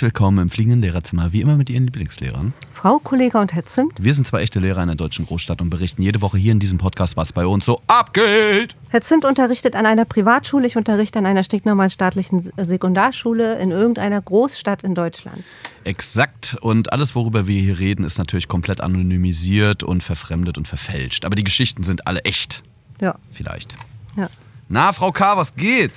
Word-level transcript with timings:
Herzlich 0.00 0.14
willkommen 0.14 0.38
im 0.38 0.48
fliegenden 0.48 0.80
Lehrerzimmer, 0.80 1.34
wie 1.34 1.42
immer 1.42 1.58
mit 1.58 1.68
Ihren 1.68 1.84
Lieblingslehrern. 1.84 2.54
Frau 2.72 2.98
Kollega 3.00 3.38
und 3.38 3.52
Herr 3.52 3.66
Zimt. 3.66 3.92
Wir 4.02 4.14
sind 4.14 4.26
zwei 4.26 4.40
echte 4.40 4.58
Lehrer 4.58 4.80
in 4.80 4.86
der 4.86 4.96
deutschen 4.96 5.26
Großstadt 5.26 5.60
und 5.60 5.68
berichten 5.68 6.00
jede 6.00 6.22
Woche 6.22 6.38
hier 6.38 6.52
in 6.52 6.58
diesem 6.58 6.78
Podcast, 6.78 7.18
was 7.18 7.34
bei 7.34 7.44
uns 7.44 7.66
so 7.66 7.82
abgeht. 7.86 8.76
Herr 8.88 9.02
Zimt 9.02 9.26
unterrichtet 9.26 9.76
an 9.76 9.84
einer 9.84 10.06
Privatschule, 10.06 10.66
ich 10.66 10.78
unterrichte 10.78 11.18
an 11.18 11.26
einer 11.26 11.44
stinknormalen 11.44 11.90
staatlichen 11.90 12.50
Sekundarschule 12.56 13.58
in 13.58 13.72
irgendeiner 13.72 14.22
Großstadt 14.22 14.84
in 14.84 14.94
Deutschland. 14.94 15.44
Exakt. 15.84 16.56
Und 16.62 16.94
alles, 16.94 17.14
worüber 17.14 17.46
wir 17.46 17.60
hier 17.60 17.78
reden, 17.78 18.02
ist 18.02 18.16
natürlich 18.16 18.48
komplett 18.48 18.80
anonymisiert 18.80 19.82
und 19.82 20.02
verfremdet 20.02 20.56
und 20.56 20.66
verfälscht. 20.66 21.26
Aber 21.26 21.36
die 21.36 21.44
Geschichten 21.44 21.82
sind 21.82 22.06
alle 22.06 22.20
echt. 22.20 22.62
Ja. 23.02 23.16
Vielleicht. 23.30 23.76
Ja. 24.16 24.30
Na, 24.70 24.94
Frau 24.94 25.12
K., 25.12 25.36
was 25.36 25.54
geht? 25.54 25.92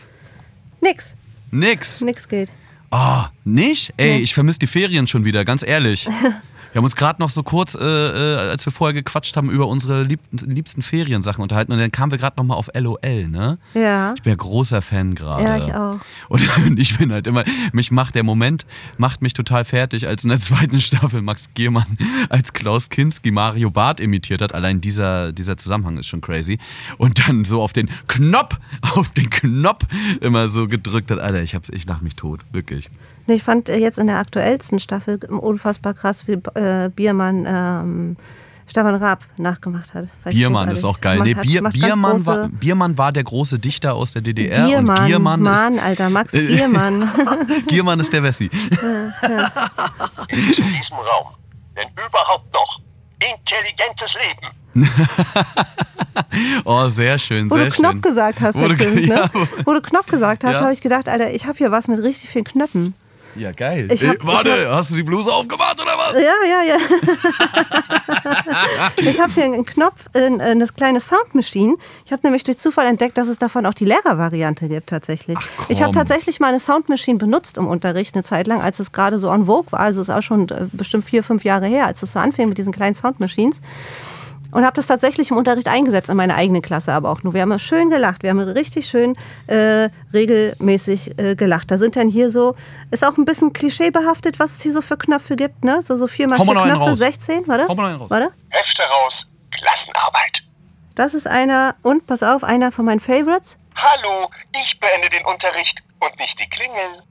Nix. 0.81 1.13
Nix. 1.51 2.01
Nix 2.01 2.27
geht. 2.27 2.51
Oh, 2.95 3.23
nicht? 3.43 3.91
Ey, 3.97 4.17
Nee. 4.17 4.23
ich 4.23 4.35
vermisse 4.35 4.59
die 4.59 4.67
Ferien 4.67 5.07
schon 5.07 5.25
wieder, 5.25 5.43
ganz 5.45 5.63
ehrlich. 5.63 6.07
Wir 6.73 6.79
haben 6.79 6.85
uns 6.85 6.95
gerade 6.95 7.21
noch 7.21 7.29
so 7.29 7.43
kurz, 7.43 7.75
äh, 7.75 7.79
äh, 7.79 8.49
als 8.49 8.65
wir 8.65 8.73
vorher 8.73 8.95
gequatscht 8.95 9.37
haben, 9.37 9.51
über 9.51 9.67
unsere 9.67 10.01
lieb 10.01 10.19
liebsten 10.31 10.81
Feriensachen 10.81 11.43
unterhalten 11.43 11.71
und 11.71 11.77
dann 11.77 11.91
kamen 11.91 12.11
wir 12.11 12.17
gerade 12.17 12.35
noch 12.37 12.43
mal 12.45 12.55
auf 12.55 12.71
LOL, 12.73 13.27
ne? 13.29 13.59
Ja. 13.75 14.15
Ich 14.15 14.23
bin 14.23 14.31
ja 14.31 14.35
großer 14.35 14.81
Fan 14.81 15.13
gerade. 15.13 15.43
Ja, 15.43 15.57
ich 15.57 15.71
auch. 15.71 15.99
Und, 16.29 16.57
und 16.65 16.79
ich 16.79 16.97
bin 16.97 17.11
halt 17.11 17.27
immer, 17.27 17.43
mich 17.73 17.91
macht 17.91 18.15
der 18.15 18.23
Moment, 18.23 18.65
macht 18.97 19.21
mich 19.21 19.33
total 19.33 19.65
fertig, 19.65 20.07
als 20.07 20.23
in 20.23 20.29
der 20.29 20.39
zweiten 20.39 20.81
Staffel 20.81 21.21
Max 21.21 21.49
Giermann 21.53 21.97
als 22.29 22.53
Klaus 22.53 22.89
Kinski 22.89 23.29
Mario 23.29 23.69
Barth 23.69 23.99
imitiert 23.99 24.41
hat. 24.41 24.55
Allein 24.55 24.81
dieser, 24.81 25.31
dieser 25.31 25.57
Zusammenhang 25.57 25.97
ist 25.97 26.07
schon 26.07 26.21
crazy. 26.21 26.57
Und 26.97 27.27
dann 27.27 27.45
so 27.45 27.61
auf 27.61 27.73
den 27.73 27.87
Knopf, 28.07 28.57
auf 28.95 29.11
den 29.11 29.29
Knopf 29.29 29.83
immer 30.21 30.49
so 30.49 30.67
gedrückt 30.67 31.11
hat. 31.11 31.19
Alter, 31.19 31.43
ich, 31.43 31.53
hab's, 31.53 31.69
ich 31.69 31.85
lach 31.85 32.01
mich 32.01 32.15
tot, 32.15 32.39
wirklich. 32.51 32.89
Ich 33.27 33.43
fand 33.43 33.69
äh, 33.69 33.77
jetzt 33.77 33.97
in 33.97 34.07
der 34.07 34.19
aktuellsten 34.19 34.79
Staffel 34.79 35.19
unfassbar 35.29 35.93
krass, 35.93 36.27
wie 36.27 36.33
äh, 36.59 36.89
Biermann 36.89 37.45
ähm, 37.47 38.17
Stefan 38.67 38.95
Raab 38.95 39.23
nachgemacht 39.37 39.93
hat. 39.93 40.07
Biermann 40.25 40.69
ist 40.69 40.83
auch 40.85 40.99
geil. 41.01 41.19
Nee, 41.23 41.35
hat- 41.35 41.43
Bier, 41.43 41.61
ganz 41.61 41.73
Biermann, 41.73 42.25
war, 42.25 42.47
Biermann 42.49 42.97
war 42.97 43.11
der 43.11 43.23
große 43.23 43.59
Dichter 43.59 43.93
aus 43.93 44.13
der 44.13 44.21
DDR. 44.21 44.65
Giermann, 44.67 44.99
und 44.99 45.05
Giermann 45.07 45.41
Mann, 45.41 45.73
ist, 45.75 45.83
Alter, 45.83 46.09
Max 46.09 46.31
Giermann. 46.33 47.09
Giermann 47.67 47.99
ist 48.01 48.11
der 48.13 48.23
Wessi. 48.23 48.49
in 50.29 50.37
diesem 50.45 50.97
Raum 50.97 51.27
denn 51.75 51.87
überhaupt 51.89 52.53
noch 52.53 52.79
intelligentes 53.19 54.15
Leben? 54.15 54.87
Oh, 56.65 56.87
sehr 56.89 57.17
schön, 57.19 57.49
Wo 57.49 57.55
sehr 57.55 57.65
du 57.65 57.71
Knopf 57.71 57.91
schön. 57.93 58.01
gesagt 58.01 58.41
hast, 58.41 58.55
Wo 58.59 58.67
du- 58.67 58.75
Zimt, 58.77 58.95
ne? 58.95 59.15
ja, 59.15 59.29
Wo 59.65 59.73
du 59.73 59.81
Knopf 59.81 60.07
gesagt 60.07 60.43
hast, 60.43 60.53
Ja. 60.53 60.61
habe 60.61 60.73
ich 60.73 60.81
gedacht, 60.81 61.07
Alter, 61.09 61.31
ich 61.31 61.45
habe 61.45 61.57
hier 61.57 61.71
was 61.71 61.87
mit 61.87 62.01
richtig 62.01 62.29
vielen 62.29 62.45
Knöpfen. 62.45 62.93
Ja, 63.35 63.51
geil. 63.51 63.87
Ich 63.91 64.03
hab- 64.07 64.25
warte, 64.25 64.49
ich 64.49 64.67
hast 64.67 64.91
du 64.91 64.95
die 64.95 65.03
Bluse 65.03 65.31
aufgemacht 65.31 65.81
oder 65.81 65.91
was? 65.97 66.13
Ja, 66.13 66.33
ja, 66.47 66.61
ja. 66.63 66.77
ich 68.97 69.19
habe 69.19 69.31
hier 69.33 69.45
einen 69.45 69.65
Knopf, 69.65 70.05
äh, 70.13 70.25
eine 70.25 70.65
kleine 70.67 70.99
Soundmaschine. 70.99 71.75
Ich 72.05 72.11
habe 72.11 72.21
nämlich 72.23 72.43
durch 72.43 72.57
Zufall 72.57 72.85
entdeckt, 72.85 73.17
dass 73.17 73.27
es 73.27 73.37
davon 73.37 73.65
auch 73.65 73.73
die 73.73 73.85
Lehrervariante 73.85 74.67
gibt 74.67 74.89
tatsächlich. 74.89 75.37
Ach, 75.39 75.69
ich 75.69 75.81
habe 75.81 75.91
tatsächlich 75.93 76.39
mal 76.39 76.47
eine 76.49 76.59
Soundmaschine 76.59 77.17
benutzt 77.17 77.57
im 77.57 77.67
Unterricht 77.67 78.15
eine 78.15 78.23
Zeit 78.23 78.47
lang, 78.47 78.61
als 78.61 78.79
es 78.79 78.91
gerade 78.91 79.19
so 79.19 79.29
en 79.29 79.45
vogue 79.45 79.71
war. 79.71 79.79
Also 79.81 80.01
es 80.01 80.09
ist 80.09 80.15
auch 80.15 80.21
schon 80.21 80.49
äh, 80.49 80.67
bestimmt 80.71 81.05
vier, 81.05 81.23
fünf 81.23 81.43
Jahre 81.43 81.67
her, 81.67 81.85
als 81.87 82.03
es 82.03 82.11
so 82.13 82.19
anfing 82.19 82.49
mit 82.49 82.57
diesen 82.57 82.73
kleinen 82.73 82.93
Soundmachines. 82.95 83.59
Und 84.53 84.63
habe 84.63 84.75
das 84.75 84.85
tatsächlich 84.85 85.31
im 85.31 85.37
Unterricht 85.37 85.67
eingesetzt 85.67 86.09
in 86.09 86.17
meiner 86.17 86.35
eigenen 86.35 86.61
Klasse, 86.61 86.93
aber 86.93 87.09
auch 87.09 87.23
nur. 87.23 87.33
Wir 87.33 87.41
haben 87.41 87.57
schön 87.59 87.89
gelacht. 87.89 88.23
Wir 88.23 88.29
haben 88.29 88.39
richtig 88.39 88.87
schön 88.87 89.15
äh, 89.47 89.89
regelmäßig 90.13 91.17
äh, 91.17 91.35
gelacht. 91.35 91.71
Da 91.71 91.77
sind 91.77 91.95
dann 91.95 92.07
hier 92.07 92.29
so, 92.29 92.55
ist 92.91 93.03
auch 93.03 93.17
ein 93.17 93.25
bisschen 93.25 93.53
klischeebehaftet, 93.53 94.39
was 94.39 94.51
es 94.57 94.61
hier 94.61 94.73
so 94.73 94.81
für 94.81 94.97
Knöpfe 94.97 95.35
gibt, 95.35 95.63
ne? 95.63 95.81
So, 95.81 95.95
so 95.95 96.07
vier 96.07 96.27
mal 96.27 96.37
vier 96.37 96.53
Knöpfe, 96.53 96.77
raus. 96.77 96.99
16, 96.99 97.47
warte. 97.47 97.67
Hau 97.67 97.75
mal 97.75 97.83
noch 97.83 97.89
einen 97.89 97.99
raus. 98.01 98.09
Warte. 98.11 98.31
Hefte 98.49 98.83
raus, 98.83 99.27
Klassenarbeit. 99.51 100.43
Das 100.95 101.15
ist 101.15 101.27
einer, 101.27 101.75
und 101.81 102.05
pass 102.05 102.21
auf, 102.21 102.43
einer 102.43 102.71
von 102.71 102.85
meinen 102.85 102.99
Favorites. 102.99 103.57
Hallo, 103.75 104.29
ich 104.55 104.79
beende 104.79 105.09
den 105.09 105.25
Unterricht 105.25 105.83
und 105.99 106.19
nicht 106.19 106.39
die 106.39 106.47
Klingel. 106.47 107.01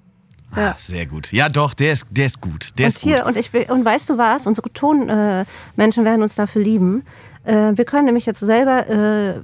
Ja. 0.57 0.77
Sehr 0.79 1.07
gut. 1.07 1.33
Ja, 1.33 1.49
doch, 1.49 1.75
der 1.75 1.93
ist, 1.93 2.07
der 2.11 2.27
ist 2.27 2.41
gut. 2.41 2.73
Der 2.77 2.85
und 2.85 2.89
ist 2.89 3.01
gut. 3.01 3.11
hier, 3.11 3.27
und 3.27 3.37
ich 3.37 3.53
will, 3.53 3.67
und 3.71 3.85
weißt 3.85 4.11
du 4.11 4.19
was? 4.19 4.47
Unsere 4.47 4.71
Tonmenschen 4.73 6.03
äh, 6.03 6.07
werden 6.07 6.23
uns 6.23 6.35
dafür 6.35 6.63
lieben. 6.63 7.05
Äh, 7.45 7.73
wir 7.75 7.85
können 7.85 8.07
nämlich 8.07 8.27
jetzt 8.27 8.41
selber 8.41 8.89
äh, 8.89 9.35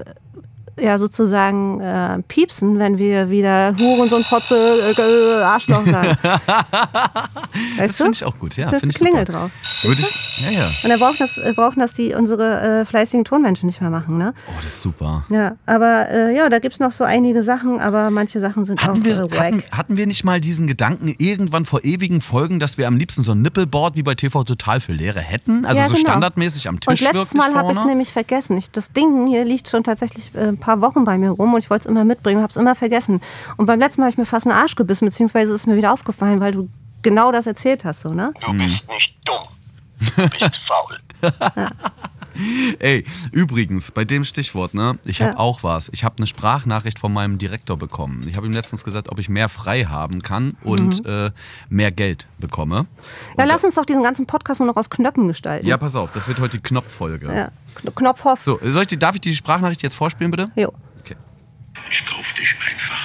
ja 0.81 0.99
sozusagen 0.99 1.81
äh, 1.81 2.23
piepsen, 2.29 2.79
wenn 2.79 2.99
wir 2.99 3.31
wieder 3.31 3.75
Hurensohn, 3.79 4.25
Fotze, 4.25 4.95
äh, 4.97 5.43
Arschloch 5.43 5.85
sagen. 5.87 6.17
das 7.79 7.97
finde 7.97 8.13
ich 8.13 8.25
auch 8.25 8.39
gut. 8.39 8.57
Ja, 8.57 8.67
ist 8.67 8.83
das 8.83 8.83
ich 8.83 8.95
Klingel 8.97 9.27
super. 9.27 9.33
drauf. 9.33 9.51
Würde 9.83 10.03
ich, 10.03 10.43
ja, 10.43 10.51
ja. 10.51 10.71
Und 10.83 10.91
dann 10.91 10.99
brauchen 10.99 11.17
das, 11.19 11.39
äh, 11.39 11.53
brauchen 11.55 11.81
das 11.81 11.95
die 11.95 12.15
unsere 12.15 12.81
äh, 12.81 12.85
fleißigen 12.85 13.25
Tonmenschen 13.25 13.67
nicht 13.67 13.81
mehr 13.81 13.91
machen, 13.91 14.19
ne? 14.19 14.35
Oh, 14.49 14.53
das 14.57 14.67
ist 14.67 14.83
super. 14.83 15.25
Ja, 15.31 15.57
aber 15.67 16.09
äh, 16.11 16.37
ja, 16.37 16.49
da 16.49 16.59
gibt's 16.59 16.81
noch 16.81 16.93
so 16.93 17.05
einige 17.05 17.43
Sachen, 17.43 17.81
aber 17.81 18.11
manche 18.11 18.41
Sachen 18.41 18.65
sind 18.65 18.83
Hatten 18.83 19.01
auch 19.01 19.05
wir, 19.05 19.13
äh, 19.13 19.39
hatten, 19.39 19.63
hatten 19.71 19.97
wir 19.97 20.07
nicht 20.07 20.25
mal 20.25 20.41
diesen 20.41 20.67
Gedanken 20.67 21.13
irgendwann 21.19 21.65
vor 21.65 21.85
ewigen 21.85 22.21
Folgen, 22.21 22.59
dass 22.59 22.79
wir 22.79 22.87
am 22.87 22.97
liebsten 22.97 23.23
so 23.23 23.33
ein 23.33 23.43
Nippelboard 23.43 23.97
wie 23.97 24.03
bei 24.03 24.15
TV 24.15 24.45
Total 24.45 24.81
für 24.81 24.93
Lehre 24.93 25.21
hätten? 25.21 25.65
Also 25.65 25.79
Ja, 25.79 25.89
so 25.89 25.95
genau. 25.95 26.09
standardmäßig 26.09 26.69
am 26.69 26.81
Tisch 26.81 26.89
Und 26.89 27.01
letztes 27.01 27.35
Mal 27.35 27.55
habe 27.55 27.73
ich 27.73 27.79
es 27.79 27.85
nämlich 27.85 28.13
vergessen. 28.13 28.57
Ich, 28.57 28.71
das 28.71 28.93
Ding 28.93 29.27
hier 29.27 29.45
liegt 29.45 29.69
schon 29.69 29.83
tatsächlich 29.83 30.31
äh, 30.35 30.49
ein 30.49 30.59
paar 30.59 30.68
Wochen 30.81 31.05
bei 31.05 31.19
mir 31.19 31.31
rum 31.31 31.55
und 31.55 31.61
ich 31.61 31.71
wollte 31.71 31.83
es 31.83 31.87
immer 31.87 32.05
mitbringen 32.05 32.43
habe 32.43 32.51
es 32.51 32.57
immer 32.57 32.75
vergessen. 32.75 33.21
Und 33.57 33.67
beim 33.67 33.81
letzten 33.81 34.01
Mal 34.01 34.07
habe 34.07 34.13
ich 34.13 34.19
mir 34.19 34.27
fast 34.27 34.47
einen 34.47 34.57
Arsch 34.57 34.75
gebissen, 34.75 35.07
beziehungsweise 35.07 35.53
ist 35.53 35.61
es 35.61 35.67
mir 35.67 35.77
wieder 35.77 35.93
aufgefallen, 35.93 36.41
weil 36.41 36.53
du 36.53 36.69
genau 37.03 37.33
das 37.33 37.47
erzählt 37.47 37.85
hast, 37.85 38.03
so, 38.03 38.13
ne? 38.13 38.33
Du 38.45 38.53
bist 38.53 38.89
nicht 38.89 39.17
dumm. 39.25 39.43
Du 40.17 40.29
bist 40.31 40.57
faul. 40.67 40.99
Ey, 42.79 43.05
übrigens, 43.33 43.91
bei 43.91 44.05
dem 44.05 44.25
Stichwort, 44.25 44.75
ne? 44.75 44.99
Ich 45.05 45.21
habe 45.21 45.33
Ja. 45.33 45.39
auch 45.39 45.63
was. 45.63 45.89
Ich 45.93 46.05
habe 46.05 46.17
eine 46.19 46.27
Sprachnachricht 46.27 46.99
von 46.99 47.13
meinem 47.13 47.39
Direktor 47.39 47.77
bekommen. 47.77 48.27
Ich 48.29 48.37
habe 48.37 48.47
ihm 48.47 48.53
letztens 48.53 48.85
gesagt, 48.85 49.11
ob 49.11 49.19
ich 49.19 49.29
mehr 49.29 49.49
frei 49.49 49.85
haben 49.85 50.23
kann 50.23 50.57
und 50.63 51.05
äh, 51.07 51.31
mehr 51.69 51.91
Geld 51.91 52.27
bekomme. 52.39 52.83
Mhm. 52.83 52.89
Ja, 53.39 53.45
lass 53.45 53.65
uns 53.65 53.75
doch 53.75 53.85
diesen 53.85 54.03
ganzen 54.03 54.27
Podcast 54.27 54.61
nur 54.61 54.67
noch 54.69 54.77
aus 54.77 54.89
Knöpfen 54.91 55.29
gestalten. 55.29 55.67
Ja, 55.67 55.77
pass 55.77 55.97
auf, 55.97 56.11
das 56.13 56.29
wird 56.29 56.39
heute 56.41 56.59
die 56.59 56.63
Knopffolge. 56.63 57.27
ja. 57.35 57.51
Kn- 57.83 57.95
Knopfhoff. 57.95 58.43
So, 58.43 58.59
soll 58.63 58.83
ich 58.83 58.89
die, 58.89 58.99
darf 58.99 59.15
ich 59.15 59.21
die 59.21 59.35
Sprachnachricht 59.35 59.83
jetzt 59.83 59.95
vorspielen, 59.95 60.31
bitte? 60.31 60.51
Jo. 60.57 60.73
Okay. 61.01 61.17
Ich 61.91 62.05
kauf 62.07 62.33
dich 62.35 62.55
einfach. 62.71 62.99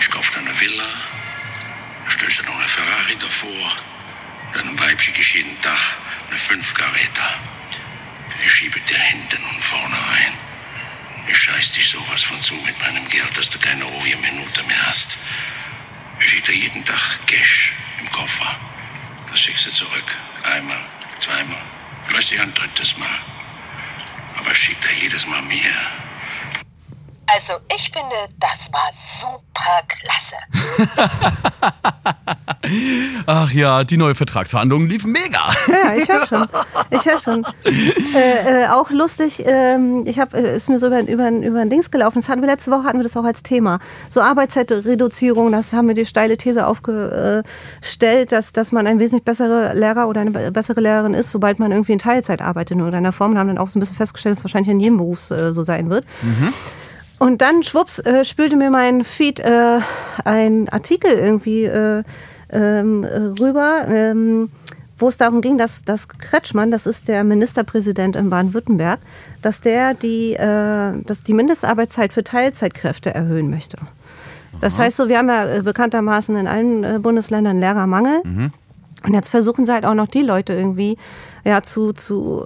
Ich 0.00 0.10
kauf 0.10 0.30
dir 0.30 0.38
eine 0.38 0.60
Villa, 0.60 0.84
stell 2.06 2.28
dir 2.28 2.42
noch 2.44 2.58
eine 2.58 2.68
Ferrari 2.68 3.16
davor, 3.20 3.70
dann 4.54 4.78
Weib 4.78 5.00
schicke 5.00 5.20
ich 5.20 5.34
jeden 5.34 5.60
Tag 5.60 5.78
eine 6.28 6.38
5 6.38 6.74
Carreta. 6.74 7.28
Ich 8.44 8.52
schiebe 8.52 8.80
dir 8.80 8.98
hinten 8.98 9.42
und 9.44 9.60
vorne 9.60 9.96
ein. 9.96 10.32
Ich 11.28 11.36
scheiß 11.36 11.72
dich 11.72 11.88
sowas 11.90 12.22
von 12.22 12.40
zu 12.40 12.54
mit 12.54 12.78
meinem 12.80 13.08
Geld, 13.08 13.36
dass 13.36 13.50
du 13.50 13.58
keine 13.58 13.84
ruhige 13.84 14.16
Minute 14.18 14.62
mehr 14.64 14.86
hast. 14.86 15.18
Ich 16.20 16.30
schicke 16.30 16.52
dir 16.52 16.58
jeden 16.58 16.84
Tag 16.84 17.26
Cash 17.26 17.74
im 18.00 18.10
Koffer. 18.12 18.46
Das 19.30 19.40
schickst 19.40 19.66
du 19.66 19.70
zurück. 19.70 20.04
Einmal, 20.54 20.78
zweimal, 21.18 21.60
vielleicht 22.06 22.38
ein 22.38 22.54
drittes 22.54 22.96
Mal. 22.96 23.18
Aber 24.38 24.52
ich 24.52 24.58
schick 24.58 24.80
dir 24.80 24.92
jedes 25.00 25.26
Mal 25.26 25.42
mehr. 25.42 25.74
Also 27.26 27.60
ich 27.74 27.90
finde, 27.90 28.28
das 28.38 28.72
war 28.72 28.90
super 29.20 29.82
klasse. 29.88 30.36
Ach 33.26 33.50
ja, 33.52 33.84
die 33.84 33.96
neue 33.96 34.14
Vertragsverhandlungen 34.14 34.88
liefen 34.88 35.12
mega. 35.12 35.40
Ja, 35.68 35.94
ich 35.96 36.08
höre 36.08 36.26
schon. 36.26 36.46
Ich 36.90 37.04
höre 37.04 37.18
schon. 37.20 37.46
Äh, 38.16 38.62
äh, 38.64 38.68
auch 38.68 38.90
lustig, 38.90 39.42
ähm, 39.46 40.04
ich 40.06 40.18
habe, 40.18 40.38
äh, 40.38 40.56
ist 40.56 40.70
mir 40.70 40.78
so 40.78 40.86
über, 40.86 41.00
über, 41.06 41.28
über 41.30 41.60
ein 41.60 41.68
Dings 41.68 41.90
gelaufen. 41.90 42.20
Das 42.20 42.28
hatten 42.30 42.40
wir 42.40 42.48
letzte 42.48 42.70
Woche, 42.70 42.84
hatten 42.84 42.98
wir 42.98 43.02
das 43.02 43.14
auch 43.16 43.24
als 43.24 43.42
Thema. 43.42 43.78
So 44.08 44.22
Arbeitszeitreduzierung, 44.22 45.52
das 45.52 45.72
haben 45.74 45.86
wir 45.88 45.94
die 45.94 46.06
steile 46.06 46.36
These 46.38 46.66
aufgestellt, 46.66 48.32
dass, 48.32 48.52
dass 48.52 48.72
man 48.72 48.86
ein 48.86 48.98
wesentlich 48.98 49.24
besserer 49.24 49.74
Lehrer 49.74 50.08
oder 50.08 50.22
eine 50.22 50.30
be- 50.30 50.50
bessere 50.50 50.80
Lehrerin 50.80 51.12
ist, 51.14 51.30
sobald 51.30 51.58
man 51.58 51.72
irgendwie 51.72 51.92
in 51.92 51.98
Teilzeit 51.98 52.40
arbeitet 52.40 52.72
in 52.72 52.78
irgendeiner 52.78 53.12
Form. 53.12 53.32
Und 53.32 53.38
haben 53.38 53.48
dann 53.48 53.58
auch 53.58 53.68
so 53.68 53.78
ein 53.78 53.80
bisschen 53.80 53.96
festgestellt, 53.96 54.32
dass 54.34 54.38
es 54.40 54.44
wahrscheinlich 54.44 54.70
in 54.70 54.80
jedem 54.80 54.96
Beruf 54.96 55.30
äh, 55.30 55.52
so 55.52 55.62
sein 55.62 55.90
wird. 55.90 56.04
Und 57.18 57.42
dann, 57.42 57.62
schwupps, 57.62 57.98
äh, 57.98 58.24
spülte 58.24 58.56
mir 58.56 58.70
mein 58.70 59.04
Feed 59.04 59.40
äh, 59.40 59.80
ein 60.24 60.68
Artikel 60.70 61.10
irgendwie 61.12 61.64
äh, 61.64 62.02
ähm, 62.50 63.04
äh, 63.04 63.16
rüber, 63.40 63.86
ähm, 63.88 64.50
wo 64.98 65.08
es 65.08 65.18
darum 65.18 65.40
ging, 65.40 65.58
dass, 65.58 65.82
dass 65.82 66.08
Kretschmann, 66.08 66.70
das 66.70 66.86
ist 66.86 67.08
der 67.08 67.22
Ministerpräsident 67.24 68.16
in 68.16 68.30
Baden-Württemberg, 68.30 69.00
dass 69.42 69.60
der 69.60 69.94
die, 69.94 70.34
äh, 70.34 70.92
dass 71.04 71.22
die 71.22 71.34
Mindestarbeitszeit 71.34 72.12
für 72.12 72.24
Teilzeitkräfte 72.24 73.14
erhöhen 73.14 73.50
möchte. 73.50 73.76
Das 74.60 74.78
heißt 74.78 74.96
so, 74.96 75.08
wir 75.08 75.18
haben 75.18 75.28
ja 75.28 75.56
äh, 75.56 75.62
bekanntermaßen 75.62 76.34
in 76.36 76.46
allen 76.46 76.82
äh, 76.82 76.98
Bundesländern 76.98 77.60
Lehrermangel. 77.60 78.22
Und 79.04 79.14
jetzt 79.14 79.28
versuchen 79.28 79.64
sie 79.66 79.72
halt 79.72 79.84
auch 79.84 79.94
noch 79.94 80.08
die 80.08 80.22
Leute 80.22 80.54
irgendwie 80.54 80.96
ja, 81.46 81.62
zu, 81.62 81.92
zu, 81.92 82.44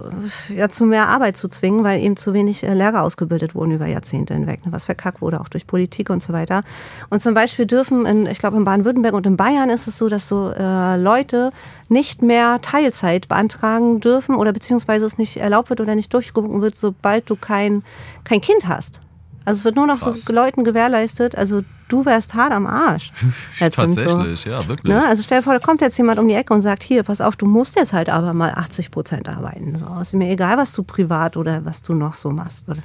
ja, 0.55 0.69
zu 0.69 0.85
mehr 0.85 1.09
Arbeit 1.09 1.35
zu 1.35 1.47
zwingen, 1.47 1.83
weil 1.83 2.03
eben 2.03 2.17
zu 2.17 2.35
wenig 2.35 2.61
äh, 2.61 2.71
Lehrer 2.75 3.01
ausgebildet 3.01 3.55
wurden 3.55 3.71
über 3.71 3.87
Jahrzehnte 3.87 4.35
hinweg, 4.35 4.63
ne, 4.63 4.71
was 4.71 4.85
verkackt 4.85 5.23
wurde, 5.23 5.41
auch 5.41 5.49
durch 5.49 5.65
Politik 5.65 6.11
und 6.11 6.21
so 6.21 6.33
weiter. 6.33 6.61
Und 7.09 7.19
zum 7.19 7.33
Beispiel 7.33 7.65
dürfen, 7.65 8.05
in, 8.05 8.27
ich 8.27 8.37
glaube 8.37 8.57
in 8.57 8.63
Baden-Württemberg 8.63 9.15
und 9.15 9.25
in 9.25 9.37
Bayern 9.37 9.71
ist 9.71 9.87
es 9.87 9.97
so, 9.97 10.07
dass 10.07 10.27
so 10.27 10.51
äh, 10.51 10.97
Leute 10.97 11.49
nicht 11.89 12.21
mehr 12.21 12.61
Teilzeit 12.61 13.27
beantragen 13.27 14.01
dürfen 14.01 14.35
oder 14.35 14.53
beziehungsweise 14.53 15.07
es 15.07 15.17
nicht 15.17 15.37
erlaubt 15.37 15.71
wird 15.71 15.81
oder 15.81 15.95
nicht 15.95 16.13
durchgewunken 16.13 16.61
wird, 16.61 16.75
sobald 16.75 17.27
du 17.27 17.35
kein, 17.35 17.81
kein 18.23 18.39
Kind 18.39 18.67
hast. 18.67 18.99
Also 19.45 19.61
es 19.61 19.65
wird 19.65 19.77
nur 19.77 19.87
noch 19.87 20.01
Krass. 20.01 20.25
so 20.25 20.31
Leuten 20.31 20.63
gewährleistet, 20.63 21.35
also 21.35 21.63
du 21.91 22.05
wärst 22.05 22.33
hart 22.33 22.51
am 22.51 22.65
Arsch. 22.67 23.11
Tatsächlich, 23.59 24.45
ja, 24.45 24.67
wirklich. 24.67 24.93
Ne? 24.93 25.05
Also 25.05 25.23
stell 25.23 25.39
dir 25.39 25.43
vor, 25.43 25.53
da 25.53 25.59
kommt 25.59 25.81
jetzt 25.81 25.97
jemand 25.97 26.19
um 26.19 26.27
die 26.27 26.33
Ecke 26.35 26.53
und 26.53 26.61
sagt, 26.61 26.83
hier, 26.83 27.03
pass 27.03 27.21
auf, 27.21 27.35
du 27.35 27.45
musst 27.45 27.75
jetzt 27.75 27.93
halt 27.93 28.09
aber 28.09 28.33
mal 28.33 28.51
80 28.51 28.91
Prozent 28.91 29.29
arbeiten. 29.29 29.75
So, 29.77 29.99
ist 30.01 30.13
mir 30.13 30.29
egal, 30.29 30.57
was 30.57 30.73
du 30.73 30.83
privat 30.83 31.37
oder 31.37 31.65
was 31.65 31.83
du 31.83 31.93
noch 31.93 32.13
so 32.15 32.29
machst. 32.31 32.67
Oder 32.67 32.81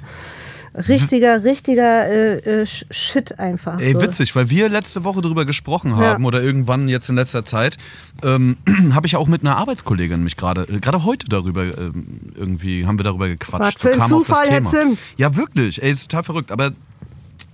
richtiger, 0.87 1.43
richtiger 1.43 2.07
äh, 2.07 2.37
äh, 2.37 2.63
Sh- 2.65 2.85
Shit 2.91 3.39
einfach. 3.39 3.79
Ey, 3.79 3.93
so. 3.93 4.01
witzig, 4.01 4.35
weil 4.35 4.49
wir 4.49 4.69
letzte 4.69 5.03
Woche 5.03 5.21
darüber 5.21 5.45
gesprochen 5.45 5.95
haben 5.95 6.25
oder 6.25 6.41
irgendwann 6.41 6.87
jetzt 6.87 7.09
in 7.09 7.15
letzter 7.15 7.45
Zeit, 7.45 7.77
ähm, 8.23 8.57
habe 8.93 9.07
ich 9.07 9.15
auch 9.15 9.27
mit 9.27 9.41
einer 9.41 9.57
Arbeitskollegin 9.57 10.23
mich 10.23 10.37
gerade, 10.37 10.63
äh, 10.63 10.79
gerade 10.79 11.03
heute 11.05 11.27
darüber 11.27 11.63
ähm, 11.63 12.19
irgendwie, 12.35 12.85
haben 12.85 12.99
wir 12.99 13.03
darüber 13.03 13.27
gequatscht. 13.27 13.75
Was 13.77 13.81
für 13.81 13.91
ein 13.93 13.99
kam 13.99 14.13
auf 14.13 14.27
das 14.27 14.37
Zufall, 14.39 14.49
Herr 14.49 14.63
Thema. 14.63 14.81
Zimt. 14.81 14.99
Ja, 15.17 15.35
wirklich, 15.35 15.81
ey, 15.81 15.91
ist 15.91 16.09
total 16.11 16.23
verrückt. 16.23 16.51
Aber 16.51 16.71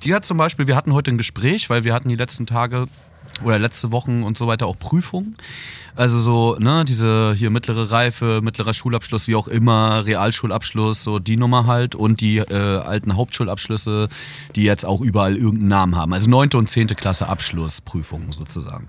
die 0.03 0.13
hat 0.13 0.25
zum 0.25 0.37
Beispiel, 0.37 0.67
wir 0.67 0.75
hatten 0.75 0.93
heute 0.93 1.11
ein 1.11 1.17
Gespräch, 1.17 1.69
weil 1.69 1.83
wir 1.83 1.93
hatten 1.93 2.09
die 2.09 2.15
letzten 2.15 2.45
Tage 2.45 2.87
oder 3.43 3.57
letzte 3.57 3.91
Wochen 3.91 4.23
und 4.23 4.37
so 4.37 4.47
weiter 4.47 4.67
auch 4.67 4.77
Prüfungen. 4.77 5.35
Also 5.95 6.19
so, 6.19 6.55
ne, 6.59 6.85
diese 6.87 7.35
hier 7.37 7.51
mittlere 7.51 7.91
Reife, 7.91 8.41
mittlerer 8.41 8.73
Schulabschluss, 8.73 9.27
wie 9.27 9.35
auch 9.35 9.47
immer, 9.47 10.05
Realschulabschluss, 10.05 11.03
so 11.03 11.19
die 11.19 11.37
Nummer 11.37 11.67
halt 11.67 11.93
und 11.93 12.19
die 12.19 12.37
äh, 12.37 12.53
alten 12.53 13.15
Hauptschulabschlüsse, 13.15 14.09
die 14.55 14.63
jetzt 14.63 14.85
auch 14.85 15.01
überall 15.01 15.35
irgendeinen 15.35 15.67
Namen 15.67 15.95
haben. 15.95 16.13
Also 16.13 16.29
neunte 16.29 16.57
und 16.57 16.69
zehnte 16.69 16.95
Klasse 16.95 17.27
Abschlussprüfungen 17.27 18.31
sozusagen. 18.31 18.87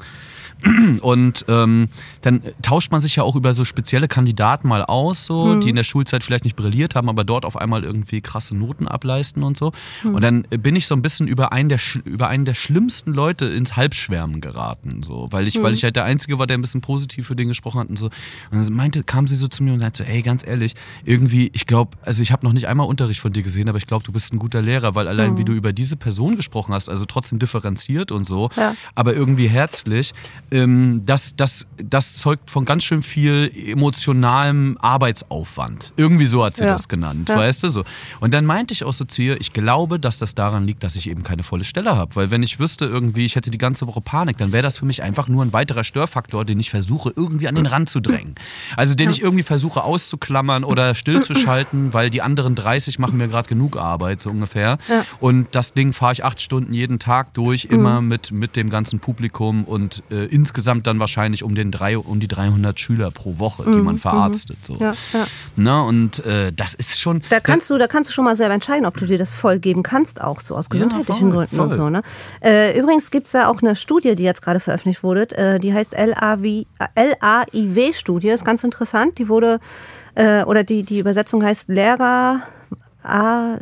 Und 1.00 1.44
ähm, 1.48 1.88
dann 2.22 2.42
tauscht 2.62 2.90
man 2.92 3.00
sich 3.00 3.16
ja 3.16 3.22
auch 3.22 3.36
über 3.36 3.52
so 3.52 3.64
spezielle 3.64 4.08
Kandidaten 4.08 4.68
mal 4.68 4.84
aus, 4.84 5.24
so, 5.24 5.54
die 5.56 5.70
in 5.70 5.76
der 5.76 5.84
Schulzeit 5.84 6.24
vielleicht 6.24 6.44
nicht 6.44 6.56
brilliert 6.56 6.94
haben, 6.94 7.08
aber 7.08 7.24
dort 7.24 7.44
auf 7.44 7.56
einmal 7.56 7.84
irgendwie 7.84 8.20
krasse 8.20 8.56
Noten 8.56 8.88
ableisten 8.88 9.42
und 9.42 9.56
so. 9.58 9.72
Und 10.04 10.22
dann 10.22 10.42
bin 10.42 10.76
ich 10.76 10.86
so 10.86 10.94
ein 10.94 11.02
bisschen 11.02 11.26
über 11.28 11.52
einen 11.52 11.68
der, 11.68 11.80
über 12.04 12.28
einen 12.28 12.44
der 12.44 12.54
schlimmsten 12.54 13.12
Leute 13.12 13.46
ins 13.46 13.76
Halbschwärmen 13.76 14.40
geraten, 14.40 15.02
so, 15.02 15.28
weil 15.30 15.46
ich, 15.48 15.62
weil 15.62 15.74
ich 15.74 15.84
halt 15.84 15.96
der 15.96 16.04
Einzige 16.04 16.38
war, 16.38 16.46
der 16.46 16.56
ein 16.58 16.60
bisschen 16.60 16.80
positiv 16.80 17.26
für 17.26 17.36
den 17.36 17.48
gesprochen 17.48 17.80
hat 17.80 17.88
und 17.88 17.98
so. 17.98 18.06
Und 18.06 18.12
dann 18.52 18.72
meinte, 18.74 19.02
kam 19.04 19.26
sie 19.26 19.36
so 19.36 19.48
zu 19.48 19.62
mir 19.62 19.72
und 19.74 19.80
sagte, 19.80 20.04
so, 20.04 20.08
ey, 20.08 20.22
ganz 20.22 20.46
ehrlich, 20.46 20.74
irgendwie, 21.04 21.50
ich 21.52 21.66
glaube, 21.66 21.96
also 22.02 22.22
ich 22.22 22.32
habe 22.32 22.44
noch 22.46 22.52
nicht 22.52 22.68
einmal 22.68 22.86
Unterricht 22.86 23.20
von 23.20 23.32
dir 23.32 23.42
gesehen, 23.42 23.68
aber 23.68 23.78
ich 23.78 23.86
glaube, 23.86 24.04
du 24.04 24.12
bist 24.12 24.32
ein 24.32 24.38
guter 24.38 24.62
Lehrer, 24.62 24.94
weil 24.94 25.08
allein 25.08 25.36
wie 25.36 25.44
du 25.44 25.52
über 25.52 25.72
diese 25.72 25.96
Person 25.96 26.36
gesprochen 26.36 26.72
hast, 26.74 26.88
also 26.88 27.04
trotzdem 27.04 27.38
differenziert 27.38 28.12
und 28.12 28.24
so, 28.24 28.50
Ja. 28.56 28.74
aber 28.94 29.14
irgendwie 29.14 29.48
herzlich, 29.48 30.12
ähm, 30.54 31.02
das, 31.04 31.34
das, 31.36 31.66
das 31.76 32.16
zeugt 32.16 32.50
von 32.50 32.64
ganz 32.64 32.84
schön 32.84 33.02
viel 33.02 33.50
emotionalem 33.54 34.78
Arbeitsaufwand. 34.80 35.92
Irgendwie 35.96 36.26
so 36.26 36.44
hat 36.44 36.56
sie 36.56 36.62
Ja. 36.64 36.72
das 36.72 36.88
genannt, 36.88 37.28
Ja. 37.28 37.36
weißt 37.36 37.62
du 37.64 37.68
so. 37.68 37.84
Und 38.20 38.32
dann 38.32 38.46
meinte 38.46 38.72
ich 38.72 38.84
auch 38.84 38.92
so 38.92 39.04
zu 39.04 39.22
ihr, 39.22 39.40
ich 39.40 39.52
glaube, 39.52 39.98
dass 39.98 40.18
das 40.18 40.34
daran 40.34 40.66
liegt, 40.66 40.82
dass 40.84 40.96
ich 40.96 41.08
eben 41.08 41.22
keine 41.22 41.42
volle 41.42 41.64
Stelle 41.64 41.96
habe. 41.96 42.14
Weil 42.16 42.30
wenn 42.30 42.42
ich 42.42 42.58
wüsste 42.60 42.84
irgendwie, 42.84 43.24
ich 43.24 43.36
hätte 43.36 43.50
die 43.50 43.58
ganze 43.58 43.86
Woche 43.86 44.00
Panik, 44.00 44.38
dann 44.38 44.52
wäre 44.52 44.62
das 44.62 44.78
für 44.78 44.86
mich 44.86 45.02
einfach 45.02 45.28
nur 45.28 45.44
ein 45.44 45.52
weiterer 45.52 45.84
Störfaktor, 45.84 46.44
den 46.44 46.60
ich 46.60 46.70
versuche 46.70 47.12
irgendwie 47.14 47.48
an 47.48 47.54
den 47.54 47.66
Rand 47.66 47.88
zu 47.90 48.00
drängen. 48.00 48.34
Also 48.76 48.94
den 48.94 49.10
ich 49.10 49.22
irgendwie 49.22 49.42
versuche 49.44 49.82
auszuklammern 49.84 50.64
oder 50.64 50.94
stillzuschalten, 50.94 51.92
weil 51.92 52.10
die 52.10 52.22
anderen 52.22 52.54
30 52.54 52.98
machen 52.98 53.18
mir 53.18 53.28
gerade 53.28 53.48
genug 53.48 53.76
Arbeit, 53.76 54.20
so 54.20 54.30
ungefähr. 54.30 54.78
Ja. 54.88 55.04
Und 55.20 55.48
das 55.52 55.72
Ding 55.74 55.92
fahre 55.92 56.12
ich 56.12 56.24
acht 56.24 56.40
Stunden 56.40 56.72
jeden 56.72 56.98
Tag 56.98 57.34
durch, 57.34 57.64
immer 57.66 58.00
mit, 58.00 58.32
mit 58.32 58.56
dem 58.56 58.70
ganzen 58.70 59.00
Publikum 59.00 59.64
und 59.64 60.02
äh, 60.10 60.26
insgesamt 60.34 60.86
dann 60.88 60.98
wahrscheinlich 60.98 61.44
um, 61.44 61.54
den 61.54 61.70
drei, 61.70 61.96
um 61.96 62.18
die 62.18 62.26
300 62.26 62.78
Schüler 62.80 63.12
pro 63.12 63.38
Woche, 63.38 63.70
die 63.70 63.78
man 63.78 63.98
verarztet. 63.98 64.58
So. 64.62 64.74
Ja, 64.74 64.92
ja. 65.12 65.26
Ne? 65.54 65.82
Und 65.84 66.24
äh, 66.26 66.52
das 66.52 66.74
ist 66.74 66.98
schon. 66.98 67.22
Da 67.30 67.38
kannst, 67.38 67.70
du, 67.70 67.78
da 67.78 67.86
kannst 67.86 68.10
du 68.10 68.14
schon 68.14 68.24
mal 68.24 68.34
selber 68.34 68.54
entscheiden, 68.54 68.84
ob 68.84 68.96
du 68.96 69.06
dir 69.06 69.16
das 69.16 69.32
voll 69.32 69.60
geben 69.60 69.84
kannst, 69.84 70.20
auch 70.20 70.40
so 70.40 70.56
aus 70.56 70.68
gesundheitlichen 70.68 71.30
voll, 71.30 71.46
Gründen 71.46 71.60
und 71.60 71.68
voll. 71.68 71.78
so. 71.78 71.88
Ne? 71.88 72.02
Äh, 72.42 72.76
übrigens 72.78 73.12
gibt 73.12 73.26
es 73.26 73.32
da 73.32 73.46
auch 73.46 73.62
eine 73.62 73.76
Studie, 73.76 74.16
die 74.16 74.24
jetzt 74.24 74.42
gerade 74.42 74.58
veröffentlicht 74.58 75.04
wurde, 75.04 75.30
äh, 75.36 75.60
die 75.60 75.72
heißt 75.72 75.94
LAIW-Studie, 76.96 78.28
ist 78.30 78.44
ganz 78.44 78.64
interessant. 78.64 79.18
Die 79.18 79.28
wurde, 79.28 79.60
äh, 80.16 80.42
oder 80.42 80.64
die, 80.64 80.82
die 80.82 80.98
Übersetzung 80.98 81.44
heißt 81.44 81.68
Lehrer, 81.68 82.42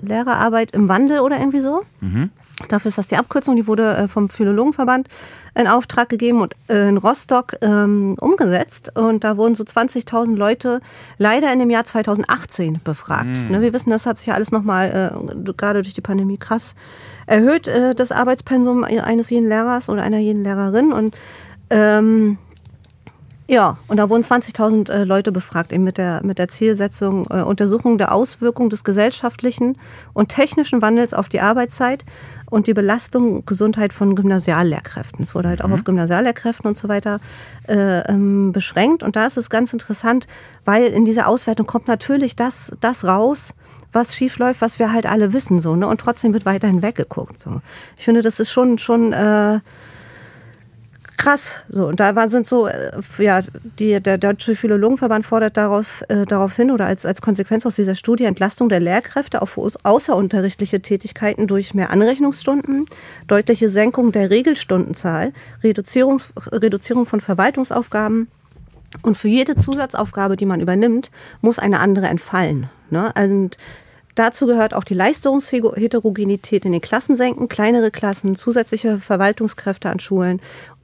Lehrerarbeit 0.01 0.71
im 0.71 0.89
Wandel 0.89 1.19
oder 1.19 1.37
irgendwie 1.37 1.61
so. 1.61 1.83
Dafür 2.69 2.88
ist 2.88 2.99
das 2.99 3.09
die 3.09 3.17
Abkürzung, 3.17 3.56
die 3.56 3.67
wurde 3.67 3.97
äh, 3.97 4.09
vom 4.09 4.29
Philologenverband 4.29 5.09
in 5.55 5.69
Auftrag 5.69 6.09
gegeben 6.09 6.41
und 6.41 6.55
äh, 6.69 6.88
in 6.88 6.97
Rostock 6.97 7.56
ähm, 7.61 8.14
umgesetzt. 8.20 8.93
Und 8.97 9.25
da 9.25 9.37
wurden 9.37 9.55
so 9.55 9.64
20.000 9.64 10.35
Leute 10.37 10.81
leider 11.19 11.53
in 11.53 11.59
dem 11.59 11.70
Jahr 11.70 11.85
2018 11.85 12.81
befragt. 12.82 13.50
Ne, 13.50 13.61
wir 13.61 13.73
wissen, 13.73 13.91
das 13.91 14.06
hat 14.06 14.19
sich 14.19 14.26
ja 14.26 14.35
alles 14.35 14.50
nochmal, 14.50 15.12
äh, 15.14 15.53
gerade 15.53 15.82
durch 15.82 15.94
die 15.94 16.00
Pandemie, 16.00 16.38
krass 16.38 16.75
erhöht, 17.26 17.69
äh, 17.69 17.94
das 17.94 18.12
Arbeitspensum 18.12 18.85
eines 18.85 19.31
jeden 19.31 19.49
Lehrers 19.49 19.88
oder 19.88 20.03
einer 20.03 20.19
jeden 20.19 20.44
Lehrerin. 20.44 20.93
Und 20.93 21.14
ähm, 21.70 22.38
ja, 23.49 23.76
und 23.88 23.99
da 23.99 24.09
wurden 24.09 24.23
20.000 24.23 24.91
äh, 24.91 25.05
Leute 25.05 25.32
befragt, 25.32 25.73
eben 25.73 25.85
mit 25.85 25.99
der, 25.99 26.25
mit 26.25 26.38
der 26.38 26.49
Zielsetzung 26.49 27.26
äh, 27.29 27.43
Untersuchung 27.43 27.99
der 27.99 28.14
Auswirkungen 28.14 28.70
des 28.70 28.82
gesellschaftlichen 28.82 29.76
und 30.14 30.29
technischen 30.29 30.81
Wandels 30.81 31.12
auf 31.12 31.29
die 31.29 31.41
Arbeitszeit 31.41 32.05
und 32.52 32.66
die 32.66 32.75
Belastung 32.75 33.37
und 33.37 33.46
Gesundheit 33.46 33.94
von 33.94 34.14
Gymnasiallehrkräften. 34.14 35.22
Es 35.22 35.34
wurde 35.34 35.49
halt 35.49 35.64
auch 35.64 35.70
auf 35.70 35.84
Gymnasiallehrkräften 35.84 36.69
und 36.69 36.76
so 36.76 36.87
weiter 36.87 37.19
äh, 37.66 38.00
ähm, 38.00 38.52
beschränkt. 38.52 39.02
Und 39.02 39.16
da 39.16 39.25
ist 39.25 39.38
es 39.38 39.49
ganz 39.49 39.72
interessant, 39.72 40.26
weil 40.66 40.84
in 40.84 41.06
dieser 41.06 41.28
Auswertung 41.28 41.66
kommt 41.66 41.88
natürlich 41.88 42.37
das, 42.37 42.70
das 42.81 43.04
raus, 43.04 43.54
was 43.93 44.14
schief 44.14 44.38
läuft, 44.38 44.60
was 44.60 44.78
wir 44.78 44.93
halt 44.93 45.06
alle 45.06 45.32
wissen, 45.32 45.60
so, 45.60 45.76
ne? 45.76 45.87
Und 45.87 46.00
trotzdem 46.00 46.34
wird 46.34 46.44
weiterhin 46.44 46.82
weggeguckt. 46.82 47.38
So. 47.38 47.62
Ich 47.99 48.04
finde, 48.04 48.20
das 48.20 48.38
ist 48.38 48.50
schon, 48.50 48.76
schon 48.76 49.14
äh, 49.14 49.60
krass. 51.23 51.53
So, 51.69 51.87
und 51.87 52.01
da 52.01 52.29
sind 52.29 52.47
so, 52.47 52.67
äh, 52.67 53.01
ja, 53.19 53.41
die, 53.79 54.01
der 54.01 54.19
Deutsche 54.19 54.57
Philologenverband 54.57 55.25
fordert 55.25 55.57
darauf, 55.57 56.03
äh, 56.09 56.27
darauf 56.27 56.57
hin 56.57 56.71
oder 56.71 56.87
als, 56.87 57.07
als 57.07 57.23
Konsequenz 57.23 57.64
aus 57.64 57.76
dieser 57.76 57.95
Studie 57.95 58.25
Entlastung 58.25 58.69
der 58.69 58.81
Lehrkräfte 58.81 59.41
auf 59.41 59.57
außerunterrichtliche 59.57 60.83
Tätigkeiten 60.83 61.47
durch 61.47 61.75
mehr 61.75 61.91
Anrechnungsstunden, 61.91 62.87
deutliche 63.29 63.69
Senkung 63.69 64.11
der 64.11 64.31
Regelstundenzahl, 64.31 65.33
Reduzierungs, 65.62 66.33
Reduzierung 66.50 67.07
von 67.07 67.21
Verwaltungsaufgaben, 67.21 68.29
und 69.02 69.17
für 69.17 69.29
jede 69.29 69.57
Zusatzaufgabe, 69.57 70.37
die 70.37 70.45
man 70.45 70.61
übernimmt, 70.61 71.11
muss 71.41 71.59
eine 71.59 71.81
andere 71.81 72.09
entfallen. 72.09 72.69
Ne? 72.91 73.11
Und 73.17 73.57
dazu 74.14 74.47
gehört 74.47 74.75
auch 74.75 74.85
die 74.85 74.95
Leistungsheterogenität 74.95 76.67
in 76.67 76.73
den 76.73 76.81
Klassen 76.81 77.17
senken, 77.17 77.49
kleinere 77.49 77.91
Klassen, 77.91 78.37
zusätzliche 78.37 78.99
Verwaltungskräfte 78.99 79.88
an 79.88 79.99
Schulen, 79.99 80.41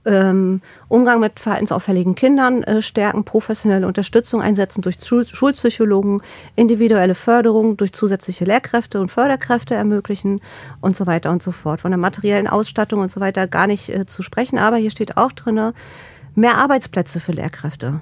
ähm, 0.09 0.61
Umgang 0.89 1.21
mit 1.21 1.39
verhaltensauffälligen 1.39 2.15
Kindern 2.15 2.63
äh, 2.63 2.83
stärken, 2.83 3.25
professionelle 3.25 3.87
Unterstützung 3.87 4.43
einsetzen 4.43 4.83
durch 4.83 4.97
Schul 5.05 5.27
Schulpsychologen, 5.27 6.23
individuelle 6.57 7.15
Förderung 7.15 7.77
durch 7.77 7.93
zusätzliche 7.93 8.45
Lehrkräfte 8.45 9.01
und 9.01 9.11
Förderkräfte 9.11 9.75
ermöglichen 9.75 10.41
und 10.81 10.97
so 10.97 11.07
weiter 11.07 11.31
und 11.31 11.43
so 11.43 11.53
fort. 11.53 11.81
Von 11.83 11.91
der 11.91 11.99
materiellen 11.99 12.47
Ausstattung 12.47 13.01
und 13.01 13.11
so 13.11 13.21
weiter 13.21 13.47
gar 13.47 13.67
nicht 13.67 13.89
äh, 13.91 14.07
zu 14.07 14.23
sprechen, 14.23 14.59
aber 14.59 14.77
hier 14.77 14.91
steht 14.91 15.17
auch 15.17 15.33
drinne 15.33 15.75
mehr 16.35 16.57
Arbeitsplätze 16.57 17.21
für 17.21 17.33
Lehrkräfte. 17.33 18.01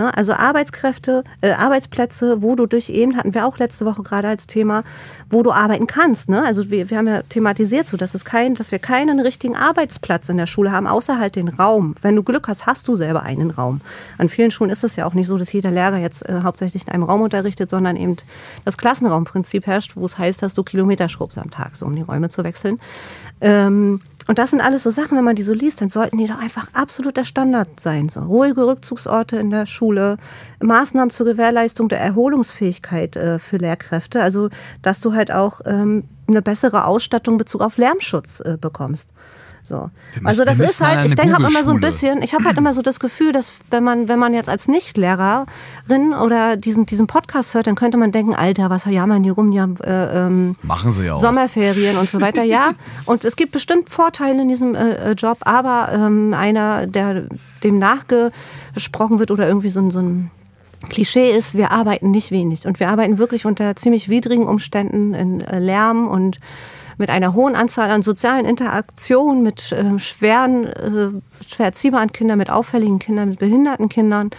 Ne? 0.00 0.16
Also 0.16 0.32
Arbeitskräfte, 0.32 1.24
äh, 1.42 1.50
Arbeitsplätze, 1.50 2.40
wo 2.40 2.56
du 2.56 2.64
durch 2.64 2.88
eben, 2.88 3.18
hatten 3.18 3.34
wir 3.34 3.46
auch 3.46 3.58
letzte 3.58 3.84
Woche 3.84 4.02
gerade 4.02 4.28
als 4.28 4.46
Thema, 4.46 4.82
wo 5.28 5.42
du 5.42 5.52
arbeiten 5.52 5.86
kannst. 5.86 6.30
Ne? 6.30 6.42
Also 6.42 6.70
wir, 6.70 6.88
wir 6.88 6.96
haben 6.96 7.06
ja 7.06 7.20
thematisiert 7.28 7.86
so, 7.86 7.98
dass, 7.98 8.14
es 8.14 8.24
kein, 8.24 8.54
dass 8.54 8.72
wir 8.72 8.78
keinen 8.78 9.20
richtigen 9.20 9.56
Arbeitsplatz 9.56 10.30
in 10.30 10.38
der 10.38 10.46
Schule 10.46 10.72
haben, 10.72 10.86
außer 10.86 11.18
halt 11.18 11.36
den 11.36 11.48
Raum. 11.48 11.96
Wenn 12.00 12.16
du 12.16 12.22
Glück 12.22 12.48
hast, 12.48 12.64
hast 12.64 12.88
du 12.88 12.94
selber 12.94 13.24
einen 13.24 13.50
Raum. 13.50 13.82
An 14.16 14.30
vielen 14.30 14.50
Schulen 14.50 14.70
ist 14.70 14.84
es 14.84 14.96
ja 14.96 15.04
auch 15.04 15.12
nicht 15.12 15.26
so, 15.26 15.36
dass 15.36 15.52
jeder 15.52 15.70
Lehrer 15.70 15.98
jetzt 15.98 16.26
äh, 16.26 16.40
hauptsächlich 16.44 16.86
in 16.86 16.94
einem 16.94 17.02
Raum 17.02 17.20
unterrichtet, 17.20 17.68
sondern 17.68 17.96
eben 17.96 18.16
das 18.64 18.78
Klassenraumprinzip 18.78 19.66
herrscht, 19.66 19.96
wo 19.96 20.06
es 20.06 20.16
heißt, 20.16 20.42
dass 20.42 20.54
du 20.54 20.62
Kilometer 20.62 21.10
schrubbst 21.10 21.36
am 21.36 21.50
Tag, 21.50 21.76
so 21.76 21.84
um 21.84 21.94
die 21.94 22.00
Räume 22.00 22.30
zu 22.30 22.42
wechseln. 22.42 22.80
Ähm, 23.42 24.00
und 24.30 24.38
das 24.38 24.50
sind 24.50 24.60
alles 24.60 24.84
so 24.84 24.90
Sachen, 24.90 25.18
wenn 25.18 25.24
man 25.24 25.34
die 25.34 25.42
so 25.42 25.52
liest, 25.52 25.80
dann 25.80 25.88
sollten 25.88 26.16
die 26.16 26.28
doch 26.28 26.38
einfach 26.38 26.68
absolut 26.72 27.16
der 27.16 27.24
Standard 27.24 27.80
sein. 27.80 28.08
So 28.08 28.20
ruhige 28.20 28.64
Rückzugsorte 28.64 29.36
in 29.38 29.50
der 29.50 29.66
Schule, 29.66 30.18
Maßnahmen 30.62 31.10
zur 31.10 31.26
Gewährleistung 31.26 31.88
der 31.88 31.98
Erholungsfähigkeit 32.00 33.16
äh, 33.16 33.40
für 33.40 33.56
Lehrkräfte, 33.56 34.22
also 34.22 34.48
dass 34.82 35.00
du 35.00 35.14
halt 35.14 35.32
auch 35.32 35.62
ähm, 35.64 36.04
eine 36.28 36.42
bessere 36.42 36.84
Ausstattung 36.84 37.34
in 37.34 37.38
Bezug 37.38 37.60
auf 37.60 37.76
Lärmschutz 37.76 38.38
äh, 38.38 38.56
bekommst. 38.56 39.10
So. 39.62 39.90
Also 40.24 40.44
das 40.44 40.58
ist 40.58 40.80
halt, 40.80 41.06
ich 41.06 41.14
denke 41.14 41.36
immer 41.36 41.64
so 41.64 41.70
ein 41.72 41.80
bisschen, 41.80 42.22
ich 42.22 42.34
habe 42.34 42.44
halt 42.44 42.56
immer 42.58 42.74
so 42.74 42.82
das 42.82 42.98
Gefühl, 42.98 43.32
dass 43.32 43.52
wenn 43.70 43.84
man, 43.84 44.08
wenn 44.08 44.18
man 44.18 44.34
jetzt 44.34 44.48
als 44.48 44.68
Nichtlehrerin 44.68 46.14
oder 46.20 46.56
diesen, 46.56 46.86
diesen 46.86 47.06
Podcast 47.06 47.54
hört, 47.54 47.66
dann 47.66 47.74
könnte 47.74 47.98
man 47.98 48.10
denken, 48.12 48.34
Alter, 48.34 48.70
was 48.70 48.84
jammern 48.84 49.22
die 49.22 49.30
rum, 49.30 49.50
die 49.50 49.60
haben 49.60 49.76
äh, 49.80 50.26
ähm, 50.26 50.56
Machen 50.62 50.92
sie 50.92 51.06
ja 51.06 51.14
auch. 51.14 51.20
Sommerferien 51.20 51.96
und 51.98 52.08
so 52.08 52.20
weiter, 52.20 52.42
ja. 52.42 52.72
Und 53.04 53.24
es 53.24 53.36
gibt 53.36 53.52
bestimmt 53.52 53.90
Vorteile 53.90 54.42
in 54.42 54.48
diesem 54.48 54.74
äh, 54.74 54.92
äh, 54.92 55.12
Job, 55.12 55.38
aber 55.42 55.90
ähm, 55.92 56.34
einer, 56.34 56.86
der 56.86 57.26
dem 57.62 57.78
nachgesprochen 57.78 59.18
wird 59.18 59.30
oder 59.30 59.46
irgendwie 59.46 59.70
so 59.70 59.88
so 59.90 60.00
ein 60.00 60.30
Klischee 60.88 61.30
ist, 61.30 61.54
wir 61.54 61.72
arbeiten 61.72 62.10
nicht 62.10 62.30
wenig. 62.30 62.66
Und 62.66 62.80
wir 62.80 62.88
arbeiten 62.88 63.18
wirklich 63.18 63.44
unter 63.46 63.76
ziemlich 63.76 64.08
widrigen 64.08 64.46
Umständen 64.46 65.14
in 65.14 65.40
äh, 65.42 65.58
Lärm 65.58 66.08
und 66.08 66.40
mit 66.96 67.10
einer 67.10 67.34
hohen 67.34 67.56
Anzahl 67.56 67.90
an 67.90 68.02
sozialen 68.02 68.44
Interaktionen, 68.44 69.42
mit 69.42 69.72
äh, 69.72 69.98
schweren, 69.98 70.66
äh, 70.66 71.44
schwer 71.46 71.66
erziehbaren 71.66 72.12
Kindern, 72.12 72.38
mit 72.38 72.50
auffälligen 72.50 72.98
Kindern, 72.98 73.30
mit 73.30 73.38
behinderten 73.38 73.88
Kindern 73.88 74.30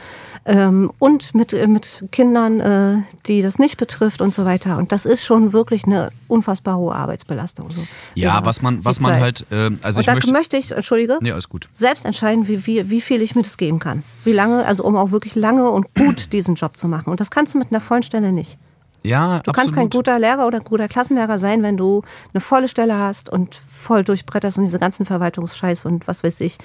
ähm, 0.45 0.91
und 0.98 1.36
mit, 1.36 1.53
äh, 1.53 1.67
mit 1.67 2.03
Kindern, 2.12 2.60
äh, 2.60 3.03
die 3.27 3.41
das 3.41 3.60
nicht 3.60 3.77
betrifft 3.77 4.21
und 4.21 4.33
so 4.33 4.43
weiter. 4.45 4.77
Und 4.77 4.91
das 4.91 5.05
ist 5.05 5.24
schon 5.24 5.53
wirklich 5.53 5.86
eine 5.86 6.10
unfassbar 6.27 6.77
hohe 6.77 6.95
Arbeitsbelastung. 6.95 7.69
So. 7.69 7.81
Ja, 8.15 8.43
was 8.43 8.62
man, 8.62 8.83
was 8.83 9.00
man 9.00 9.19
halt, 9.19 9.45
ähm, 9.51 9.79
also 9.83 9.98
und 9.98 10.01
ich 10.01 10.05
da 10.07 10.13
möchte. 10.15 10.31
möchte 10.31 10.57
ich, 10.57 10.71
Entschuldige, 10.71 11.19
Nee, 11.21 11.31
alles 11.31 11.48
gut. 11.48 11.69
selbst 11.74 12.05
entscheiden, 12.05 12.48
wie, 12.48 12.65
wie, 12.65 12.89
wie 12.89 13.01
viel 13.01 13.21
ich 13.21 13.36
mir 13.36 13.43
das 13.43 13.57
geben 13.57 13.79
kann. 13.79 14.03
Wie 14.24 14.33
lange, 14.33 14.65
also 14.65 14.83
um 14.83 14.95
auch 14.95 15.12
wirklich 15.12 15.36
lange 15.36 15.69
und 15.69 15.93
gut 15.95 16.27
diesen 16.33 16.55
Job 16.55 16.77
zu 16.77 16.88
machen. 16.88 17.10
Und 17.12 17.19
das 17.19 17.29
kannst 17.29 17.53
du 17.53 17.60
mit 17.60 17.71
einer 17.71 17.81
vollen 17.81 18.03
Stelle 18.03 18.31
nicht. 18.31 18.57
Ja, 19.03 19.39
Du 19.39 19.51
kannst 19.51 19.74
kein 19.74 19.89
guter 19.89 20.19
Lehrer 20.19 20.45
oder 20.45 20.60
guter 20.60 20.88
Klassenlehrer 20.88 21.39
sein, 21.39 21.63
wenn 21.63 21.75
du 21.75 22.03
eine 22.33 22.41
volle 22.41 22.67
Stelle 22.67 23.00
hast 23.00 23.29
und 23.29 23.60
voll 23.67 24.03
durchbretterst 24.03 24.60
und 24.60 24.65
diese 24.65 24.77
ganzen 24.77 25.07
Verwaltungsscheiß 25.07 25.86
und 25.86 26.07
was 26.07 26.24
weiß 26.24 26.39
ich 26.41 26.60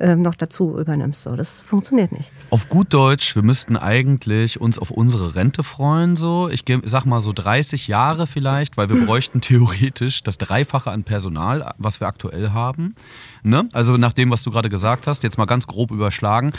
ähm, 0.00 0.22
noch 0.22 0.34
dazu 0.34 0.78
übernimmst. 0.78 1.22
So, 1.22 1.36
das 1.36 1.60
funktioniert 1.60 2.12
nicht. 2.12 2.32
Auf 2.50 2.68
gut 2.68 2.92
Deutsch, 2.92 3.34
wir 3.34 3.42
müssten 3.42 3.76
eigentlich 3.76 4.60
uns 4.60 4.78
auf 4.78 4.90
unsere 4.90 5.34
Rente 5.34 5.62
freuen, 5.62 6.16
so. 6.16 6.48
Ich 6.50 6.64
sag 6.84 7.06
mal 7.06 7.20
so 7.20 7.32
30 7.32 7.88
Jahre 7.88 8.26
vielleicht, 8.26 8.76
weil 8.76 8.88
wir 8.88 9.04
bräuchten 9.04 9.40
theoretisch 9.40 10.22
das 10.22 10.38
Dreifache 10.38 10.90
an 10.90 11.04
Personal, 11.04 11.72
was 11.78 12.00
wir 12.00 12.06
aktuell 12.06 12.50
haben. 12.50 12.94
Ne? 13.42 13.68
Also 13.72 13.96
nach 13.96 14.12
dem, 14.12 14.30
was 14.30 14.42
du 14.42 14.50
gerade 14.50 14.68
gesagt 14.68 15.06
hast, 15.06 15.22
jetzt 15.22 15.38
mal 15.38 15.44
ganz 15.44 15.66
grob 15.68 15.92
überschlagen. 15.92 16.52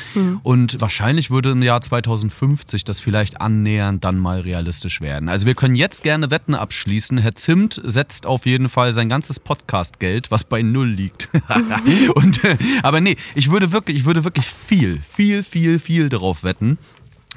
Und 0.43 0.79
wahrscheinlich 0.79 1.29
würde 1.29 1.51
im 1.51 1.61
Jahr 1.61 1.81
2050 1.81 2.85
das 2.85 2.99
vielleicht 2.99 3.41
annähernd 3.41 4.03
dann 4.05 4.17
mal 4.17 4.39
realistisch 4.39 5.01
werden. 5.01 5.27
Also 5.27 5.45
wir 5.45 5.53
können 5.53 5.75
jetzt 5.75 6.03
gerne 6.03 6.31
Wetten 6.31 6.55
abschließen. 6.55 7.17
Herr 7.17 7.35
Zimt 7.35 7.81
setzt 7.83 8.25
auf 8.25 8.45
jeden 8.45 8.69
Fall 8.69 8.93
sein 8.93 9.09
ganzes 9.09 9.39
Podcast-Geld, 9.39 10.31
was 10.31 10.45
bei 10.45 10.61
null 10.61 10.87
liegt. 10.87 11.27
Und, 12.15 12.43
äh, 12.43 12.57
aber 12.83 13.01
nee, 13.01 13.17
ich 13.35 13.51
würde 13.51 13.71
wirklich, 13.71 13.97
ich 13.97 14.05
würde 14.05 14.23
wirklich 14.23 14.45
viel, 14.45 14.99
viel, 14.99 15.43
viel, 15.43 15.79
viel 15.79 16.09
darauf 16.09 16.43
wetten, 16.43 16.77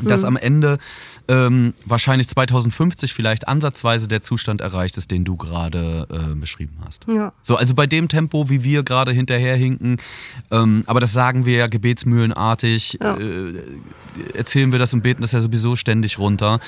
dass 0.03 0.25
am 0.25 0.37
Ende 0.37 0.79
ähm, 1.29 1.75
wahrscheinlich 1.85 2.29
2050 2.29 3.13
vielleicht 3.15 3.49
ansatzweise 3.49 4.09
der 4.09 4.21
Zustand 4.21 4.61
erreicht 4.61 4.97
ist, 4.97 5.11
den 5.11 5.25
du 5.25 5.37
gerade 5.37 6.07
äh, 6.11 6.35
beschrieben 6.35 6.77
hast. 6.85 7.07
Ja. 7.09 7.33
So, 7.43 7.57
also 7.57 7.75
bei 7.75 7.87
dem 7.87 8.09
Tempo, 8.09 8.49
wie 8.49 8.65
wir 8.65 8.83
gerade 8.83 9.13
hinterherhinken, 9.13 9.99
ähm, 10.51 10.83
aber 10.87 11.01
das 11.01 11.13
sagen 11.13 11.47
wir 11.47 11.57
ja 11.59 11.67
gebetsmühlenartig, 11.67 12.99
Ja. 13.03 13.17
äh, 13.17 13.55
erzählen 14.35 14.73
wir 14.73 14.79
das 14.79 14.93
und 14.93 15.03
beten 15.03 15.21
das 15.23 15.33
ja 15.33 15.41
sowieso 15.41 15.77
ständig 15.77 16.19
runter, 16.19 16.59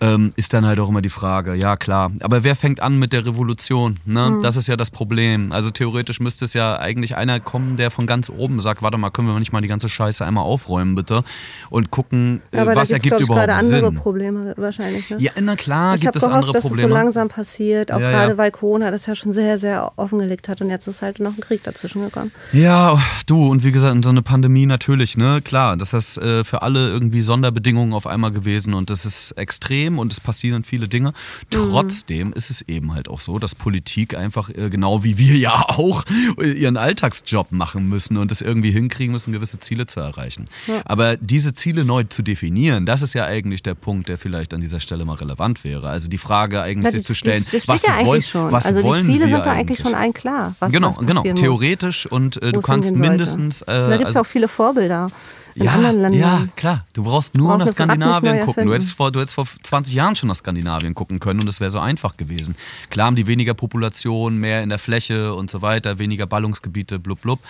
ähm, 0.00 0.32
ist 0.36 0.52
dann 0.52 0.66
halt 0.66 0.80
auch 0.80 0.88
immer 0.88 1.02
die 1.02 1.08
Frage, 1.08 1.54
ja 1.54 1.76
klar. 1.76 2.10
Aber 2.20 2.44
wer 2.44 2.56
fängt 2.56 2.80
an 2.80 2.98
mit 2.98 3.12
der 3.12 3.24
Revolution? 3.24 3.96
Ne? 4.04 4.30
Mhm. 4.32 4.42
Das 4.42 4.56
ist 4.56 4.66
ja 4.68 4.76
das 4.76 4.90
Problem. 4.90 5.52
Also 5.52 5.70
theoretisch 5.70 6.20
müsste 6.20 6.44
es 6.44 6.54
ja 6.54 6.78
eigentlich 6.78 7.16
einer 7.16 7.40
kommen, 7.40 7.76
der 7.76 7.90
von 7.90 8.06
ganz 8.06 8.30
oben 8.30 8.60
sagt, 8.60 8.82
warte 8.82 8.98
mal, 8.98 9.10
können 9.10 9.28
wir 9.28 9.38
nicht 9.38 9.52
mal 9.52 9.60
die 9.60 9.68
ganze 9.68 9.88
Scheiße 9.88 10.24
einmal 10.24 10.44
aufräumen, 10.44 10.94
bitte? 10.94 11.22
Und 11.70 11.90
gucken, 11.90 12.42
Aber 12.52 12.74
was 12.80 12.90
ergibt 12.90 13.10
gibt 13.10 13.20
es, 13.20 13.26
überhaupt 13.26 13.46
gerade 13.46 13.58
andere 13.58 13.86
Sinn. 13.86 13.94
Probleme 13.94 14.54
wahrscheinlich. 14.56 15.10
Ne? 15.10 15.16
Ja, 15.20 15.32
na 15.40 15.56
klar, 15.56 15.94
ich 15.94 16.00
gibt 16.02 16.08
habe 16.08 16.18
es 16.18 16.24
gehofft, 16.24 16.36
andere 16.36 16.52
dass 16.52 16.62
Probleme. 16.62 16.88
es 16.88 16.90
so 16.90 16.94
langsam 16.94 17.28
passiert, 17.28 17.92
auch 17.92 18.00
Ja, 18.00 18.10
gerade 18.10 18.32
ja. 18.32 18.38
weil 18.38 18.50
Corona 18.50 18.90
das 18.90 19.06
ja 19.06 19.14
schon 19.14 19.32
sehr, 19.32 19.58
sehr 19.58 19.92
offengelegt 19.96 20.48
hat 20.48 20.60
und 20.60 20.70
jetzt 20.70 20.86
ist 20.86 21.02
halt 21.02 21.20
noch 21.20 21.34
ein 21.36 21.40
Krieg 21.40 21.62
dazwischen 21.62 22.02
gekommen. 22.02 22.32
Ja, 22.52 22.98
du, 23.26 23.46
und 23.48 23.64
wie 23.64 23.72
gesagt, 23.72 24.02
so 24.04 24.10
eine 24.10 24.22
Pandemie 24.22 24.66
natürlich, 24.66 25.16
ne? 25.16 25.40
Klar, 25.42 25.76
das 25.76 25.92
ist 25.92 26.18
äh, 26.18 26.44
für 26.44 26.62
alle 26.62 26.88
irgendwie 26.88 27.22
Sonderbedingungen 27.22 27.94
auf 27.94 28.06
einmal 28.06 28.32
gewesen 28.32 28.74
und 28.74 28.90
das 28.90 29.04
ist 29.06 29.32
extrem 29.32 29.98
und 29.98 30.12
es 30.12 30.20
passieren 30.20 30.64
viele 30.64 30.88
Dinge. 30.88 31.12
Trotzdem 31.50 32.32
ist 32.32 32.50
es 32.50 32.62
eben 32.62 32.94
halt 32.94 33.08
auch 33.08 33.20
so, 33.20 33.38
dass 33.38 33.54
Politik 33.54 34.16
einfach, 34.16 34.50
äh, 34.50 34.70
genau 34.70 35.04
wie 35.04 35.18
wir 35.18 35.36
ja 35.36 35.54
auch, 35.68 36.04
äh, 36.40 36.52
ihren 36.52 36.76
Alltagsjob 36.76 37.52
machen 37.52 37.88
müssen 37.88 38.16
und 38.16 38.30
es 38.32 38.40
irgendwie 38.40 38.70
hinkriegen 38.70 39.12
müssen, 39.12 39.32
gewisse 39.32 39.58
Ziele 39.58 39.86
zu 39.86 40.00
erreichen. 40.00 40.46
Aber 40.84 41.16
diese 41.16 41.54
Ziele 41.54 41.84
neu 41.84 42.04
zu 42.04 42.22
definieren, 42.22 42.48
das 42.80 43.02
ist 43.02 43.14
ja 43.14 43.24
eigentlich 43.24 43.62
der 43.62 43.74
Punkt, 43.74 44.08
der 44.08 44.18
vielleicht 44.18 44.54
an 44.54 44.60
dieser 44.60 44.80
Stelle 44.80 45.04
mal 45.04 45.14
relevant 45.14 45.64
wäre. 45.64 45.88
Also 45.88 46.08
die 46.08 46.18
Frage 46.18 46.62
eigentlich 46.62 46.84
Ja, 46.84 46.90
sich 46.92 47.00
die- 47.00 47.06
zu 47.06 47.14
stellen, 47.14 47.44
die, 47.52 47.60
was 47.66 47.82
ja 47.86 48.04
wollen, 48.04 48.22
schon. 48.22 48.50
was 48.52 48.66
also 48.66 48.82
wollen 48.82 49.00
die 49.06 49.12
Ziele 49.12 49.26
wir 49.26 49.36
sind 49.36 49.46
da 49.46 49.52
eigentlich 49.52 49.78
schon 49.78 49.94
allen 49.94 50.12
klar. 50.12 50.54
Was, 50.58 50.72
genau, 50.72 50.96
was 50.96 51.06
genau. 51.06 51.22
Theoretisch 51.22 52.06
und 52.06 52.40
äh, 52.42 52.52
du 52.52 52.60
kannst 52.60 52.94
mindestens. 52.94 53.62
Äh, 53.62 53.66
da 53.66 53.88
gibt 53.90 54.00
es 54.02 54.06
also- 54.08 54.20
auch 54.20 54.26
viele 54.26 54.48
Vorbilder 54.48 55.10
in 55.58 55.64
ja, 55.64 55.72
anderen 55.72 56.00
Ländern. 56.00 56.20
ja, 56.20 56.48
klar. 56.54 56.84
Du 56.92 57.02
brauchst 57.02 57.34
nur 57.34 57.48
Brauchen 57.48 57.60
nach 57.60 57.68
Skandinavien 57.68 58.46
gucken. 58.46 58.66
Du 58.66 58.72
hättest, 58.72 58.92
vor, 58.92 59.10
du 59.10 59.20
hättest 59.20 59.34
vor 59.34 59.46
20 59.62 59.92
Jahren 59.92 60.14
schon 60.14 60.28
nach 60.28 60.36
Skandinavien 60.36 60.94
gucken 60.94 61.18
können 61.18 61.40
und 61.40 61.48
es 61.48 61.60
wäre 61.60 61.70
so 61.70 61.78
einfach 61.78 62.16
gewesen. 62.16 62.54
Klar 62.90 63.06
haben 63.06 63.16
die 63.16 63.26
weniger 63.26 63.54
Population, 63.54 64.36
mehr 64.36 64.62
in 64.62 64.68
der 64.68 64.78
Fläche 64.78 65.34
und 65.34 65.50
so 65.50 65.60
weiter, 65.60 65.98
weniger 65.98 66.26
Ballungsgebiete, 66.26 66.98
blub 66.98 67.20
blub. 67.20 67.40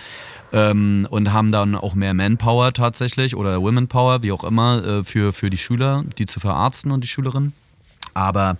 Ähm, 0.51 1.07
und 1.11 1.31
haben 1.31 1.51
dann 1.51 1.75
auch 1.75 1.93
mehr 1.93 2.15
Manpower 2.15 2.73
tatsächlich 2.73 3.35
oder 3.35 3.61
Womenpower, 3.61 4.23
wie 4.23 4.31
auch 4.31 4.43
immer, 4.43 4.83
äh, 4.83 5.03
für, 5.03 5.31
für 5.31 5.51
die 5.51 5.59
Schüler, 5.59 6.03
die 6.17 6.25
zu 6.25 6.39
verarzten 6.39 6.91
und 6.91 7.03
die 7.03 7.07
Schülerinnen. 7.07 7.53
Aber 8.15 8.57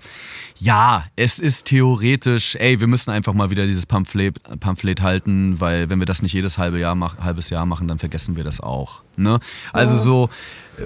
ja, 0.60 1.06
es 1.16 1.39
ist 1.39 1.66
theoretisch, 1.66 2.56
ey, 2.56 2.80
wir 2.80 2.88
müssen 2.88 3.12
einfach 3.12 3.34
mal 3.34 3.50
wieder 3.50 3.66
dieses 3.66 3.86
Pamphlet, 3.86 4.38
Pamphlet 4.60 5.01
halten, 5.01 5.60
weil 5.62 5.89
wenn 5.89 6.00
wir 6.00 6.06
das 6.06 6.22
nicht 6.22 6.34
jedes 6.34 6.58
halbe 6.58 6.80
Jahr 6.80 6.96
mach, 6.96 7.18
halbes 7.20 7.50
Jahr 7.50 7.66
machen, 7.66 7.88
dann 7.88 7.98
vergessen 8.00 8.36
wir 8.36 8.44
das 8.44 8.60
auch. 8.60 9.04
Ne? 9.16 9.39
Also 9.72 9.96
so, 9.96 10.30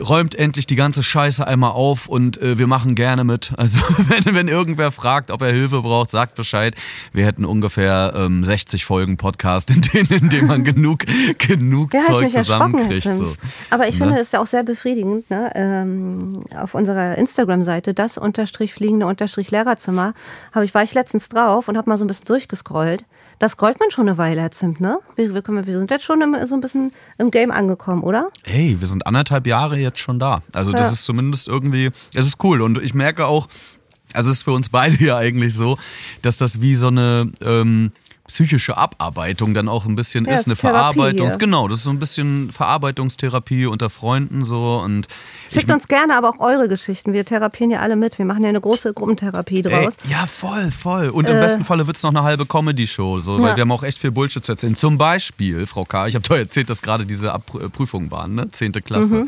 räumt 0.02 0.36
endlich 0.36 0.66
die 0.66 0.76
ganze 0.76 1.04
Scheiße 1.04 1.46
einmal 1.46 1.72
auf 1.72 2.08
und 2.08 2.42
äh, 2.42 2.58
wir 2.58 2.68
machen 2.68 2.96
gerne 2.96 3.24
mit. 3.24 3.52
Also 3.64 3.80
wenn, 4.10 4.36
wenn 4.36 4.48
irgendwer 4.50 4.92
fragt, 4.92 5.32
ob 5.32 5.42
er 5.42 5.52
Hilfe 5.54 5.82
braucht, 5.84 6.12
sagt 6.12 6.36
Bescheid. 6.36 6.76
Wir 7.14 7.26
hätten 7.26 7.46
ungefähr 7.46 8.12
ähm, 8.14 8.44
60 8.44 8.84
Folgen 8.84 9.16
Podcast, 9.16 9.70
in 9.70 9.82
denen, 9.82 10.10
in 10.12 10.30
denen 10.30 10.48
man 10.48 10.64
genug, 10.66 11.06
genug 11.38 11.94
Ja, 11.94 12.02
Zeug 12.08 12.30
zusammenkriegt. 12.30 13.04
So. 13.04 13.36
Aber 13.70 13.88
ich 13.88 13.98
Ne? 13.98 14.06
finde 14.06 14.20
es 14.20 14.34
ja 14.34 14.42
auch 14.42 14.46
sehr 14.48 14.64
befriedigend, 14.64 15.30
ne? 15.30 15.50
ähm, 15.56 16.42
auf 16.58 16.74
unserer 16.74 17.18
Instagram-Seite, 17.18 17.94
das 17.94 18.18
unterstrich 18.18 18.74
fliegende 18.74 19.06
unterstrich 19.06 19.50
Lehrerzimmer, 19.64 20.14
hab 20.52 20.64
ich, 20.64 20.74
war 20.74 20.84
ich 20.84 20.94
letztens 20.94 21.30
drauf 21.30 21.68
und 21.68 21.78
habe 21.78 21.90
mal 21.90 21.98
so 21.98 22.04
ein 22.04 22.08
bisschen 22.08 22.26
durchgescrollt. 22.26 23.06
Da 23.40 23.50
scrollt 23.50 23.80
man 23.80 23.90
schon 23.92 24.08
eine 24.08 24.18
Weile, 24.18 24.42
Herr 24.42 24.52
Zimt, 24.52 24.80
ne? 24.80 25.00
Wir, 25.16 25.34
wir, 25.34 25.44
wir 25.48 25.80
sind 25.80 25.90
jetzt 25.92 26.04
schon 26.06 26.22
im, 26.22 26.36
so 26.48 26.56
ein 26.56 26.62
bisschen 26.62 26.92
im 27.18 27.32
Game 27.32 27.52
angekommen, 27.52 28.04
oder? 28.04 28.30
hey, 28.44 28.76
wir 28.80 28.88
sind 28.88 29.08
anderthalb 29.08 29.48
Jahre 29.48 29.78
jetzt 29.78 30.00
schon 30.00 30.20
da. 30.20 30.42
Also 30.54 30.72
das 30.72 30.88
Ja. 30.88 30.94
ist 30.94 31.06
zumindest 31.06 31.48
irgendwie, 31.48 31.90
es 32.14 32.28
ist 32.28 32.44
cool. 32.44 32.62
Und 32.62 32.82
ich 32.82 32.94
merke 32.94 33.26
auch, 33.26 33.48
also 34.14 34.30
es 34.30 34.38
ist 34.38 34.44
für 34.44 34.52
uns 34.52 34.70
beide 34.70 34.96
ja 35.04 35.18
eigentlich 35.18 35.54
so, 35.56 35.78
dass 36.22 36.38
das 36.38 36.62
wie 36.62 36.76
so 36.76 36.88
eine 36.88 37.32
ähm, 37.42 37.92
psychische 38.28 38.78
Abarbeitung 38.78 39.54
dann 39.54 39.68
auch 39.68 39.86
ein 39.86 39.96
bisschen 39.96 40.26
Ja, 40.26 40.34
ist, 40.34 40.48
eine 40.48 40.56
Therapie 40.56 40.96
Verarbeitung. 40.96 41.28
hier. 41.28 41.38
Genau, 41.38 41.68
das 41.68 41.80
ist 41.80 41.84
so 41.84 41.90
ein 41.90 42.00
bisschen 42.00 42.52
Verarbeitungstherapie 42.52 43.66
unter 43.66 43.90
Freunden 43.90 44.46
so 44.46 44.80
und 44.84 45.08
Schickt 45.52 45.70
uns 45.72 45.88
gerne 45.88 46.16
aber 46.18 46.30
auch 46.30 46.40
eure 46.40 46.68
Geschichten. 46.70 47.14
Wir 47.14 47.26
therapieren 47.26 47.70
ja 47.70 47.80
alle 47.82 47.96
mit. 47.96 48.18
Wir 48.18 48.26
machen 48.26 48.44
ja 48.44 48.50
eine 48.50 48.62
große 48.62 48.94
Gruppentherapie 48.94 49.58
Ey, 49.58 49.62
draus. 49.64 49.98
ja, 50.10 50.26
voll, 50.26 50.72
voll. 50.72 51.10
Und 51.10 51.28
im 51.28 51.40
besten 51.40 51.64
Falle 51.64 51.86
wird 51.86 51.98
es 51.98 52.04
noch 52.04 52.12
eine 52.12 52.24
halbe 52.24 52.46
Comedy-Show, 52.46 53.20
so, 53.20 53.40
weil 53.42 53.50
Ja. 53.50 53.56
wir 53.58 53.62
haben 53.62 53.72
auch 53.72 53.84
echt 53.84 54.00
viel 54.00 54.12
Bullshit 54.12 54.44
zu 54.46 54.54
erzählen. 54.54 54.76
Zum 54.76 54.98
Beispiel, 54.98 55.66
Frau 55.68 55.86
K., 55.86 56.08
ich 56.08 56.16
habe 56.16 56.28
doch 56.28 56.36
erzählt, 56.38 56.70
dass 56.70 56.82
gerade 56.82 57.06
diese 57.06 57.34
Ab 57.34 57.44
äh, 57.56 57.70
Prüfungen 57.70 58.10
waren, 58.10 58.36
ne? 58.36 58.50
Zehnte 58.52 58.82
Klasse. 58.82 59.26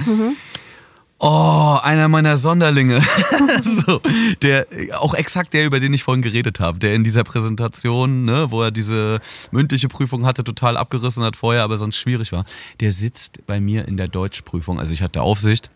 Oh, 1.27 1.79
einer 1.81 2.07
meiner 2.07 2.37
Sonderlinge. 2.37 3.01
so, 3.63 3.99
der, 4.43 4.67
auch 4.99 5.15
exakt 5.15 5.55
der, 5.55 5.65
über 5.65 5.79
den 5.79 5.91
ich 5.91 6.03
vorhin 6.03 6.21
geredet 6.21 6.59
habe, 6.59 6.77
der 6.77 6.93
in 6.93 7.03
dieser 7.03 7.23
Präsentation, 7.23 8.25
ne, 8.25 8.51
wo 8.51 8.61
er 8.61 8.69
diese 8.69 9.19
mündliche 9.49 9.87
Prüfung 9.87 10.23
hatte, 10.23 10.43
total 10.43 10.77
abgerissen 10.77 11.23
hat 11.23 11.35
vorher, 11.35 11.63
aber 11.63 11.79
sonst 11.79 11.97
schwierig 11.97 12.31
war. 12.31 12.45
Der 12.79 12.91
sitzt 12.91 13.43
bei 13.47 13.59
mir 13.59 13.87
in 13.87 13.97
der 13.97 14.07
Deutschprüfung, 14.07 14.79
also 14.79 14.93
ich 14.93 15.01
hatte 15.01 15.23
Aufsicht 15.23 15.71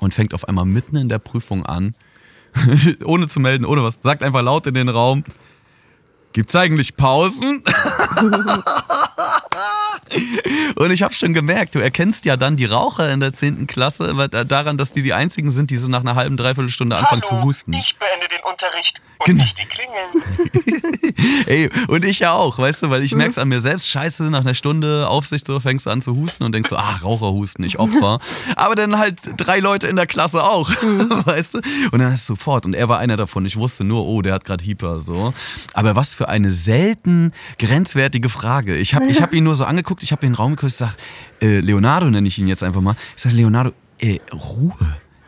und 0.00 0.14
fängt 0.14 0.34
auf 0.34 0.48
einmal 0.48 0.64
mitten 0.64 0.96
in 0.96 1.08
der 1.08 1.20
Prüfung 1.20 1.64
an, 1.64 1.94
ohne 3.04 3.28
zu 3.28 3.38
melden, 3.38 3.64
ohne 3.64 3.84
was, 3.84 3.98
sagt 4.00 4.24
einfach 4.24 4.42
laut 4.42 4.66
in 4.66 4.74
den 4.74 4.88
Raum, 4.88 5.22
gibt's 6.32 6.56
eigentlich 6.56 6.96
Pausen? 6.96 7.62
Und 10.76 10.90
ich 10.90 11.02
habe 11.02 11.14
schon 11.14 11.32
gemerkt, 11.34 11.74
du 11.74 11.78
erkennst 11.78 12.24
ja 12.24 12.36
dann 12.36 12.56
die 12.56 12.64
Raucher 12.64 13.10
in 13.12 13.20
der 13.20 13.32
10. 13.32 13.66
Klasse 13.66 14.14
äh, 14.32 14.44
daran, 14.46 14.76
dass 14.78 14.92
die 14.92 15.02
die 15.02 15.12
einzigen 15.12 15.50
sind, 15.50 15.70
die 15.70 15.76
so 15.76 15.88
nach 15.88 16.00
einer 16.00 16.14
halben, 16.14 16.36
dreiviertel 16.36 16.70
Stunde 16.70 16.96
anfangen 16.96 17.22
Hallo, 17.28 17.40
zu 17.40 17.44
husten. 17.46 17.72
ich 17.72 17.96
beende 17.98 18.28
den 18.28 18.42
Unterricht 18.50 19.00
und 19.18 19.26
Genau. 19.26 19.42
nicht 19.42 19.58
die 19.58 19.66
Klingel. 19.66 21.42
Ey, 21.46 21.70
und 21.88 22.04
ich 22.04 22.18
ja 22.20 22.32
auch, 22.32 22.58
weißt 22.58 22.82
du, 22.84 22.90
weil 22.90 23.02
ich 23.02 23.14
merk's 23.14 23.38
an 23.38 23.48
mir 23.48 23.60
selbst, 23.60 23.88
scheiße, 23.88 24.24
nach 24.30 24.40
einer 24.40 24.54
Stunde 24.54 25.08
Aufsicht 25.08 25.46
so 25.46 25.60
fängst 25.60 25.86
du 25.86 25.90
an 25.90 26.00
zu 26.02 26.16
husten 26.16 26.42
und 26.44 26.52
denkst 26.54 26.70
so, 26.70 26.76
ach, 26.76 27.04
Raucherhusten, 27.04 27.64
ich 27.64 27.78
Opfer. 27.78 28.18
Aber 28.56 28.74
dann 28.74 28.98
halt 28.98 29.20
drei 29.36 29.60
Leute 29.60 29.86
in 29.88 29.96
der 29.96 30.06
Klasse 30.06 30.42
auch, 30.42 30.70
Mhm. 30.82 31.08
weißt 31.26 31.54
du? 31.54 31.58
Und 31.92 31.98
dann 32.00 32.12
ist 32.12 32.26
sofort, 32.26 32.66
und 32.66 32.74
er 32.74 32.88
war 32.88 32.98
einer 32.98 33.16
davon, 33.16 33.44
ich 33.46 33.56
wusste 33.56 33.84
nur, 33.84 34.04
oh, 34.06 34.22
der 34.22 34.34
hat 34.34 34.44
gerade 34.44 34.64
Hyper, 34.64 35.00
so. 35.00 35.32
Aber 35.74 35.94
was 35.96 36.14
für 36.14 36.28
eine 36.28 36.50
selten 36.50 37.32
grenzwertige 37.58 38.28
Frage. 38.28 38.76
Ich 38.76 38.94
habe 38.94 39.06
ich 39.06 39.20
hab 39.22 39.32
ihn 39.32 39.44
nur 39.44 39.54
so 39.54 39.64
angeguckt, 39.64 40.01
ich 40.02 40.12
habe 40.12 40.20
den 40.22 40.34
Raum 40.34 40.56
geküsst, 40.56 40.78
sag, 40.78 40.96
äh, 41.40 41.60
Leonardo 41.60 42.10
nenne 42.10 42.28
ich 42.28 42.38
ihn 42.38 42.48
jetzt 42.48 42.62
einfach 42.62 42.80
mal. 42.80 42.96
Ich 43.16 43.22
sag, 43.22 43.32
Leonardo, 43.32 43.72
äh, 44.00 44.18
Ruhe. 44.32 44.74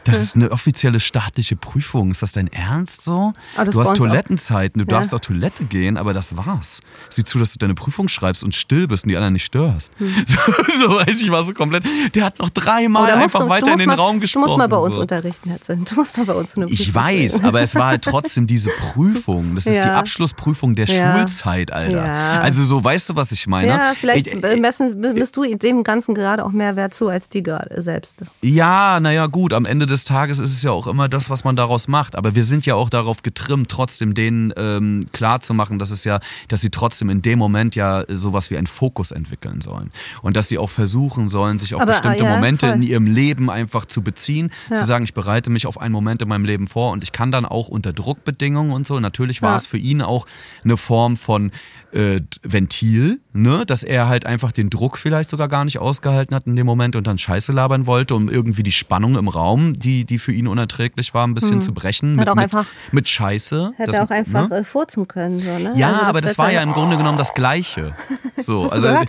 Das 0.04 0.18
ist 0.20 0.36
eine 0.36 0.50
offizielle 0.50 1.00
staatliche 1.00 1.56
Prüfung. 1.56 2.10
Ist 2.10 2.22
das 2.22 2.32
dein 2.32 2.48
Ernst 2.48 3.02
so? 3.04 3.32
Ah, 3.56 3.64
du 3.64 3.80
hast. 3.80 3.94
Toilettenzeiten, 3.96 4.80
du 4.84 4.90
Ja. 4.90 4.98
darfst 4.98 5.14
auf 5.14 5.20
Toilette 5.20 5.64
gehen, 5.64 5.96
aber 5.96 6.12
das 6.12 6.36
war's. 6.36 6.80
Sieh 7.10 7.24
zu, 7.24 7.38
dass 7.38 7.52
du 7.52 7.58
deine 7.58 7.74
Prüfung 7.74 8.08
schreibst 8.08 8.44
und 8.44 8.54
still 8.54 8.86
bist 8.86 9.04
und 9.04 9.08
die 9.10 9.16
anderen 9.16 9.32
nicht 9.34 9.44
störst. 9.44 9.90
So, 10.26 10.88
so 10.88 10.94
weiß 10.96 11.20
ich, 11.20 11.30
war 11.30 11.42
so 11.44 11.52
komplett. 11.54 11.84
Der 12.14 12.24
hat 12.24 12.38
noch 12.38 12.50
dreimal 12.50 13.04
musst 13.12 13.22
einfach 13.24 13.40
du- 13.40 13.48
weiter 13.48 13.66
du 13.66 13.72
in 13.72 13.78
den 13.78 13.86
mal, 13.88 13.94
Raum 13.94 14.20
gesprochen. 14.20 14.42
Du 14.44 14.48
musst 14.48 14.58
mal 14.58 14.68
bei 14.68 14.76
uns 14.76 14.94
so. 14.94 15.00
unterrichten, 15.00 15.50
Hetzin. 15.50 15.84
Du 15.84 15.94
musst 15.94 16.16
mal 16.16 16.26
bei 16.26 16.32
uns 16.34 16.56
eine 16.56 16.66
Ich 16.66 16.78
Prüfung 16.86 16.94
weiß, 16.94 17.32
stellen. 17.32 17.44
aber 17.46 17.60
es 17.62 17.74
war 17.74 17.86
halt 17.86 18.02
trotzdem 18.02 18.46
diese 18.46 18.70
Prüfung. 18.92 19.54
Das 19.54 19.66
ist 19.66 19.76
Ja. 19.76 19.82
die 19.82 19.88
Abschlussprüfung 19.88 20.74
der 20.74 20.86
Ja. 20.86 21.16
Schulzeit, 21.18 21.72
Alter. 21.72 22.02
Also 22.42 22.64
so, 22.64 22.82
weißt 22.82 23.10
du, 23.10 23.16
was 23.16 23.32
ich 23.32 23.46
meine? 23.46 23.68
Ja, 23.68 23.92
vielleicht 23.98 24.26
Ich- 24.26 24.34
ich- 24.42 24.60
messen, 24.60 24.98
misst 25.00 25.36
du 25.36 25.44
dem 25.56 25.82
Ganzen 25.84 26.14
gerade 26.14 26.44
auch 26.44 26.50
mehr 26.52 26.76
Wert 26.76 26.94
zu 26.94 27.08
als 27.08 27.28
die 27.28 27.42
gerade 27.42 27.80
selbst. 27.82 28.20
Ja, 28.42 28.98
naja, 29.00 29.26
gut. 29.26 29.52
Am 29.52 29.64
Ende 29.66 29.86
des 29.86 29.93
Tages 30.02 30.40
ist 30.40 30.50
es 30.50 30.62
ja 30.64 30.72
auch 30.72 30.88
immer 30.88 31.08
das, 31.08 31.30
was 31.30 31.44
man 31.44 31.54
daraus 31.54 31.86
macht. 31.86 32.16
Aber 32.16 32.34
wir 32.34 32.42
sind 32.42 32.66
ja 32.66 32.74
auch 32.74 32.90
darauf 32.90 33.22
getrimmt, 33.22 33.68
trotzdem 33.70 34.14
denen 34.14 34.52
ähm, 34.56 35.06
klarzumachen, 35.12 35.78
dass 35.78 35.92
es 35.92 36.02
ja, 36.02 36.18
dass 36.48 36.60
sie 36.62 36.70
trotzdem 36.70 37.10
in 37.10 37.22
dem 37.22 37.38
Moment 37.38 37.76
ja 37.76 38.02
sowas 38.08 38.50
wie 38.50 38.56
einen 38.58 38.66
Fokus 38.66 39.12
entwickeln 39.12 39.60
sollen. 39.60 39.92
Und 40.22 40.36
dass 40.36 40.48
sie 40.48 40.58
auch 40.58 40.70
versuchen 40.70 41.28
sollen, 41.28 41.60
sich 41.60 41.76
auf 41.76 41.82
Aber, 41.82 41.92
bestimmte 41.92 42.24
ja, 42.24 42.34
Momente 42.34 42.66
voll. 42.66 42.74
in 42.78 42.82
ihrem 42.82 43.06
Leben 43.06 43.48
einfach 43.50 43.84
zu 43.84 44.02
beziehen. 44.02 44.50
Ja. 44.70 44.76
Zu 44.76 44.84
sagen, 44.86 45.04
ich 45.04 45.14
bereite 45.14 45.50
mich 45.50 45.68
auf 45.68 45.80
einen 45.80 45.92
Moment 45.92 46.20
in 46.22 46.28
meinem 46.28 46.44
Leben 46.44 46.66
vor 46.66 46.90
und 46.90 47.04
ich 47.04 47.12
kann 47.12 47.30
dann 47.30 47.44
auch 47.44 47.68
unter 47.68 47.92
Druckbedingungen 47.92 48.72
und 48.72 48.86
so. 48.88 48.98
Natürlich 48.98 49.42
war 49.42 49.50
Ja. 49.50 49.56
es 49.58 49.66
für 49.68 49.78
ihn 49.78 50.02
auch 50.02 50.26
eine 50.64 50.76
Form 50.76 51.16
von 51.16 51.52
äh, 51.92 52.22
Ventil, 52.42 53.20
ne? 53.32 53.64
dass 53.66 53.82
er 53.82 54.08
halt 54.08 54.26
einfach 54.26 54.50
den 54.52 54.68
Druck 54.70 54.98
vielleicht 54.98 55.28
sogar 55.28 55.48
gar 55.48 55.64
nicht 55.64 55.78
ausgehalten 55.78 56.34
hat 56.34 56.46
in 56.46 56.56
dem 56.56 56.66
Moment 56.66 56.96
und 56.96 57.06
dann 57.06 57.18
Scheiße 57.18 57.52
labern 57.52 57.86
wollte, 57.86 58.14
um 58.16 58.28
irgendwie 58.28 58.62
die 58.62 58.72
Spannung 58.72 59.16
im 59.16 59.28
Raum, 59.28 59.74
die, 59.84 60.04
die 60.04 60.18
für 60.18 60.32
ihn 60.32 60.48
unerträglich 60.48 61.14
war, 61.14 61.26
ein 61.26 61.34
bisschen 61.34 61.62
zu 61.62 61.72
brechen. 61.72 62.12
Hm. 62.12 62.20
Hat 62.20 62.26
Mit, 62.26 62.36
auch 62.36 62.42
einfach- 62.42 62.66
mit 62.92 63.08
Scheiße. 63.08 63.72
Hätte 63.76 63.92
Das- 63.92 64.00
auch 64.00 64.10
einfach 64.10 64.48
ne? 64.48 64.58
äh, 64.58 64.64
furzen 64.64 65.06
können. 65.06 65.40
So, 65.40 65.58
ne? 65.58 65.72
Ja, 65.76 65.92
Also 65.92 66.02
aber 66.06 66.20
das 66.20 66.38
war 66.38 66.50
ja 66.50 66.62
im 66.62 66.72
Grunde 66.72 66.96
genommen 66.96 67.18
das 67.18 67.34
Gleiche. 67.34 67.94
So, 68.36 68.68
also 68.68 68.88
gehört, 68.88 69.08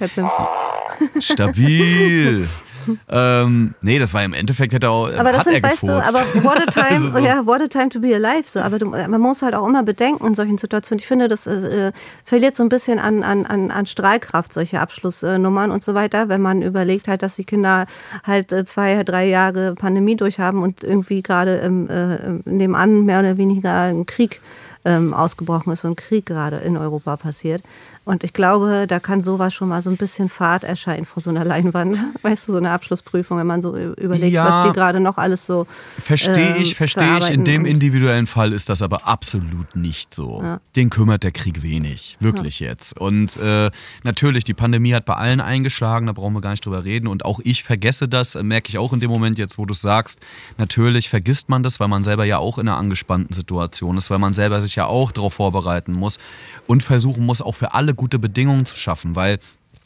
stabil. 1.19 2.47
ähm, 3.09 3.73
nee, 3.81 3.99
das 3.99 4.13
war 4.13 4.23
im 4.23 4.33
Endeffekt 4.33 4.73
hätte 4.73 4.89
auch, 4.89 5.11
Aber 5.13 5.31
das 5.31 5.39
hat 5.39 5.47
er 5.47 5.53
sind, 5.53 5.63
weißt 5.63 5.83
du, 5.83 5.91
aber 5.91 6.19
what 6.43 6.61
a 6.61 6.71
time, 6.71 7.05
Also 7.05 7.09
so. 7.09 7.19
ja, 7.19 7.45
what 7.45 7.61
a 7.61 7.67
time 7.67 7.89
to 7.89 7.99
be 7.99 8.13
alive. 8.15 8.43
So. 8.47 8.59
Aber 8.59 8.79
du, 8.79 8.87
man 8.87 9.19
muss 9.21 9.41
halt 9.41 9.55
auch 9.55 9.67
immer 9.67 9.83
bedenken 9.83 10.25
in 10.27 10.33
solchen 10.33 10.57
Situationen. 10.57 10.99
Ich 10.99 11.07
finde, 11.07 11.27
das 11.27 11.47
äh, 11.47 11.91
verliert 12.23 12.55
so 12.55 12.63
ein 12.63 12.69
bisschen 12.69 12.99
an, 12.99 13.23
an, 13.23 13.45
an, 13.45 13.71
an 13.71 13.85
Strahlkraft, 13.85 14.53
solche 14.53 14.79
Abschlussnummern 14.79 15.71
und 15.71 15.83
so 15.83 15.93
weiter, 15.93 16.29
wenn 16.29 16.41
man 16.41 16.61
überlegt 16.61 17.07
halt, 17.07 17.23
dass 17.23 17.35
die 17.35 17.45
Kinder 17.45 17.85
halt 18.23 18.51
äh, 18.51 18.65
zwei, 18.65 19.03
drei 19.03 19.27
Jahre 19.27 19.75
Pandemie 19.75 20.15
durchhaben 20.15 20.61
und 20.61 20.83
irgendwie 20.83 21.21
gerade 21.21 21.55
im, 21.57 21.89
äh, 21.89 22.17
nebenan 22.45 23.05
mehr 23.05 23.19
oder 23.19 23.37
weniger 23.37 23.81
ein 23.81 24.05
Krieg 24.05 24.41
ähm, 24.85 25.13
ausgebrochen 25.13 25.73
ist 25.73 25.83
und 25.83 25.97
Krieg 25.97 26.25
gerade 26.25 26.57
in 26.57 26.77
Europa 26.77 27.17
passiert. 27.17 27.63
Und 28.05 28.23
ich 28.23 28.33
glaube, 28.33 28.85
da 28.87 28.99
kann 28.99 29.21
sowas 29.21 29.53
schon 29.53 29.67
mal 29.67 29.81
so 29.81 29.89
ein 29.89 29.97
bisschen 29.97 30.29
Fahrt 30.29 30.63
erscheinen 30.63 31.05
vor 31.05 31.21
so 31.23 31.31
einer 31.31 31.43
Leinwand. 31.43 31.97
Weißt 32.21 32.47
du, 32.47 32.51
so 32.51 32.59
eine 32.59 32.69
Abschlussprüfung, 32.69 33.39
wenn 33.39 33.47
man 33.47 33.63
so 33.63 33.75
überlegt, 33.75 34.31
Ja. 34.31 34.45
was 34.45 34.67
die 34.67 34.73
gerade 34.73 34.99
noch 34.99 35.17
alles 35.17 35.45
so. 35.45 35.65
Verstehe 35.99 36.55
ähm, 36.55 36.61
ich, 36.61 36.75
verstehe 36.75 37.17
ich. 37.19 37.31
In 37.31 37.43
dem 37.43 37.65
individuellen 37.65 38.27
Fall 38.27 38.53
ist 38.53 38.69
das 38.69 38.83
aber 38.83 39.07
absolut 39.07 39.75
nicht 39.75 40.13
so. 40.13 40.43
Den 40.75 40.91
kümmert 40.91 41.23
der 41.23 41.31
Krieg 41.31 41.63
wenig. 41.63 42.17
Wirklich 42.19 42.59
jetzt. 42.59 42.95
Und 42.99 43.37
äh, 43.37 43.71
natürlich, 44.03 44.43
die 44.43 44.53
Pandemie 44.53 44.93
hat 44.93 45.05
bei 45.05 45.15
allen 45.15 45.41
eingeschlagen, 45.41 46.05
da 46.05 46.13
brauchen 46.13 46.33
wir 46.33 46.41
gar 46.41 46.51
nicht 46.51 46.65
drüber 46.65 46.85
reden. 46.85 47.07
Und 47.07 47.25
auch 47.25 47.39
ich 47.43 47.63
vergesse 47.63 48.07
das, 48.07 48.35
äh, 48.35 48.43
merke 48.43 48.69
ich 48.69 48.77
auch 48.77 48.93
in 48.93 48.99
dem 48.99 49.09
Moment 49.09 49.39
jetzt, 49.39 49.57
wo 49.57 49.65
du 49.65 49.71
es 49.73 49.81
sagst. 49.81 50.19
Natürlich 50.57 51.09
vergisst 51.09 51.49
man 51.49 51.63
das, 51.63 51.79
weil 51.79 51.87
man 51.87 52.03
selber 52.03 52.25
ja 52.25 52.37
auch 52.37 52.59
in 52.59 52.67
einer 52.67 52.77
angespannten 52.77 53.33
Situation 53.33 53.97
ist, 53.97 54.11
weil 54.11 54.19
man 54.19 54.33
selber 54.33 54.61
sich 54.61 54.75
ja 54.75 54.85
auch 54.85 55.11
darauf 55.11 55.33
vorbereiten 55.33 55.91
muss 55.93 56.19
und 56.67 56.83
versuchen 56.83 57.25
muss, 57.25 57.41
auch 57.41 57.53
für 57.53 57.73
alle 57.73 57.93
gute 57.93 58.19
Bedingungen 58.19 58.65
zu 58.65 58.77
schaffen. 58.77 59.15
Weil 59.15 59.39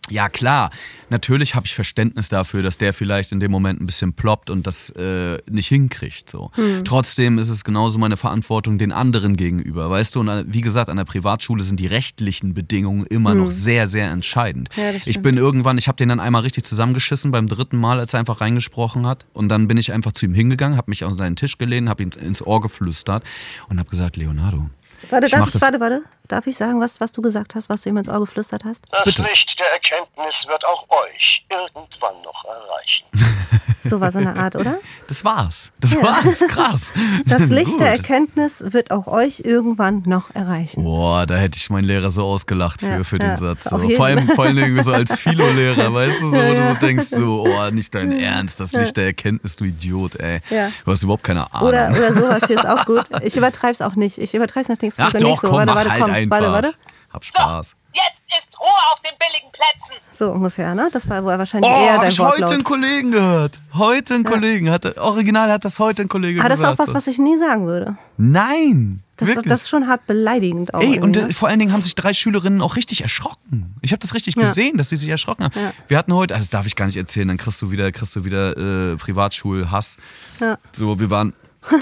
ja 0.09 0.27
klar, 0.27 0.71
natürlich 1.09 1.55
habe 1.55 1.65
ich 1.65 1.75
Verständnis 1.75 2.29
dafür, 2.29 2.63
dass 2.63 2.77
der 2.77 2.93
vielleicht 2.93 3.31
in 3.31 3.39
dem 3.39 3.51
Moment 3.51 3.79
ein 3.81 3.85
bisschen 3.85 4.13
ploppt 4.13 4.49
und 4.49 4.65
das 4.65 4.89
äh, 4.91 5.37
nicht 5.49 5.67
hinkriegt. 5.67 6.29
So. 6.29 6.51
Hm. 6.55 6.83
Trotzdem 6.83 7.37
ist 7.37 7.49
es 7.49 7.63
genauso 7.63 7.99
meine 7.99 8.17
Verantwortung 8.17 8.77
den 8.77 8.91
anderen 8.91 9.37
gegenüber, 9.37 9.89
weißt 9.89 10.15
du. 10.15 10.21
Und 10.21 10.29
äh, 10.29 10.45
wie 10.47 10.61
gesagt, 10.61 10.89
an 10.89 10.97
der 10.97 11.05
Privatschule 11.05 11.63
sind 11.63 11.79
die 11.79 11.87
rechtlichen 11.87 12.53
Bedingungen 12.53 13.05
immer 13.05 13.35
noch 13.35 13.51
sehr, 13.51 13.87
sehr 13.87 14.09
entscheidend. 14.09 14.69
Hm. 14.75 14.83
Ja, 14.83 14.99
ich 15.05 15.21
bin 15.21 15.37
irgendwann, 15.37 15.77
ich 15.77 15.87
habe 15.87 15.97
den 15.97 16.09
dann 16.09 16.19
einmal 16.19 16.41
richtig 16.41 16.63
zusammengeschissen 16.63 17.31
beim 17.31 17.47
dritten 17.47 17.77
Mal, 17.77 17.99
als 17.99 18.13
er 18.13 18.19
einfach 18.19 18.41
reingesprochen 18.41 19.05
hat. 19.05 19.25
Und 19.33 19.49
dann 19.49 19.67
bin 19.67 19.77
ich 19.77 19.93
einfach 19.93 20.11
zu 20.13 20.25
ihm 20.25 20.33
hingegangen, 20.33 20.77
habe 20.77 20.89
mich 20.89 21.03
auf 21.03 21.17
seinen 21.17 21.35
Tisch 21.35 21.57
gelehnt, 21.57 21.89
habe 21.89 22.03
ihn 22.03 22.09
ins 22.09 22.41
Ohr 22.41 22.61
geflüstert 22.61 23.23
und 23.67 23.79
habe 23.79 23.89
gesagt, 23.89 24.17
Leonardo. 24.17 24.69
Warte, 25.09 25.25
ich 25.25 25.31
darf 25.31 25.39
mach 25.41 25.47
ich, 25.47 25.53
das- 25.53 25.61
warte, 25.61 25.79
warte. 25.79 26.03
Darf 26.27 26.45
ich 26.47 26.57
sagen, 26.57 26.79
was, 26.79 26.99
was 26.99 27.11
du 27.11 27.21
gesagt 27.21 27.55
hast, 27.55 27.69
was 27.69 27.81
du 27.81 27.89
ihm 27.89 27.97
ins 27.97 28.09
Ohr 28.09 28.19
geflüstert 28.19 28.63
hast? 28.65 28.85
Das 28.91 29.03
Bitte. 29.05 29.23
Licht 29.23 29.59
der 29.59 29.71
Erkenntnis 29.71 30.45
wird 30.47 30.63
auch 30.65 30.85
euch 30.89 31.45
irgendwann 31.49 32.21
noch 32.21 32.45
erreichen. 32.45 33.07
So 33.83 34.01
was 34.01 34.15
in 34.15 34.23
der 34.23 34.35
Art, 34.35 34.55
oder? 34.55 34.77
Das 35.07 35.25
war's. 35.25 35.71
Das 35.79 35.95
war's. 35.95 36.39
Krass. 36.47 36.81
Das 37.25 37.49
Licht 37.49 37.71
Gut. 37.71 37.79
der 37.79 37.91
Erkenntnis 37.91 38.63
wird 38.67 38.91
auch 38.91 39.07
euch 39.07 39.41
irgendwann 39.43 40.03
noch 40.05 40.33
erreichen. 40.35 40.83
Boah, 40.83 41.25
da 41.25 41.35
hätte 41.35 41.57
ich 41.57 41.69
meinen 41.69 41.85
Lehrer 41.85 42.09
so 42.11 42.23
ausgelacht 42.25 42.81
für, 42.81 42.87
Ja, 42.87 43.03
für 43.03 43.19
den 43.19 43.29
ja, 43.29 43.37
Satz. 43.37 43.67
auf 43.67 43.81
So. 43.81 43.89
Vor 43.89 44.05
allem, 44.05 44.27
vor 44.29 44.45
allem 44.45 44.57
irgendwie 44.57 44.83
so 44.83 44.93
als 44.93 45.19
Philo-Lehrer, 45.19 45.93
weißt 45.93 46.21
du, 46.21 46.29
so, 46.29 46.37
wo 46.37 46.53
du 46.53 46.67
so 46.67 46.73
denkst, 46.75 47.05
so, 47.07 47.45
oh, 47.47 47.71
nicht 47.71 47.93
dein 47.95 48.11
Ernst, 48.11 48.59
das 48.59 48.71
Licht 48.73 48.97
der 48.97 49.05
Erkenntnis, 49.05 49.55
du 49.55 49.65
Idiot, 49.65 50.15
ey. 50.15 50.39
Ja. 50.49 50.69
Du 50.85 50.91
hast 50.91 51.03
überhaupt 51.03 51.23
keine 51.23 51.51
Ahnung. 51.53 51.69
Oder, 51.69 51.89
oder 51.89 52.13
sowas 52.13 52.43
hier 52.47 52.55
ist 52.57 52.67
auch 52.67 52.85
gut. 52.85 53.03
Ich 53.23 53.35
übertreibe 53.35 53.73
es 53.73 53.81
auch 53.81 53.95
nicht. 53.95 54.17
Ich 54.17 54.33
übertreibe 54.33 54.71
es 54.71 54.81
nicht. 54.81 54.95
Ach 54.97 55.13
nicht 55.13 55.23
doch, 55.23 55.41
so. 55.41 55.47
komm, 55.49 55.57
warte, 55.57 55.65
mach 55.67 55.75
warte, 55.77 55.91
halt 55.91 56.03
komm. 56.03 56.11
einfach. 56.13 56.41
Warte, 56.41 56.51
warte. 56.67 56.73
Hab 57.11 57.25
Spaß. 57.25 57.75
Jetzt 57.91 58.21
ist 58.37 58.59
Ruhe 58.59 58.67
auf 58.93 58.99
den 59.01 59.17
billigen 59.17 59.51
Plätzen. 59.51 60.01
So 60.13 60.31
ungefähr, 60.31 60.75
ne? 60.75 60.89
Das 60.93 61.09
war 61.09 61.23
wohl 61.23 61.37
wahrscheinlich 61.39 61.69
Oh, 61.71 61.75
eher 61.85 61.97
dein 61.99 62.09
ich 62.09 62.19
heute 62.19 62.31
Wortlaut. 62.41 62.51
einen 62.51 62.63
Kollegen 62.63 63.11
gehört. 63.11 63.59
Heute 63.73 64.13
einen 64.15 64.23
Kollegen. 64.25 64.69
Hat, 64.69 64.97
original 64.97 65.51
hat 65.51 65.65
das 65.65 65.79
heute 65.79 66.03
ein 66.03 66.07
Kollege 66.07 66.39
Ah, 66.41 66.49
das 66.49 66.59
ist 66.59 66.65
gesagt. 66.65 66.79
auch 66.79 66.87
was, 66.87 66.93
was 66.93 67.07
ich 67.07 67.17
nie 67.17 67.37
sagen 67.37 67.65
würde. 67.65 67.97
Nein. 68.17 69.01
Das, 69.17 69.27
wirklich. 69.27 69.47
das 69.47 69.61
ist 69.63 69.69
schon 69.69 69.87
hart 69.87 70.05
beleidigend 70.07 70.73
auch. 70.73 70.81
Ey, 70.81 70.99
und 70.99 71.17
äh, 71.17 71.23
ne? 71.23 71.33
vor 71.33 71.49
allen 71.49 71.59
Dingen 71.59 71.73
haben 71.73 71.81
sich 71.81 71.95
drei 71.95 72.13
Schülerinnen 72.13 72.61
auch 72.61 72.75
richtig 72.77 73.01
erschrocken. 73.01 73.75
Ich 73.81 73.91
habe 73.91 73.99
das 73.99 74.13
richtig 74.13 74.35
Ja. 74.35 74.43
gesehen, 74.43 74.77
dass 74.77 74.89
sie 74.89 74.95
sich 74.95 75.09
erschrocken 75.09 75.43
haben. 75.45 75.59
Ja. 75.59 75.73
Wir 75.87 75.97
hatten 75.97 76.13
heute, 76.13 76.35
also 76.35 76.43
das 76.43 76.51
darf 76.51 76.65
ich 76.67 76.75
gar 76.75 76.85
nicht 76.85 76.95
erzählen, 76.95 77.27
dann 77.27 77.37
kriegst 77.37 77.61
du 77.61 77.71
wieder, 77.71 77.91
kriegst 77.91 78.15
du 78.15 78.23
wieder 78.23 78.55
äh, 78.91 78.95
Privatschulhass. 78.97 79.97
Ja. 80.39 80.57
So, 80.73 80.99
wir 80.99 81.09
waren, 81.09 81.33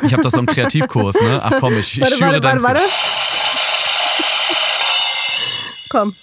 ich 0.03 0.13
habe 0.13 0.23
doch 0.23 0.31
so 0.31 0.37
einen 0.37 0.47
Kreativkurs, 0.47 1.19
ne? 1.21 1.39
Ach 1.43 1.53
komm, 1.59 1.77
ich, 1.77 1.93
ich 1.93 2.01
Warte, 2.01 2.15
schüre 2.15 2.31
warte, 2.41 2.43
warte, 2.43 2.63
warte. 2.63 2.81
Komm. 5.89 6.15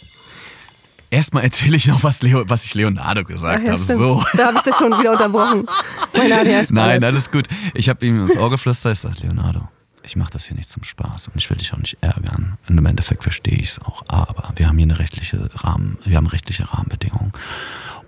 Erstmal 1.10 1.44
erzähle 1.44 1.76
ich 1.76 1.86
noch, 1.86 2.02
was, 2.02 2.22
Leo, 2.22 2.42
was 2.48 2.64
ich 2.64 2.74
Leonardo 2.74 3.22
gesagt 3.22 3.64
ja, 3.64 3.72
habe. 3.72 3.82
stimmt. 3.82 3.98
So. 3.98 4.24
Da 4.36 4.46
habe 4.46 4.56
ich 4.56 4.62
das 4.62 4.76
schon 4.78 4.90
wieder 4.98 5.12
unterbrochen. 5.12 5.64
Nein, 6.70 7.04
alles 7.04 7.30
gut. 7.30 7.46
Ich 7.74 7.88
habe 7.88 8.04
ihm 8.04 8.22
ins 8.22 8.36
Ohr 8.36 8.50
geflüstert, 8.50 8.94
ich 8.94 8.98
sage, 8.98 9.16
Leonardo, 9.20 9.68
ich 10.02 10.16
mache 10.16 10.30
das 10.32 10.46
hier 10.46 10.56
nicht 10.56 10.68
zum 10.68 10.82
Spaß 10.82 11.28
und 11.28 11.36
ich 11.36 11.48
will 11.48 11.56
dich 11.56 11.72
auch 11.72 11.78
nicht 11.78 11.96
ärgern. 12.00 12.58
Und 12.68 12.78
im 12.78 12.86
Endeffekt 12.86 13.22
verstehe 13.22 13.56
ich 13.56 13.70
es 13.70 13.78
auch. 13.80 14.02
Aber 14.08 14.52
wir 14.56 14.66
haben 14.66 14.76
hier 14.76 14.86
eine 14.86 14.98
rechtliche 14.98 15.48
Rahmen, 15.54 15.98
wir 16.04 16.16
haben 16.16 16.26
rechtliche 16.26 16.72
Rahmenbedingungen. 16.72 17.32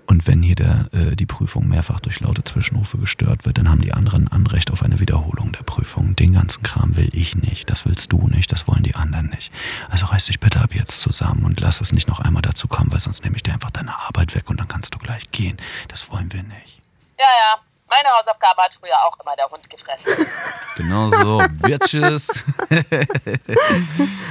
Und 0.07 0.25
wenn 0.25 0.41
hier 0.41 0.55
der, 0.55 0.87
äh, 0.93 1.15
die 1.17 1.25
Prüfung 1.25 1.67
mehrfach 1.67 1.99
durch 1.99 2.21
laute 2.21 2.43
Zwischenrufe 2.43 2.97
gestört 2.97 3.45
wird, 3.45 3.57
dann 3.57 3.69
haben 3.69 3.81
die 3.81 3.93
anderen 3.93 4.29
Anrecht 4.29 4.71
auf 4.71 4.81
eine 4.81 5.01
Wiederholung 5.01 5.51
der 5.51 5.63
Prüfung. 5.63 6.15
Den 6.15 6.33
ganzen 6.33 6.63
Kram 6.63 6.95
will 6.95 7.09
ich 7.11 7.35
nicht, 7.35 7.69
das 7.69 7.85
willst 7.85 8.13
du 8.13 8.27
nicht, 8.29 8.51
das 8.51 8.67
wollen 8.67 8.83
die 8.83 8.95
anderen 8.95 9.27
nicht. 9.27 9.51
Also 9.89 10.05
reiß 10.05 10.25
dich 10.25 10.39
bitte 10.39 10.61
ab 10.61 10.73
jetzt 10.73 11.01
zusammen 11.01 11.43
und 11.43 11.59
lass 11.59 11.81
es 11.81 11.91
nicht 11.91 12.07
noch 12.07 12.21
einmal 12.21 12.41
dazu 12.41 12.69
kommen, 12.69 12.91
weil 12.91 13.01
sonst 13.01 13.23
nehme 13.25 13.35
ich 13.35 13.43
dir 13.43 13.53
einfach 13.53 13.71
deine 13.71 13.99
Arbeit 13.99 14.33
weg 14.33 14.49
und 14.49 14.59
dann 14.59 14.69
kannst 14.69 14.95
du 14.95 14.99
gleich 14.99 15.29
gehen. 15.31 15.57
Das 15.89 16.09
wollen 16.09 16.31
wir 16.31 16.43
nicht. 16.43 16.81
Ja, 17.19 17.25
ja. 17.25 17.66
Meine 17.89 18.09
Hausaufgabe 18.09 18.61
hat 18.61 18.71
früher 18.79 18.95
auch 19.05 19.17
immer 19.21 19.35
der 19.35 19.49
Hund 19.49 19.69
gefressen. 19.69 20.11
Genau 20.77 21.09
so, 21.09 21.41
Bitches. 21.63 22.27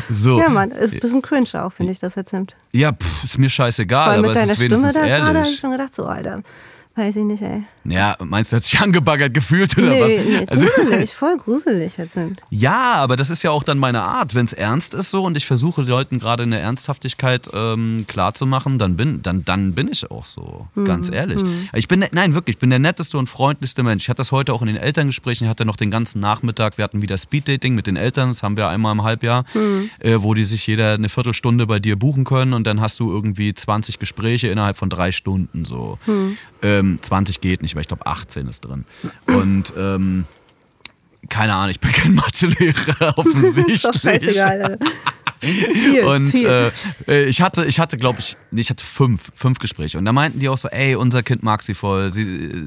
so. 0.09 0.39
Ja, 0.39 0.49
Mann, 0.49 0.71
ist 0.71 0.95
ein 0.95 1.01
bisschen 1.01 1.21
cringe 1.21 1.49
auch, 1.55 1.73
finde 1.73 1.91
ich, 1.91 1.99
das 1.99 2.15
jetzt 2.15 2.33
nimmt. 2.33 2.55
Ja, 2.71 2.93
pff, 2.93 3.25
ist 3.25 3.37
mir 3.37 3.51
scheißegal, 3.51 4.21
aber 4.21 4.29
mit 4.29 4.37
es 4.37 4.45
ist 4.45 4.53
Stimme 4.53 4.65
wenigstens 4.67 4.93
da 4.93 5.01
gerade 5.01 5.25
habe 5.25 5.39
ich 5.39 5.45
ehrlich. 5.45 5.59
schon 5.59 5.73
gedacht, 5.73 5.93
so, 5.93 6.05
Alter, 6.05 6.43
weiß 6.97 7.17
ich 7.17 7.25
nicht, 7.25 7.43
ey. 7.43 7.63
Ja, 7.85 8.17
meinst 8.25 8.51
du, 8.53 8.57
hat 8.57 8.65
sich 8.65 8.81
angebaggert 8.81 9.33
gefühlt 9.35 9.77
oder 9.79 9.91
nee, 9.91 10.01
was? 10.01 10.11
nee, 10.11 10.47
Also, 10.49 10.67
gruselig, 10.67 11.15
voll 11.15 11.37
gruselig 11.37 11.97
jetzt 11.99 12.17
ja, 12.51 12.95
aber 12.95 13.17
das 13.17 13.29
ist 13.31 13.43
ja 13.43 13.51
auch 13.51 13.63
dann 13.63 13.79
meine 13.79 14.01
Art. 14.03 14.35
Wenn 14.35 14.47
es 14.47 14.53
ernst 14.55 14.95
ist 14.95 15.11
so 15.11 15.23
und 15.25 15.37
ich 15.37 15.45
versuche 15.47 15.83
den 15.83 15.91
Leuten 15.91 16.19
gerade 16.19 16.45
eine 16.45 16.59
Ernsthaftigkeit 16.59 17.49
ähm, 17.53 18.05
klarzumachen, 18.09 18.79
dann 18.79 18.97
bin, 18.97 19.21
dann, 19.23 19.45
dann 19.45 19.75
bin 19.75 19.89
ich 19.93 20.11
auch 20.11 20.25
so, 20.25 20.67
Mhm. 20.75 20.85
ganz 20.87 21.11
ehrlich. 21.11 21.43
Ich 21.75 21.89
bin, 21.89 22.01
ne- 22.01 22.09
nein, 22.13 22.35
wirklich, 22.35 22.57
ich 22.57 22.59
bin 22.61 22.71
der 22.71 22.79
netteste 22.79 23.19
und 23.19 23.29
freundlichste 23.29 23.83
Mensch. 23.83 24.05
Ich 24.05 24.09
hatte 24.09 24.19
das 24.19 24.33
heute 24.33 24.53
auch 24.55 24.63
in 24.63 24.69
den 24.69 24.77
Elterngesprächen, 24.77 25.45
ich 25.47 25.51
hatte 25.51 25.65
noch 25.67 25.77
den 25.77 25.91
ganzen 25.91 26.21
Nachmittag, 26.21 26.79
wir 26.79 26.85
hatten 26.85 27.03
wieder 27.03 27.19
Speeddating 27.19 27.75
mit 27.75 27.87
den 27.87 27.97
Eltern, 27.97 28.29
das 28.29 28.43
haben 28.43 28.57
wir 28.57 28.69
einmal 28.69 28.93
im 28.93 29.03
Halbjahr, 29.03 29.45
Mhm. 29.55 29.91
äh, 30.01 30.15
wo 30.19 30.33
die 30.35 30.45
sich 30.45 30.67
jeder 30.67 30.95
eine 30.95 31.09
Viertelstunde 31.11 31.67
bei 31.67 31.79
dir 31.79 31.97
buchen 31.97 32.25
können 32.25 32.55
und 32.55 32.67
dann 32.67 32.81
hast 32.81 32.99
du 33.01 33.11
irgendwie 33.13 33.53
20 33.55 33.99
Gespräche 33.99 34.49
innerhalb 34.49 34.77
von 34.79 34.89
drei 34.89 35.13
Stunden 35.13 35.65
so. 35.65 35.99
Mhm. 36.07 36.39
Ähm, 36.93 36.99
20 37.01 37.41
geht 37.41 37.63
nicht, 37.63 37.75
weil 37.75 37.83
ich 37.83 37.89
glaube 37.89 38.07
18 38.07 38.47
ist 38.49 38.61
drin. 38.61 38.85
Und 39.27 39.73
ähm, 39.77 40.25
keine 41.29 41.55
Ahnung, 41.55 41.71
ich 41.71 41.81
bin 41.81 41.93
kein 41.93 42.15
Mathelehrer 42.15 43.19
offensichtlich. 43.19 43.75
Ist 43.85 43.85
doch 43.85 44.01
scheißegal. 44.01 44.79
Viel, 45.41 46.03
Und 46.05 46.31
viel. 46.31 46.47
äh, 46.47 46.71
äh, 47.09 47.25
ich 47.27 47.43
hatte, 47.43 47.67
ich 47.67 47.79
hatte, 47.79 47.99
glaube 47.99 48.21
ich, 48.21 48.37
ich 48.53 48.71
hatte 48.71 48.85
fünf, 48.85 49.31
fünf 49.35 49.59
Gespräche. 49.59 49.99
Und 49.99 50.07
da 50.07 50.13
meinten 50.13 50.41
die 50.41 50.49
auch 50.49 50.57
so, 50.57 50.69
ey, 50.69 50.97
unser 50.97 51.23
Kind 51.23 51.43
mag 51.43 51.63
sie 51.63 51.75
voll. 51.75 52.11
Sie 52.11 52.23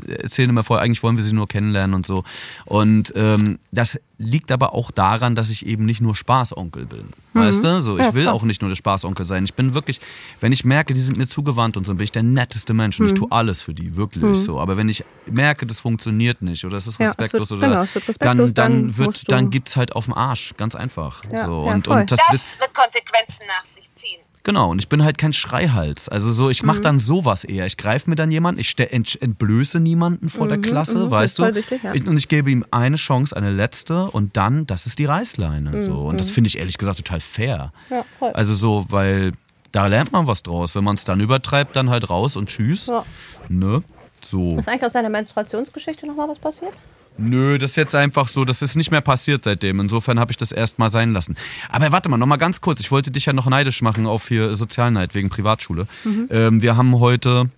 äh, 0.08 0.22
erzählen 0.22 0.52
immer 0.52 0.64
voll, 0.64 0.78
eigentlich 0.80 1.02
wollen 1.02 1.18
wir 1.18 1.24
sie 1.24 1.34
nur 1.34 1.48
kennenlernen 1.48 1.96
und 1.96 2.06
so. 2.06 2.24
Und 2.66 3.12
ähm, 3.16 3.58
das 3.72 4.00
liegt 4.22 4.52
aber 4.52 4.74
auch 4.76 4.92
daran, 4.92 5.34
dass 5.34 5.50
ich 5.50 5.66
eben 5.66 5.86
nicht 5.86 6.02
nur 6.02 6.14
Spaßonkel 6.14 6.86
bin. 6.86 7.10
Weißt 7.34 7.64
du? 7.64 7.80
So, 7.82 7.98
ich 7.98 8.10
Mhm. 8.12 8.14
Will 8.16 8.28
auch 8.28 8.44
nicht 8.44 8.62
nur 8.62 8.68
der 8.70 8.76
Spaßonkel 8.76 9.26
sein. 9.26 9.46
Ich 9.46 9.54
bin 9.54 9.74
wirklich, 9.74 10.02
wenn 10.42 10.52
ich 10.52 10.66
merke, 10.66 10.94
die 10.94 11.00
sind 11.00 11.18
mir 11.18 11.26
zugewandt 11.28 11.78
und 11.78 11.86
so, 11.86 11.96
bin 11.96 12.04
ich 12.04 12.12
der 12.12 12.24
netteste 12.24 12.74
Mensch 12.74 13.00
und 13.00 13.06
Mhm. 13.06 13.14
ich 13.14 13.18
tue 13.18 13.32
alles 13.32 13.64
für 13.64 13.74
die, 13.74 13.96
wirklich 13.96 14.38
so. 14.38 14.60
Aber 14.60 14.76
wenn 14.76 14.90
ich 14.90 15.06
merke, 15.26 15.66
das 15.66 15.80
funktioniert 15.80 16.42
nicht 16.42 16.66
oder 16.66 16.76
es 16.76 16.86
ist 16.86 17.00
Ja, 17.00 17.06
es 17.06 17.10
wird- 17.12 17.20
respektlos 17.34 17.52
oder 17.54 17.70
genau, 17.70 17.82
es 17.82 17.96
wird 17.96 18.04
dann, 18.04 18.08
respektlos, 18.40 18.54
dann, 18.54 18.72
dann 18.86 18.98
wird, 18.98 19.06
musst 19.08 19.22
du- 19.28 19.32
dann 19.32 19.50
gibt's 19.52 19.76
halt 19.78 19.96
auf 19.96 20.06
den 20.06 20.14
Arsch. 20.14 20.54
Ganz 20.58 20.76
einfach. 20.76 21.24
Ja, 21.32 21.46
so. 21.46 21.66
ja, 21.66 21.74
und, 21.74 21.88
und 21.88 22.12
das, 22.12 22.20
Das 22.20 22.28
das 22.32 22.46
wird 22.60 22.74
Konsequenzen 22.74 23.44
nach 23.48 23.64
sich 23.74 23.90
ziehen. 23.96 24.20
Genau, 24.44 24.72
und 24.72 24.80
ich 24.80 24.88
bin 24.88 25.04
halt 25.04 25.18
kein 25.18 25.34
Schreihals. 25.34 26.08
Also 26.08 26.32
so, 26.32 26.50
ich 26.50 26.64
Mhm. 26.64 26.68
mache 26.68 26.82
dann 26.82 26.98
sowas 26.98 27.44
eher. 27.44 27.66
Ich 27.66 27.76
greife 27.78 28.10
mir 28.10 28.16
dann 28.16 28.32
jemanden, 28.32 28.62
ich 28.62 28.74
ent 28.80 29.22
entblöße 29.22 29.80
niemanden 29.80 30.30
vor 30.30 30.48
der 30.48 30.58
Klasse, 30.60 31.00
mhm, 31.06 31.12
weißt 31.12 31.40
du? 31.40 31.56
wichtig, 31.56 31.84
ja. 31.84 31.94
ich, 31.94 32.08
und 32.08 32.18
ich 32.18 32.28
gebe 32.30 32.50
ihm 32.50 32.66
eine 32.72 32.96
Chance, 32.96 33.36
eine 33.36 33.52
letzte 33.52 34.06
und 34.12 34.38
dann, 34.38 34.66
das 34.66 34.86
ist 34.86 34.98
die 35.00 35.06
Reißleine. 35.06 35.84
So. 35.84 35.94
Und 36.08 36.20
das 36.20 36.30
finde 36.30 36.48
ich 36.48 36.58
ehrlich 36.58 36.78
gesagt 36.78 36.98
total 36.98 37.20
fair. 37.20 37.74
Mhm, 37.90 37.96
Ja, 37.98 38.06
voll. 38.18 38.32
Also 38.32 38.56
so, 38.56 38.86
weil 38.90 39.34
da 39.72 39.88
lernt 39.88 40.12
man 40.14 40.26
was 40.26 40.42
draus. 40.42 40.74
Wenn 40.74 40.84
man 40.86 40.96
es 40.96 41.04
dann 41.04 41.20
übertreibt, 41.20 41.76
dann 41.76 41.90
halt 41.90 42.10
raus 42.10 42.36
und 42.38 42.48
tschüss. 42.50 42.88
Ja. 42.88 43.06
Ne? 43.50 43.84
So. 44.26 44.58
Ist 44.58 44.70
eigentlich 44.70 44.84
aus 44.86 44.94
deiner 44.94 45.10
Menstruationsgeschichte 45.10 46.08
nochmal 46.08 46.30
was 46.30 46.40
passiert? 46.40 46.74
Nö, 47.22 47.58
das 47.58 47.72
ist 47.72 47.76
jetzt 47.76 47.96
einfach 47.96 48.28
so, 48.28 48.46
das 48.46 48.62
ist 48.62 48.76
nicht 48.76 48.92
mehr 48.92 49.02
passiert 49.02 49.44
seitdem. 49.44 49.80
Insofern 49.80 50.20
habe 50.20 50.32
ich 50.32 50.38
das 50.38 50.52
erst 50.52 50.80
mal 50.80 50.90
sein 50.90 51.12
lassen. 51.12 51.36
Aber 51.70 51.92
warte 51.92 52.10
mal, 52.10 52.18
noch 52.18 52.26
mal 52.26 52.38
ganz 52.38 52.62
kurz. 52.62 52.80
Ich 52.80 52.92
wollte 52.92 53.12
dich 53.12 53.26
ja 53.26 53.34
noch 53.34 53.48
neidisch 53.48 53.82
machen 53.82 54.06
auf 54.08 54.28
hier 54.28 54.56
Sozialneid 54.56 55.16
wegen 55.16 55.30
Privatschule. 55.30 55.88
Ähm, 56.30 56.62
wir 56.62 56.78
haben 56.78 57.00
heute, 57.00 57.50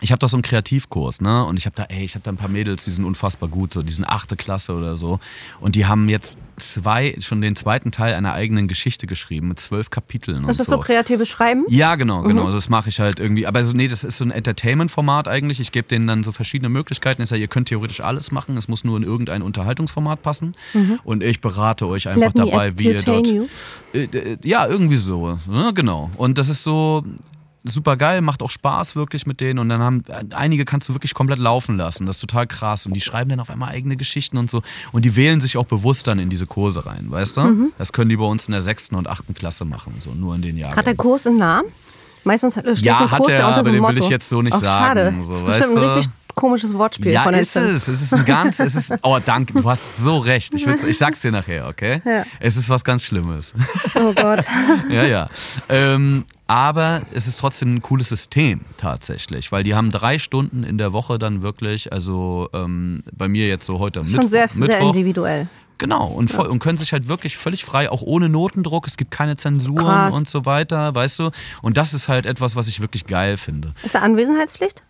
ich 0.00 0.10
habe 0.10 0.18
doch 0.18 0.28
so 0.28 0.36
einen 0.36 0.42
Kreativkurs, 0.42 1.20
ne? 1.20 1.44
Und 1.44 1.58
ich 1.58 1.66
habe 1.66 1.76
da, 1.76 1.84
ey, 1.84 2.02
ich 2.02 2.14
habe 2.14 2.24
da 2.24 2.32
ein 2.32 2.36
paar 2.36 2.48
Mädels, 2.48 2.84
die 2.84 2.90
sind 2.90 3.04
unfassbar 3.04 3.48
gut, 3.48 3.72
so 3.72 3.82
die 3.82 3.92
sind 3.92 4.04
achte 4.06 4.36
Klasse 4.36 4.72
oder 4.72 4.96
so. 4.96 5.20
Und 5.60 5.76
die 5.76 5.86
haben 5.86 6.08
jetzt 6.08 6.38
zwei, 6.56 7.14
schon 7.20 7.40
den 7.40 7.56
zweiten 7.56 7.92
Teil 7.92 8.14
einer 8.14 8.32
eigenen 8.32 8.68
Geschichte 8.68 9.06
geschrieben 9.06 9.48
mit 9.48 9.60
zwölf 9.60 9.90
Kapiteln. 9.90 10.48
Ist 10.48 10.58
das 10.58 10.66
so 10.66 10.78
kreatives 10.78 11.28
Schreiben? 11.28 11.64
ja, 11.68 11.94
genau, 11.96 12.22
genau. 12.22 12.46
Also 12.46 12.56
das 12.56 12.70
mache 12.70 12.88
ich 12.88 13.00
halt 13.00 13.20
irgendwie. 13.20 13.46
Aber 13.46 13.62
so, 13.64 13.76
nee, 13.76 13.86
das 13.86 14.02
ist 14.02 14.16
so 14.16 14.24
ein 14.24 14.30
Entertainment-Format 14.30 15.28
eigentlich. 15.28 15.60
Ich 15.60 15.72
gebe 15.72 15.86
denen 15.86 16.06
dann 16.06 16.24
so 16.24 16.32
verschiedene 16.32 16.70
Möglichkeiten. 16.70 17.22
Ich 17.22 17.28
sage, 17.28 17.42
ihr 17.42 17.48
könnt 17.48 17.68
theoretisch 17.68 18.00
alles 18.00 18.32
machen. 18.32 18.56
Es 18.56 18.68
muss 18.68 18.84
nur 18.84 18.96
in 18.96 19.02
irgendein 19.02 19.42
Unterhaltungsformat 19.42 20.22
passen. 20.22 20.54
Und 21.04 21.22
ich 21.22 21.40
berate 21.40 21.86
euch 21.86 22.08
einfach 22.08 22.34
Let 22.34 22.38
dabei, 22.38 22.78
wie 22.78 22.88
ihr 22.88 23.02
dort. 23.02 23.28
you. 23.28 23.46
Äh, 23.92 24.04
äh, 24.04 24.36
ja, 24.42 24.66
irgendwie 24.66 24.96
so. 24.96 25.38
Ne, 25.48 25.72
genau. 25.74 26.10
Und 26.16 26.38
das 26.38 26.48
ist 26.48 26.62
so. 26.62 27.04
Super 27.64 27.96
geil, 27.96 28.22
macht 28.22 28.42
auch 28.42 28.50
Spaß 28.50 28.96
wirklich 28.96 29.24
mit 29.24 29.40
denen 29.40 29.60
und 29.60 29.68
dann 29.68 29.80
haben 29.80 30.02
einige 30.34 30.64
kannst 30.64 30.88
du 30.88 30.94
wirklich 30.94 31.14
komplett 31.14 31.38
laufen 31.38 31.76
lassen. 31.76 32.06
Das 32.06 32.16
ist 32.16 32.20
total 32.20 32.46
krass 32.48 32.86
und 32.86 32.92
die 32.94 33.00
schreiben 33.00 33.30
dann 33.30 33.38
auf 33.38 33.50
einmal 33.50 33.68
eigene 33.70 33.96
Geschichten 33.96 34.36
und 34.36 34.50
so 34.50 34.62
und 34.90 35.04
die 35.04 35.14
wählen 35.14 35.40
sich 35.40 35.56
auch 35.56 35.66
bewusst 35.66 36.08
dann 36.08 36.18
in 36.18 36.28
diese 36.28 36.46
Kurse 36.46 36.84
rein, 36.86 37.06
weißt 37.08 37.36
du? 37.36 37.40
Mhm. 37.42 37.72
Das 37.78 37.92
können 37.92 38.10
die 38.10 38.16
bei 38.16 38.24
uns 38.24 38.46
in 38.46 38.52
der 38.52 38.62
sechsten 38.62 38.96
und 38.96 39.06
achten 39.08 39.32
Klasse 39.34 39.64
machen, 39.64 39.94
so 40.00 40.10
nur 40.10 40.34
in 40.34 40.42
den 40.42 40.56
Jahren. 40.56 40.74
Hat 40.74 40.86
der 40.88 40.96
Kurs 40.96 41.24
einen 41.26 41.38
Namen? 41.38 41.68
Meistens 42.24 42.54
steht 42.54 42.78
Ja, 42.80 42.98
so 42.98 43.04
ein 43.04 43.10
hat 43.12 43.18
Kurs 43.18 43.32
er, 43.32 43.38
ja 43.38 43.46
unter 43.48 43.60
aber 43.60 43.64
so 43.64 43.70
einem 43.70 43.76
den 43.78 43.82
will 43.88 43.94
Motto. 43.94 44.04
ich 44.04 44.10
jetzt 44.10 44.28
so 44.28 44.42
nicht 44.42 44.54
Ach, 44.54 44.60
Schade. 44.60 45.04
sagen, 45.04 45.22
so, 45.24 45.30
das 45.30 45.38
ist 45.40 45.46
weißt 45.46 45.76
du? 45.76 45.80
richtig 45.80 46.08
komisches 46.34 46.76
Wortspiel 46.76 47.12
Ja, 47.12 47.22
von 47.22 47.34
ist 47.34 47.56
es. 47.56 47.88
Es 47.88 48.02
ist 48.02 48.14
ein 48.14 48.24
ganz, 48.24 48.58
es 48.60 48.74
ist, 48.74 48.94
oh, 49.02 49.18
danke, 49.24 49.54
du 49.54 49.68
hast 49.68 49.98
so 49.98 50.18
recht. 50.18 50.54
Ich, 50.54 50.66
ich 50.66 50.98
sag's 50.98 51.20
dir 51.20 51.32
nachher, 51.32 51.68
okay? 51.68 52.00
Ja. 52.04 52.24
Es 52.40 52.56
ist 52.56 52.68
was 52.68 52.84
ganz 52.84 53.04
Schlimmes. 53.04 53.54
Oh 53.94 54.12
Gott. 54.12 54.44
ja, 54.90 55.04
ja. 55.04 55.28
Ähm, 55.68 56.24
aber 56.46 57.02
es 57.12 57.26
ist 57.26 57.38
trotzdem 57.38 57.76
ein 57.76 57.82
cooles 57.82 58.08
System 58.08 58.62
tatsächlich, 58.76 59.52
weil 59.52 59.64
die 59.64 59.74
haben 59.74 59.90
drei 59.90 60.18
Stunden 60.18 60.64
in 60.64 60.76
der 60.78 60.92
Woche 60.92 61.18
dann 61.18 61.42
wirklich, 61.42 61.92
also 61.92 62.48
ähm, 62.52 63.02
bei 63.16 63.28
mir 63.28 63.48
jetzt 63.48 63.64
so 63.64 63.78
heute 63.78 64.04
Schon 64.04 64.28
sehr, 64.28 64.48
sehr 64.48 64.50
Mittwoch. 64.54 64.88
individuell. 64.88 65.48
Genau, 65.78 66.06
und, 66.06 66.30
voll, 66.30 66.46
und 66.46 66.60
können 66.60 66.78
sich 66.78 66.92
halt 66.92 67.08
wirklich 67.08 67.36
völlig 67.36 67.64
frei, 67.64 67.90
auch 67.90 68.02
ohne 68.02 68.28
Notendruck, 68.28 68.86
es 68.86 68.96
gibt 68.96 69.10
keine 69.10 69.36
Zensuren 69.36 69.78
Krass. 69.82 70.14
und 70.14 70.28
so 70.28 70.44
weiter, 70.44 70.94
weißt 70.94 71.18
du? 71.18 71.30
Und 71.60 71.76
das 71.76 71.92
ist 71.92 72.08
halt 72.08 72.24
etwas, 72.24 72.54
was 72.54 72.68
ich 72.68 72.80
wirklich 72.80 73.06
geil 73.06 73.36
finde. 73.36 73.74
Ist 73.82 73.96
da 73.96 74.00
Anwesenheitspflicht 74.00 74.82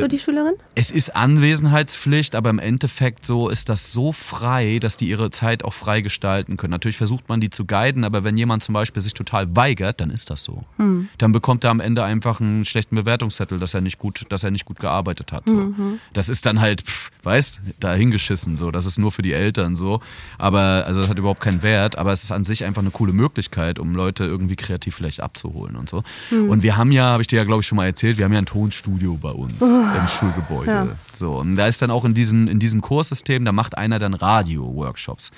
für 0.00 0.08
die 0.08 0.18
Schülerin? 0.18 0.54
Es 0.74 0.90
ist 0.90 1.14
Anwesenheitspflicht, 1.14 2.34
aber 2.34 2.50
im 2.50 2.58
Endeffekt 2.58 3.26
so 3.26 3.48
ist 3.48 3.68
das 3.68 3.92
so 3.92 4.12
frei, 4.12 4.78
dass 4.80 4.96
die 4.96 5.08
ihre 5.08 5.30
Zeit 5.30 5.64
auch 5.64 5.72
frei 5.72 6.00
gestalten 6.00 6.56
können. 6.56 6.70
Natürlich 6.70 6.96
versucht 6.96 7.28
man 7.28 7.40
die 7.40 7.50
zu 7.50 7.64
guiden, 7.64 8.04
aber 8.04 8.24
wenn 8.24 8.36
jemand 8.36 8.62
zum 8.62 8.72
Beispiel 8.72 9.02
sich 9.02 9.14
total 9.14 9.54
weigert, 9.56 10.00
dann 10.00 10.10
ist 10.10 10.30
das 10.30 10.44
so. 10.44 10.64
Hm. 10.76 11.08
Dann 11.18 11.32
bekommt 11.32 11.64
er 11.64 11.70
am 11.70 11.80
Ende 11.80 12.04
einfach 12.04 12.40
einen 12.40 12.64
schlechten 12.64 12.96
Bewertungszettel, 12.96 13.58
dass 13.58 13.74
er 13.74 13.80
nicht 13.80 13.98
gut, 13.98 14.26
dass 14.28 14.44
er 14.44 14.50
nicht 14.50 14.64
gut 14.64 14.78
gearbeitet 14.80 15.32
hat. 15.32 15.48
So. 15.48 15.56
Mhm. 15.56 16.00
Das 16.12 16.28
ist 16.28 16.46
dann 16.46 16.60
halt, 16.60 16.82
pff, 16.82 17.10
weißt, 17.22 17.60
da 17.80 17.94
hingeschissen 17.94 18.56
so. 18.56 18.70
Das 18.70 18.86
ist 18.86 18.98
nur 18.98 19.12
für 19.12 19.22
die 19.22 19.32
Eltern 19.32 19.76
so. 19.76 20.00
Aber 20.38 20.84
also 20.86 21.00
das 21.00 21.10
hat 21.10 21.18
überhaupt 21.18 21.40
keinen 21.40 21.62
Wert. 21.62 21.96
Aber 21.96 22.12
es 22.12 22.24
ist 22.24 22.32
an 22.32 22.44
sich 22.44 22.64
einfach 22.64 22.82
eine 22.82 22.90
coole 22.90 23.12
Möglichkeit, 23.12 23.78
um 23.78 23.94
Leute 23.94 24.24
irgendwie 24.24 24.56
kreativ 24.56 24.94
vielleicht 24.94 25.20
abzuholen 25.20 25.76
und 25.76 25.88
so. 25.88 26.02
Hm. 26.30 26.48
Und 26.48 26.62
wir 26.62 26.76
haben 26.76 26.92
ja, 26.92 27.04
habe 27.04 27.22
ich 27.22 27.28
dir 27.28 27.36
ja 27.36 27.44
glaube 27.44 27.60
ich 27.60 27.66
schon 27.66 27.76
mal 27.76 27.86
erzählt, 27.86 28.18
wir 28.18 28.24
haben 28.24 28.32
ja 28.32 28.38
ein 28.38 28.46
Tonstudio 28.46 29.18
bei 29.20 29.30
uns 29.30 29.54
im 29.92 30.08
Schulgebäude. 30.08 30.70
Ja. 30.70 30.86
So, 31.12 31.38
und 31.38 31.56
da 31.56 31.66
ist 31.66 31.82
dann 31.82 31.90
auch 31.90 32.04
in, 32.04 32.14
diesen, 32.14 32.48
in 32.48 32.58
diesem 32.58 32.80
Kurssystem, 32.80 33.44
da 33.44 33.52
macht 33.52 33.76
einer 33.76 33.98
dann 33.98 34.14
Radio-Workshops. 34.14 35.30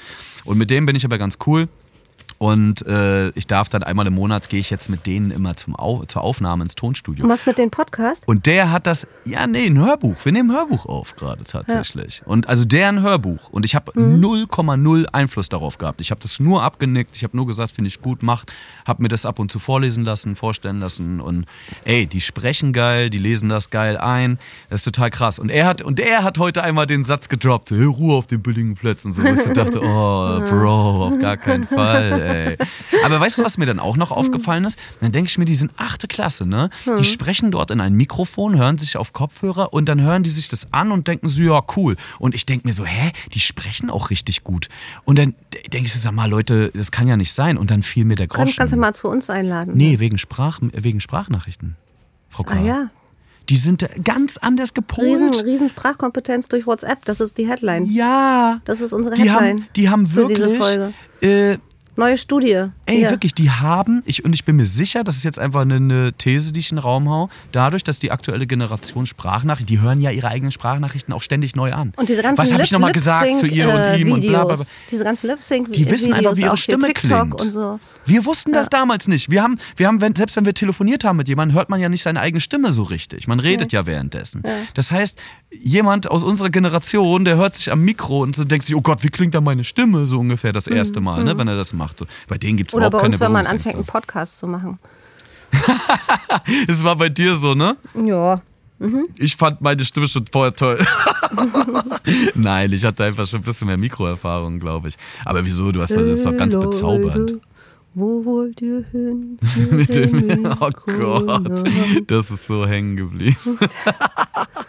Und 0.45 0.59
mit 0.59 0.71
dem 0.71 0.87
bin 0.87 0.97
ich 0.97 1.05
aber 1.05 1.19
ganz 1.19 1.39
cool. 1.47 1.69
Und 2.39 2.87
äh, 2.87 3.31
ich 3.31 3.47
darf 3.47 3.69
dann 3.69 3.83
einmal 3.83 4.07
im 4.07 4.15
Monat, 4.15 4.49
gehe 4.49 4.61
ich 4.61 4.71
jetzt 4.71 4.91
mit 4.91 5.07
denen 5.07 5.31
immer 5.31 5.57
zum 5.57 5.77
Au 5.77 6.05
zur 6.05 6.23
Aufnahme 6.23 6.65
ins 6.65 6.75
Tonstudio. 6.75 7.29
Was 7.29 7.47
mit 7.47 7.59
dem 7.59 7.71
Podcast? 7.71 8.27
Und 8.27 8.47
der 8.47 8.71
hat 8.71 8.87
das, 8.87 9.07
ja, 9.25 9.47
nee, 9.47 9.67
ein 9.67 9.79
Hörbuch. 9.79 10.17
Wir 10.25 10.33
nehmen 10.33 10.51
ein 10.51 10.57
Hörbuch 10.57 10.87
auf 10.87 11.17
gerade 11.17 11.45
tatsächlich. 11.45 12.23
Und 12.27 12.49
also 12.49 12.65
der 12.65 12.89
ein 12.89 13.03
Hörbuch. 13.03 13.49
Und 13.51 13.65
ich 13.65 13.75
habe 13.75 13.93
0,0 13.93 15.07
Einfluss 15.13 15.49
darauf 15.49 15.79
gehabt. 15.79 16.01
Ich 16.01 16.11
habe 16.11 16.21
das 16.21 16.39
nur 16.41 16.63
abgenickt. 16.63 17.17
Ich 17.17 17.25
habe 17.25 17.37
nur 17.37 17.47
gesagt, 17.47 17.73
finde 17.73 17.89
ich 17.89 18.01
gut, 18.01 18.23
macht. 18.23 18.53
Habe 18.87 19.03
mir 19.03 19.09
das 19.09 19.25
ab 19.25 19.39
und 19.39 19.51
zu 19.51 19.59
vorlesen 19.59 20.05
lassen, 20.05 20.37
vorstellen 20.37 20.81
lassen. 20.81 21.21
Und 21.21 21.47
ey, 21.85 22.07
die 22.07 22.21
sprechen 22.21 22.73
geil, 22.73 23.11
die 23.11 23.19
lesen 23.19 23.49
das 23.49 23.71
geil 23.71 23.97
ein. 23.97 24.39
Das 24.69 24.81
ist 24.81 24.85
total 24.85 25.11
krass. 25.11 25.39
Und 25.39 25.51
er 25.51 25.67
hat, 25.67 25.83
und 25.83 26.01
er 26.01 26.23
hat 26.23 26.39
heute 26.39 26.63
einmal 26.63 26.87
den 26.87 27.05
Satz 27.05 27.29
gedroppt, 27.29 27.71
hey, 27.71 27.85
Ruhe 27.85 28.15
auf 28.15 28.27
den 28.27 28.43
billigen 28.43 28.75
Plätzen. 28.75 29.13
So, 29.13 29.23
wo 29.23 29.29
ich 29.29 29.41
so 29.41 29.53
dachte, 29.53 29.81
oh, 29.83 30.41
Bro, 30.49 31.07
auf 31.07 31.19
gar 31.19 31.37
keinen 31.37 31.67
Fall, 31.67 32.21
ey. 32.27 32.57
Aber 33.05 33.21
weißt 33.21 33.39
du, 33.39 33.45
was 33.45 33.59
mir 33.59 33.67
dann 33.67 33.79
auch 33.79 33.97
noch 33.97 34.11
aufgefallen 34.13 34.65
ist? 34.65 34.79
Dann 35.01 35.13
denke 35.13 35.29
ich 35.31 35.39
mir, 35.39 35.45
die 35.45 35.55
sind 35.55 35.73
achte 35.77 36.09
Klasse, 36.09 36.47
ne? 36.47 36.71
Die 36.99 37.05
sprechen 37.05 37.51
dort 37.51 37.71
in 37.71 37.81
ein 37.81 37.95
Mikrofon, 37.95 38.57
hören 38.57 38.79
sich 38.79 38.97
auf 38.97 39.13
Kopfhörer 39.13 39.73
und 39.73 39.89
dann 39.89 40.01
hören 40.01 40.23
die 40.23 40.31
sich 40.31 40.49
das 40.49 40.73
an 40.73 40.93
und 40.93 41.09
denken 41.09 41.29
so, 41.29 41.43
ja, 41.43 41.61
cool. 41.77 41.97
Und 42.19 42.35
ich 42.35 42.47
denke 42.47 42.67
mir 42.67 42.73
so, 42.73 42.85
hä, 42.85 43.13
die 43.33 43.41
sprechen 43.41 43.91
auch 43.91 44.11
richtig 44.11 44.45
gut. 44.45 44.69
Und 45.05 45.19
dann 45.19 45.35
denke 45.73 45.87
ich 45.87 45.93
so, 45.93 45.99
sag 45.99 46.13
mal, 46.13 46.29
Leute, 46.29 46.71
das 46.75 46.91
kann 46.91 47.07
ja 47.09 47.17
nicht 47.17 47.33
sein. 47.33 47.57
Und 47.59 47.71
dann 47.71 47.83
fiel 47.83 48.05
mir 48.05 48.17
der 48.17 48.29
Kann, 48.29 48.45
Groschen. 48.47 48.59
kannst 48.59 48.73
du 48.73 48.77
mal 48.79 48.95
zu 48.95 49.09
uns 49.09 49.31
einladen? 49.31 49.73
Nee, 49.77 49.99
wegen, 49.99 50.19
Sprach, 50.19 50.59
wegen 50.61 51.01
Sprachnachrichten. 51.01 51.77
Frau 52.29 52.45
Ah 52.49 52.55
K. 52.55 52.61
ja. 52.63 52.91
Die 53.49 53.55
sind 53.57 53.89
ganz 54.03 54.39
anders 54.39 54.75
gepolt. 54.75 55.07
Riesen, 55.07 55.45
riesen 55.47 55.69
Sprachkompetenz 55.69 56.49
durch 56.49 56.67
WhatsApp, 56.67 57.05
das 57.05 57.21
ist 57.21 57.39
die 57.39 57.49
Headline. 57.49 57.85
Ja. 57.85 58.61
Das 58.65 58.81
ist 58.81 58.93
unsere 58.93 59.15
Die 59.15 59.31
Headline. 59.31 59.59
haben, 59.61 59.67
die 59.77 59.89
haben 59.89 60.05
für 60.07 60.27
diese 60.27 60.41
wirklich 60.41 60.95
äh, 61.23 61.59
Neue 61.97 62.19
Studie. 62.19 62.67
Ey, 62.85 62.99
Hier. 62.99 63.11
wirklich, 63.11 63.35
die 63.35 63.51
haben, 63.51 64.03
ich, 64.05 64.25
und 64.25 64.35
ich 64.35 64.45
bin 64.45 64.57
mir 64.57 64.67
sicher, 64.67 65.03
das 65.03 65.17
ist 65.17 65.25
jetzt 65.25 65.39
einfach 65.39 65.63
eine, 65.63 65.77
eine 65.77 66.13
These, 66.13 66.53
die 66.53 66.61
ich 66.61 66.71
in 66.71 66.77
den 66.77 66.83
Raum 66.83 67.09
hau, 67.09 67.31
dadurch, 67.53 67.83
dass 67.85 67.99
die 67.99 68.11
aktuelle 68.11 68.47
Generation 68.47 69.07
Sprachnachrichten, 69.07 69.67
die 69.75 69.81
hören 69.81 70.01
ja 70.01 70.11
ihre 70.11 70.29
eigenen 70.29 70.53
Sprachnachrichten 70.53 71.15
auch 71.15 71.23
ständig 71.23 71.57
neu 71.57 71.73
an. 71.73 71.93
Und 71.97 72.09
diese 72.09 72.23
ganzen 72.23 72.39
Was 72.39 72.53
habe 72.53 72.63
ich 72.63 72.71
nochmal 72.71 72.93
gesagt 72.93 73.37
zu 73.37 73.47
ihr 73.47 73.69
und 73.69 73.77
Lip-Sync, 73.77 74.01
ihm 74.01 74.13
und 74.13 74.21
bla 74.21 74.45
bla 74.45 74.45
bla. 74.45 74.55
Videos. 74.55 74.69
Diese 74.91 75.05
ganzen 75.05 75.27
lip 75.29 75.43
sync 75.43 75.73
Die 75.73 75.91
wissen 75.91 76.13
einfach, 76.13 76.37
wie 76.37 76.43
ihre 76.43 76.57
Stimme 76.57 76.93
klingt. 76.93 77.41
So. 77.51 77.81
Wir 78.05 78.25
wussten 78.25 78.53
das 78.53 78.69
damals 78.69 79.09
nicht. 79.09 79.31
Wir 79.31 79.43
haben, 79.43 79.59
wir 79.77 79.87
haben 79.87 79.99
selbst 79.99 80.37
wenn 80.37 80.45
wir 80.45 80.55
telefoniert 80.55 81.05
haben 81.05 81.17
mit 81.17 81.29
jemandem, 81.29 81.57
hört 81.57 81.71
man 81.71 81.81
ja 81.81 81.89
nicht 81.89 82.03
seine 82.03 82.21
eigene 82.21 82.41
Stimme 82.41 82.73
so 82.73 82.83
richtig. 82.83 83.27
Man 83.27 83.41
redet 83.41 83.73
ja, 83.73 83.87
währenddessen. 83.87 84.43
Das 84.75 84.91
heißt, 84.91 85.19
jemand 85.51 86.11
aus 86.11 86.25
unserer 86.25 86.51
Generation, 86.51 87.25
der 87.25 87.37
hört 87.37 87.55
sich 87.55 87.73
am 87.73 87.83
Mikro 87.83 88.23
und 88.23 88.37
so 88.37 88.45
denkt 88.45 88.67
sich, 88.67 88.75
oh 88.75 88.83
Gott, 88.83 89.03
wie 89.03 89.09
klingt 89.09 89.35
da 89.35 89.41
meine 89.41 89.65
Stimme 89.65 90.07
so 90.07 90.19
ungefähr 90.19 90.53
das 90.53 90.67
erste 90.67 91.01
Mal, 91.01 91.25
ne, 91.25 91.39
wenn 91.39 91.49
er 91.49 91.57
das 91.57 91.73
macht. 91.73 91.86
So, 91.97 92.07
bei 92.29 92.39
denen 92.39 92.57
gibt 92.57 92.71
es 92.71 92.75
Mhm. 92.75 92.79
Oder 92.79 92.87
überhaupt 92.89 93.03
bei 93.03 93.03
keine 93.03 93.15
uns, 93.15 93.21
wenn 93.21 93.33
man 93.33 93.47
anfängt, 93.47 93.75
einen 93.77 93.85
Podcast 93.85 94.39
zu 94.39 94.47
machen. 94.47 94.79
Es 96.69 96.85
war 96.85 96.97
bei 96.97 97.09
dir 97.09 97.35
so, 97.37 97.55
ne? 97.55 97.77
Ja. 97.95 98.41
Ich 99.17 99.37
fand 99.37 99.61
meine 99.63 99.85
Stimme 99.85 100.07
schon 100.07 100.27
vorher 100.31 100.55
toll. 100.55 100.79
Nein, 102.35 102.73
ich 102.73 102.85
hatte 102.85 103.05
einfach 103.05 103.27
schon 103.27 103.41
ein 103.41 103.43
bisschen 103.43 103.67
mehr 103.69 103.79
Mikroerfahrung, 103.79 104.61
glaube 104.61 104.89
ich. 104.89 104.97
Aber 105.25 105.45
wieso? 105.45 105.73
Du 105.73 105.81
hast 105.81 105.91
das 105.93 106.03
ist 106.03 106.27
doch 106.27 106.37
ganz 106.37 106.55
bezaubernd. 106.59 107.39
Wo 107.99 108.27
wollt 108.27 108.61
ihr 108.61 108.85
hin? 108.93 109.39
Mit 109.71 109.95
dem 109.95 110.45
oh 110.61 110.69
Gott, 110.85 111.65
das 112.07 112.31
ist 112.31 112.47
so 112.47 112.67
hängen 112.67 112.97
geblieben. 112.97 113.59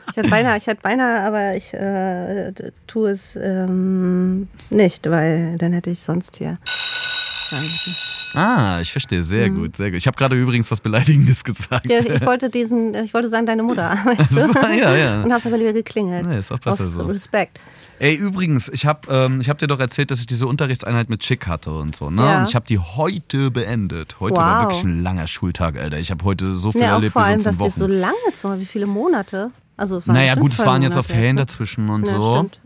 Ich 0.09 0.23
hätte 0.23 0.31
beinahe, 0.31 0.57
ich 0.57 0.65
hätte 0.65 0.81
beinahe, 0.81 1.21
aber 1.27 1.55
ich 1.55 1.75
äh, 1.75 2.51
tue 2.87 3.11
es 3.11 3.35
ähm, 3.35 4.47
nicht, 4.71 5.07
weil 5.07 5.59
dann 5.59 5.73
hätte 5.73 5.91
ich 5.91 5.99
sonst 5.99 6.37
hier 6.37 6.57
sagen 7.51 7.67
müssen. 7.67 7.95
Ah, 8.33 8.79
ich 8.81 8.91
verstehe, 8.91 9.23
sehr 9.23 9.51
gut, 9.51 9.75
sehr 9.75 9.91
gut. 9.91 9.97
Ich 9.97 10.07
habe 10.07 10.17
gerade 10.17 10.35
übrigens 10.35 10.71
was 10.71 10.81
Beleidigendes 10.81 11.43
gesagt. 11.43 11.85
Mhm. 11.85 11.91
Ja, 11.91 11.99
ich 11.99 12.25
wollte 12.25 12.49
diesen, 12.49 12.95
ich 12.95 13.13
wollte 13.13 13.29
sagen, 13.29 13.45
deine 13.45 13.61
Mutter. 13.61 13.95
Weißt 14.05 14.31
du? 14.31 14.47
So, 14.47 14.59
ja, 14.59 14.95
ja. 14.95 15.21
Und 15.21 15.31
hab's 15.31 15.45
aber 15.45 15.57
lieber 15.57 15.73
geklingelt. 15.73 16.25
Nee, 16.25 16.39
ist 16.39 16.51
auch 16.51 16.57
besser 16.57 16.85
Aus 16.85 16.93
so. 16.93 17.03
Respekt. 17.03 17.59
Ey, 17.99 18.15
übrigens, 18.15 18.69
ich 18.69 18.85
habe 18.85 19.11
ähm, 19.11 19.41
ich 19.41 19.49
hab 19.49 19.57
dir 19.57 19.67
doch 19.67 19.79
erzählt, 19.79 20.11
dass 20.11 20.19
ich 20.19 20.27
diese 20.27 20.45
Unterrichtseinheit 20.47 21.09
mit 21.09 21.21
Chick 21.21 21.47
hatte 21.47 21.71
und 21.71 21.95
so, 21.95 22.09
ne? 22.11 22.21
Ja. 22.21 22.39
Und 22.39 22.47
ich 22.49 22.55
habe 22.55 22.65
die 22.67 22.77
heute 22.77 23.49
beendet. 23.49 24.17
Heute 24.19 24.35
war 24.35 24.57
Wow. 24.61 24.67
wirklich 24.67 24.83
ein 24.83 24.99
langer 25.01 25.27
Schultag, 25.27 25.79
Alter. 25.79 25.97
Ich 25.99 26.11
habe 26.11 26.23
heute 26.23 26.53
so 26.53 26.71
viel 26.71 26.81
Ja, 26.81 26.93
erlebt 26.93 27.13
vor 27.13 27.23
allem, 27.23 27.41
dass 27.43 27.57
Wochen. 27.59 27.71
so 27.71 27.87
lange 27.87 28.13
gezogen 28.29 28.59
Wie 28.59 28.65
viele 28.65 28.85
Monate? 28.85 29.51
Also, 29.77 29.97
es 29.97 30.07
waren 30.07 30.15
naja, 30.15 30.35
gut, 30.35 30.51
es 30.51 30.59
waren 30.65 30.81
jetzt 30.81 30.97
auch 30.97 31.05
Ferien 31.05 31.35
ne? 31.35 31.45
dazwischen 31.45 31.89
und 31.89 32.07
Ja, 32.07 32.15
so. 32.15 32.35
stimmt. 32.35 32.59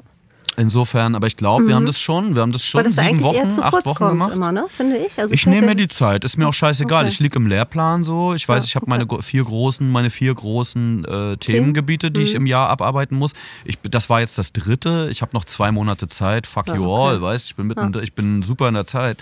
Insofern, 0.58 1.16
aber 1.16 1.28
ich 1.28 1.38
glaube, 1.38 1.68
wir 1.68 1.76
haben 1.76 1.86
das 1.86 2.00
schon, 2.00 2.36
wir 2.36 2.42
haben 2.42 2.52
das 2.52 2.64
schon 2.64 2.84
das 2.84 2.96
sieben 2.98 3.22
Wochen, 3.22 3.50
zu 3.52 3.64
acht 3.64 3.72
kurz 3.72 3.86
Wochen 3.86 3.96
kommt 3.96 4.12
gemacht. 4.12 4.34
immer, 4.36 4.52
ne? 4.52 4.66
Finde 4.70 4.98
ich. 4.98 5.18
Also 5.20 5.34
Ich 5.34 5.46
nehme 5.46 5.68
mir 5.68 5.76
die 5.76 5.88
Zeit, 5.88 6.24
ist 6.24 6.38
mir 6.38 6.48
auch 6.48 6.54
scheißegal. 6.54 7.04
Okay. 7.06 7.14
Ich 7.14 7.20
liege 7.20 7.38
im 7.38 7.48
Lehrplan 7.48 8.04
so. 8.04 8.34
Ich 8.34 8.48
weiß, 8.48 8.64
Ja, 8.66 8.68
ich 8.68 8.76
habe 8.76 8.86
meine 8.90 9.08
gro- 9.08 9.22
vier 9.22 9.44
großen, 9.46 9.90
meine 9.90 10.10
vier 10.10 10.34
großen 10.36 11.06
äh, 11.06 11.38
Themengebiete, 11.38 12.12
die 12.12 12.20
Mhm. 12.22 12.26
ich 12.26 12.36
im 12.36 12.46
Jahr 12.46 12.70
abarbeiten 12.70 13.18
muss. 13.18 13.32
Ich, 13.66 13.78
das 13.84 14.10
war 14.10 14.20
jetzt 14.20 14.38
das 14.38 14.52
dritte. 14.52 15.08
Ich 15.10 15.22
habe 15.22 15.32
noch 15.34 15.46
zwei 15.46 15.72
Monate 15.72 16.08
Zeit. 16.08 16.46
Fuck 16.48 16.68
Ja, 16.68 16.76
you 16.76 16.86
okay. 16.86 17.14
all, 17.16 17.22
weißt? 17.22 17.46
Ich 17.46 17.56
bin 17.56 17.68
mitten, 17.68 17.92
ich 18.04 18.14
bin 18.14 18.42
super 18.42 18.68
in 18.68 18.74
der 18.74 18.86
Zeit. 18.86 19.18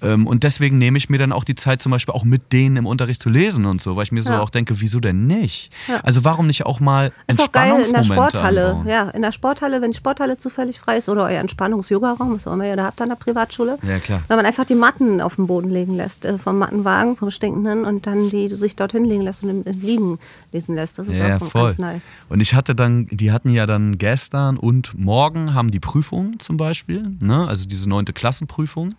Ähm, 0.00 0.28
und 0.28 0.44
deswegen 0.44 0.78
nehme 0.78 0.96
ich 0.96 1.10
mir 1.10 1.18
dann 1.18 1.32
auch 1.32 1.42
die 1.42 1.56
Zeit, 1.56 1.82
zum 1.82 1.90
Beispiel 1.90 2.14
auch 2.14 2.22
mit 2.24 2.52
denen 2.52 2.76
im 2.76 2.86
Unterricht 2.86 3.20
zu 3.20 3.28
lesen 3.30 3.66
und 3.66 3.82
so, 3.82 3.96
weil 3.96 4.04
ich 4.04 4.12
mir 4.12 4.22
so 4.22 4.30
Ja. 4.30 4.40
auch 4.40 4.50
denke, 4.50 4.80
wieso 4.80 5.00
denn 5.00 5.26
nicht? 5.26 5.70
Ja. 5.88 5.96
Also 6.04 6.24
warum 6.24 6.46
nicht 6.46 6.64
auch 6.66 6.78
mal 6.78 7.10
Ist 7.26 7.40
doch 7.40 7.50
geil 7.50 7.64
in 7.64 7.68
der 7.70 7.78
Entspannungsmomente 7.78 8.30
Sporthalle. 8.36 8.66
einbauen? 8.68 8.86
Ja, 8.86 9.08
in 9.10 9.22
der 9.22 9.32
Sporthalle, 9.32 9.82
wenn 9.82 9.90
die 9.90 9.96
Sporthalle 9.96 10.38
zufällig 10.38 10.67
frei 10.76 10.98
ist 10.98 11.08
oder 11.08 11.24
euer 11.24 11.40
Entspannungs-Yoga-Raum, 11.40 12.34
was 12.34 12.46
auch 12.46 12.52
immer 12.52 12.66
ihr 12.66 12.76
da 12.76 12.84
habt 12.84 13.00
an 13.00 13.08
der 13.08 13.16
Privatschule. 13.16 13.78
Ja, 13.82 13.98
klar. 13.98 14.22
Wenn 14.28 14.36
man 14.36 14.44
einfach 14.46 14.64
die 14.66 14.74
Matten 14.74 15.20
auf 15.20 15.36
den 15.36 15.46
Boden 15.46 15.70
legen 15.70 15.94
lässt, 15.96 16.24
äh, 16.24 16.36
vom 16.38 16.58
Mattenwagen, 16.58 17.16
vom 17.16 17.30
Stinkenden 17.30 17.84
und 17.84 18.06
dann 18.06 18.28
die 18.30 18.48
sich 18.48 18.76
dorthin 18.76 19.04
legen 19.04 19.22
lässt 19.22 19.42
und 19.42 19.48
im, 19.50 19.62
im 19.64 19.80
Liegen 19.80 20.18
lesen 20.52 20.74
lässt. 20.74 20.98
Das 20.98 21.08
ist 21.08 21.16
Ja, 21.16 21.36
auch 21.36 21.44
voll. 21.46 21.64
ganz 21.68 21.78
nice. 21.78 22.02
Und 22.28 22.40
ich 22.40 22.54
hatte 22.54 22.74
dann, 22.74 23.06
die 23.10 23.32
hatten 23.32 23.48
ja 23.50 23.66
dann 23.66 23.96
gestern 23.98 24.56
und 24.58 24.98
morgen 24.98 25.54
haben 25.54 25.70
die 25.70 25.80
Prüfung 25.80 26.38
zum 26.40 26.56
Beispiel, 26.56 27.12
ne? 27.20 27.46
also 27.48 27.66
diese 27.66 27.88
neunte 27.88 28.12
Klassenprüfung. 28.12 28.94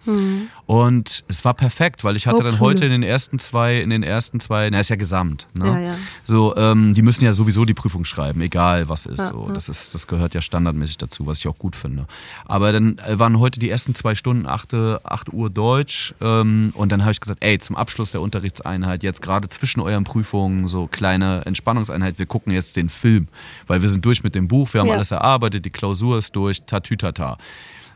Und 0.66 1.24
es 1.28 1.44
war 1.46 1.54
perfekt, 1.54 2.04
weil 2.04 2.16
ich 2.16 2.28
hatte 2.28 2.38
dann 2.38 2.48
Hauptschule. 2.54 2.70
heute 2.70 2.86
in 2.86 2.92
den 2.92 3.04
ersten 3.04 3.40
zwei, 3.40 3.80
in 3.82 3.90
den 3.90 4.04
ersten 4.04 4.40
zwei, 4.40 4.70
na 4.70 4.80
ist 4.80 4.90
ja 4.90 4.96
gesamt, 4.96 5.48
ne? 5.54 5.66
Ja, 5.66 5.80
ja. 5.80 5.92
So, 6.24 6.56
ähm, 6.56 6.94
die 6.94 7.02
müssen 7.02 7.24
ja 7.24 7.34
sowieso 7.34 7.66
die 7.66 7.74
Prüfung 7.74 8.06
schreiben, 8.06 8.42
egal 8.42 8.88
was 8.90 9.06
ist. 9.06 9.20
Ja, 9.20 9.28
so. 9.28 9.50
Das 9.54 9.70
ist, 9.70 9.94
das 9.96 10.08
gehört 10.08 10.34
ja 10.36 10.42
standardmäßig 10.42 10.98
dazu, 10.98 11.26
was 11.28 11.40
ich 11.40 11.48
auch 11.48 11.58
gut 11.60 11.76
finde. 11.76 12.08
Aber 12.46 12.72
dann 12.72 12.98
äh, 13.00 13.20
waren 13.20 13.40
heute 13.40 13.60
die 13.60 13.70
ersten 13.70 13.94
zwei 13.94 14.16
Stunden 14.16 14.48
8, 14.48 14.74
8 14.74 15.34
Uhr 15.34 15.50
Deutsch 15.50 16.14
ähm, 16.22 16.72
und 16.74 16.92
dann 16.92 17.02
habe 17.04 17.12
ich 17.12 17.20
gesagt, 17.22 17.44
ey, 17.44 17.60
zum 17.60 17.76
Abschluss 17.76 18.12
der 18.12 18.22
Unterrichtseinheit, 18.22 19.04
jetzt 19.04 19.22
gerade 19.22 19.48
zwischen 19.50 19.80
euren 19.82 20.04
Prüfungen, 20.06 20.68
so 20.68 20.88
kleine 20.88 21.46
Entspannungseinheit, 21.46 22.18
wir 22.18 22.26
gucken 22.26 22.54
jetzt 22.54 22.76
den 22.76 22.90
Film, 22.90 23.28
weil 23.68 23.82
wir 23.82 23.90
sind 23.90 24.04
durch 24.06 24.24
mit 24.24 24.34
dem 24.36 24.48
Buch, 24.48 24.74
wir 24.74 24.82
haben 24.82 24.88
Ja. 24.88 24.96
alles 24.96 25.12
erarbeitet, 25.12 25.66
die 25.66 25.70
Klausur 25.70 26.18
ist 26.18 26.36
durch, 26.36 26.64
tatütata. 26.64 27.38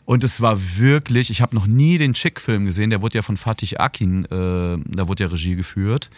Und 0.06 0.24
es 0.24 0.42
war 0.42 0.58
wirklich, 0.78 1.30
ich 1.30 1.42
habe 1.42 1.56
noch 1.56 1.66
nie 1.66 1.98
den 1.98 2.13
Chick-Film 2.13 2.66
gesehen, 2.66 2.89
der 2.89 3.02
wurde 3.02 3.16
ja 3.16 3.22
von 3.22 3.38
Fatih 3.38 3.78
Akin, 3.78 4.26
äh, 4.26 4.28
da 4.30 5.08
wurde 5.08 5.24
ja 5.24 5.30
Regie 5.30 5.56
geführt, 5.56 6.10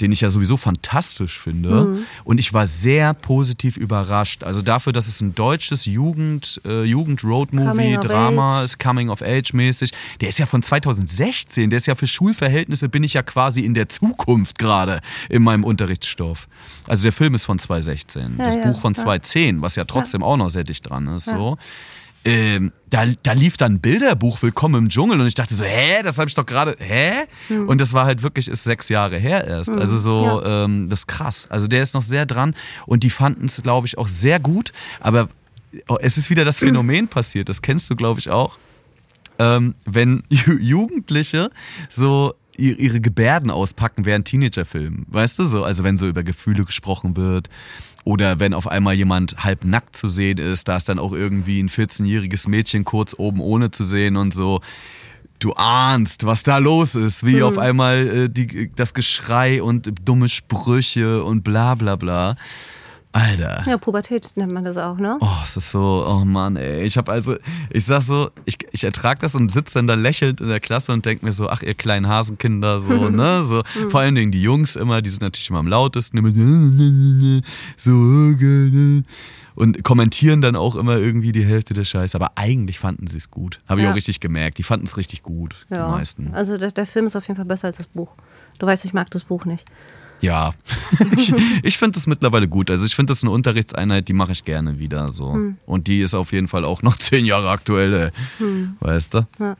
den 0.00 0.12
ich 0.12 0.20
ja 0.20 0.28
sowieso 0.28 0.58
fantastisch 0.58 1.40
finde. 1.40 2.00
Und 2.24 2.38
ich 2.38 2.52
war 2.52 2.66
sehr 2.66 3.14
positiv 3.14 3.78
überrascht. 3.78 4.44
Also 4.44 4.60
dafür, 4.60 4.92
dass 4.92 5.08
es 5.08 5.22
ein 5.22 5.34
deutsches 5.34 5.86
Jugend, 5.86 6.60
äh, 6.66 6.84
Jugend-Road-Movie, 6.84 7.68
Coming 7.68 7.96
of 7.96 8.06
Drama 8.06 8.58
Age. 8.58 8.64
ist, 8.64 8.78
Coming 8.78 9.08
of 9.08 9.22
Age-mäßig. 9.22 9.92
Der 10.20 10.28
ist 10.28 10.38
ja 10.38 10.44
von 10.44 10.62
2016, 10.62 11.70
der 11.70 11.78
ist 11.78 11.86
ja 11.86 11.94
für 11.94 12.06
Schulverhältnisse, 12.06 12.90
bin 12.90 13.04
ich 13.04 13.14
ja 13.14 13.22
quasi 13.22 13.62
in 13.62 13.72
der 13.72 13.88
Zukunft 13.88 14.58
gerade 14.58 15.00
in 15.30 15.42
meinem 15.42 15.64
Unterrichtsstoff. 15.64 16.46
Also 16.86 17.04
der 17.04 17.12
Film 17.12 17.34
ist 17.34 17.46
von 17.46 17.58
2016, 17.58 18.36
Ja, 18.38 18.44
das 18.44 18.56
ja, 18.56 18.62
Buch 18.62 18.80
von 18.80 18.92
ja. 18.92 19.02
2010, 19.02 19.62
was 19.62 19.76
ja 19.76 19.84
trotzdem 19.84 20.22
auch 20.22 20.36
noch 20.36 20.50
sehr 20.50 20.64
dicht 20.64 20.90
dran 20.90 21.06
ist. 21.08 21.24
So 21.24 21.56
ähm, 22.24 22.72
da, 22.90 23.06
da 23.22 23.32
lief 23.32 23.56
dann 23.56 23.74
ein 23.74 23.80
Bilderbuch 23.80 24.42
Willkommen 24.42 24.74
im 24.74 24.88
Dschungel 24.90 25.20
und 25.20 25.26
ich 25.26 25.34
dachte 25.34 25.54
so, 25.54 25.64
hä, 25.64 26.02
das 26.02 26.18
habe 26.18 26.28
ich 26.28 26.34
doch 26.34 26.44
gerade, 26.44 26.76
hä? 26.78 27.12
Und 27.66 27.80
das 27.80 27.92
war 27.94 28.04
halt 28.04 28.22
wirklich, 28.22 28.48
ist 28.48 28.64
sechs 28.64 28.88
Jahre 28.88 29.18
her 29.18 29.46
erst. 29.46 29.70
Also 29.70 29.96
so, 29.96 30.42
ähm, 30.44 30.88
das 30.90 31.00
ist 31.00 31.06
krass. 31.06 31.46
Also 31.48 31.66
der 31.66 31.82
ist 31.82 31.94
noch 31.94 32.02
sehr 32.02 32.26
dran 32.26 32.54
und 32.86 33.04
die 33.04 33.10
fanden 33.10 33.46
es, 33.46 33.62
glaube 33.62 33.86
ich, 33.86 33.96
auch 33.96 34.08
sehr 34.08 34.38
gut. 34.38 34.72
Aber 34.98 35.28
oh, 35.88 35.96
es 36.00 36.18
ist 36.18 36.28
wieder 36.28 36.44
das 36.44 36.58
Phänomen 36.58 37.08
passiert, 37.08 37.48
das 37.48 37.62
kennst 37.62 37.88
du, 37.88 37.96
glaube 37.96 38.20
ich, 38.20 38.28
auch. 38.28 38.58
Ähm, 39.38 39.74
wenn 39.86 40.22
Ju 40.28 40.58
Jugendliche 40.58 41.50
so 41.88 42.34
ihre 42.58 43.00
Gebärden 43.00 43.50
auspacken 43.50 44.04
während 44.04 44.26
Teenagerfilmen, 44.26 45.06
weißt 45.08 45.38
du 45.38 45.44
so? 45.44 45.64
Also 45.64 45.84
wenn 45.84 45.96
so 45.96 46.06
über 46.06 46.22
Gefühle 46.22 46.64
gesprochen 46.64 47.16
wird 47.16 47.48
oder 48.04 48.40
wenn 48.40 48.54
auf 48.54 48.66
einmal 48.66 48.94
jemand 48.94 49.36
halb 49.38 49.64
nackt 49.64 49.96
zu 49.96 50.08
sehen 50.08 50.38
ist, 50.38 50.68
da 50.68 50.76
ist 50.76 50.88
dann 50.88 50.98
auch 50.98 51.12
irgendwie 51.12 51.62
ein 51.62 51.68
14-jähriges 51.68 52.48
Mädchen 52.48 52.84
kurz 52.84 53.14
oben 53.16 53.40
ohne 53.40 53.70
zu 53.70 53.84
sehen 53.84 54.16
und 54.16 54.32
so. 54.32 54.60
Du 55.38 55.54
ahnst, 55.54 56.26
was 56.26 56.42
da 56.42 56.58
los 56.58 56.94
ist, 56.94 57.24
wie 57.24 57.42
auf 57.42 57.56
einmal 57.56 58.06
äh, 58.06 58.28
die, 58.28 58.70
das 58.74 58.92
Geschrei 58.92 59.62
und 59.62 59.90
dumme 60.04 60.28
Sprüche 60.28 61.24
und 61.24 61.42
bla 61.42 61.74
bla 61.74 61.96
bla. 61.96 62.36
Alter. 63.12 63.64
Ja, 63.66 63.76
Pubertät 63.76 64.32
nennt 64.36 64.52
man 64.52 64.62
das 64.64 64.76
auch, 64.76 64.96
ne? 64.98 65.16
Oh, 65.20 65.26
es 65.42 65.56
ist 65.56 65.70
so, 65.72 66.06
oh 66.08 66.24
Mann, 66.24 66.54
ey. 66.56 66.82
Ich 66.84 66.96
habe 66.96 67.10
also, 67.10 67.36
ich 67.70 67.84
sag 67.84 68.02
so, 68.02 68.30
ich, 68.44 68.58
ich 68.70 68.84
ertrag 68.84 69.18
das 69.18 69.34
und 69.34 69.50
sitze 69.50 69.74
dann 69.74 69.86
da 69.88 69.94
lächelnd 69.94 70.40
in 70.40 70.48
der 70.48 70.60
Klasse 70.60 70.92
und 70.92 71.04
denk 71.04 71.22
mir 71.24 71.32
so, 71.32 71.48
ach, 71.48 71.62
ihr 71.62 71.74
kleinen 71.74 72.06
Hasenkinder, 72.06 72.80
so, 72.80 73.08
ne? 73.10 73.42
So, 73.44 73.62
vor 73.88 74.00
allen 74.00 74.14
Dingen 74.14 74.30
die 74.30 74.42
Jungs 74.42 74.76
immer, 74.76 75.02
die 75.02 75.10
sind 75.10 75.22
natürlich 75.22 75.50
immer 75.50 75.58
am 75.58 75.66
lautesten, 75.66 76.18
immer 76.18 76.30
so, 77.76 77.90
okay, 78.34 79.02
und 79.56 79.82
kommentieren 79.84 80.40
dann 80.40 80.56
auch 80.56 80.74
immer 80.76 80.96
irgendwie 80.96 81.32
die 81.32 81.44
Hälfte 81.44 81.74
der 81.74 81.84
Scheiße. 81.84 82.16
Aber 82.16 82.32
eigentlich 82.36 82.78
fanden 82.78 83.06
sie 83.08 83.18
es 83.18 83.30
gut. 83.30 83.60
Habe 83.68 83.80
ich 83.80 83.84
Ja. 83.84 83.90
auch 83.92 83.96
richtig 83.96 84.20
gemerkt. 84.20 84.56
Die 84.58 84.62
fanden 84.62 84.86
es 84.86 84.96
richtig 84.96 85.22
gut, 85.22 85.66
die 85.68 85.74
meisten. 85.74 86.32
Also 86.32 86.56
der, 86.56 86.70
der 86.70 86.86
Film 86.86 87.06
ist 87.06 87.16
auf 87.16 87.26
jeden 87.26 87.36
Fall 87.36 87.44
besser 87.44 87.66
als 87.68 87.76
das 87.76 87.86
Buch. 87.88 88.14
Du 88.58 88.66
weißt, 88.66 88.84
ich 88.84 88.94
mag 88.94 89.10
das 89.10 89.24
Buch 89.24 89.44
nicht. 89.44 89.66
Ja, 90.20 90.52
ich, 91.16 91.32
ich 91.62 91.78
finde 91.78 91.98
es 91.98 92.06
mittlerweile 92.06 92.46
gut. 92.48 92.70
Also 92.70 92.84
ich 92.86 92.94
finde 92.94 93.12
das 93.12 93.22
eine 93.22 93.30
Unterrichtseinheit, 93.30 94.08
die 94.08 94.12
mache 94.12 94.32
ich 94.32 94.44
gerne 94.44 94.78
wieder 94.78 95.12
so. 95.12 95.32
Hm. 95.32 95.56
Und 95.66 95.86
die 95.86 96.00
ist 96.00 96.14
auf 96.14 96.32
jeden 96.32 96.48
Fall 96.48 96.64
auch 96.64 96.82
noch 96.82 96.96
zehn 96.98 97.24
Jahre 97.24 97.50
aktuell, 97.50 97.94
ey. 97.94 98.10
weißt 98.80 99.14
du? 99.14 99.18
Hm. 99.18 99.26
Ja. 99.38 99.56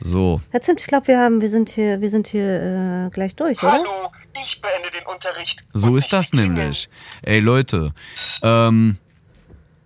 So. 0.00 0.40
Herr 0.50 0.62
Zimt, 0.62 0.80
ich 0.80 0.86
glaube, 0.86 1.08
wir 1.08 1.18
haben, 1.18 1.40
wir 1.40 1.50
sind 1.50 1.70
hier, 1.70 2.00
wir 2.00 2.10
sind 2.10 2.28
hier 2.28 3.06
äh, 3.06 3.10
gleich 3.10 3.34
durch, 3.34 3.60
oder? 3.62 3.72
Hallo, 3.72 4.12
ich 4.40 4.60
beende 4.60 4.90
den 4.90 5.04
Unterricht. 5.12 5.64
So 5.74 5.96
ist 5.96 6.12
das 6.12 6.32
nämlich. 6.32 6.88
Ey 7.22 7.40
Leute, 7.40 7.92
ähm, 8.42 8.96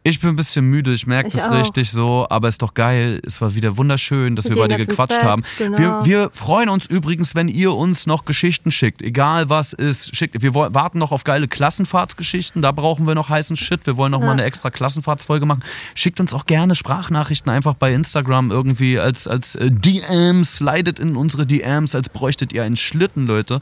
Ich 0.04 0.18
bin 0.18 0.30
ein 0.30 0.36
bisschen 0.36 0.64
müde, 0.64 0.92
ich 0.92 1.06
merke 1.06 1.28
Ich 1.28 1.34
das 1.34 1.46
auch. 1.46 1.52
richtig 1.52 1.90
so, 1.92 2.26
aber 2.28 2.48
ist 2.48 2.60
doch 2.60 2.74
geil. 2.74 3.20
Es 3.24 3.40
war 3.40 3.54
wieder 3.54 3.76
wunderschön, 3.76 4.34
dass 4.34 4.46
wir, 4.48 4.56
Wir 4.56 4.62
beide 4.62 4.84
gequatscht 4.84 5.18
Bett, 5.18 5.24
haben. 5.24 5.44
genau. 5.58 5.78
Wir, 5.78 6.00
wir 6.04 6.30
freuen 6.32 6.68
uns 6.68 6.86
übrigens, 6.86 7.36
wenn 7.36 7.46
ihr 7.46 7.72
uns 7.72 8.06
noch 8.06 8.24
Geschichten 8.24 8.72
schickt, 8.72 9.00
egal 9.00 9.48
was 9.48 9.72
ist. 9.72 10.16
Schickt. 10.16 10.42
Wir 10.42 10.54
warten 10.54 10.98
noch 10.98 11.12
auf 11.12 11.22
geile 11.22 11.46
Klassenfahrtsgeschichten, 11.46 12.62
da 12.62 12.72
brauchen 12.72 13.06
wir 13.06 13.14
noch 13.14 13.28
heißen 13.28 13.56
Shit. 13.56 13.86
Wir 13.86 13.96
wollen 13.96 14.10
noch 14.10 14.20
mal 14.20 14.32
eine 14.32 14.42
extra 14.42 14.70
Klassenfahrtsfolge 14.70 15.46
machen. 15.46 15.62
Schickt 15.94 16.18
uns 16.18 16.34
auch 16.34 16.46
gerne 16.46 16.74
Sprachnachrichten 16.74 17.52
einfach 17.52 17.74
bei 17.74 17.94
Instagram 17.94 18.50
irgendwie 18.50 18.98
als, 18.98 19.28
als 19.28 19.54
äh, 19.54 19.70
DMs, 19.70 20.56
slidet 20.56 20.98
in 20.98 21.14
unsere 21.16 21.46
DMs, 21.46 21.94
als 21.94 22.08
bräuchtet 22.08 22.52
ihr 22.52 22.64
einen 22.64 22.76
Schlitten, 22.76 23.28
Leute. 23.28 23.60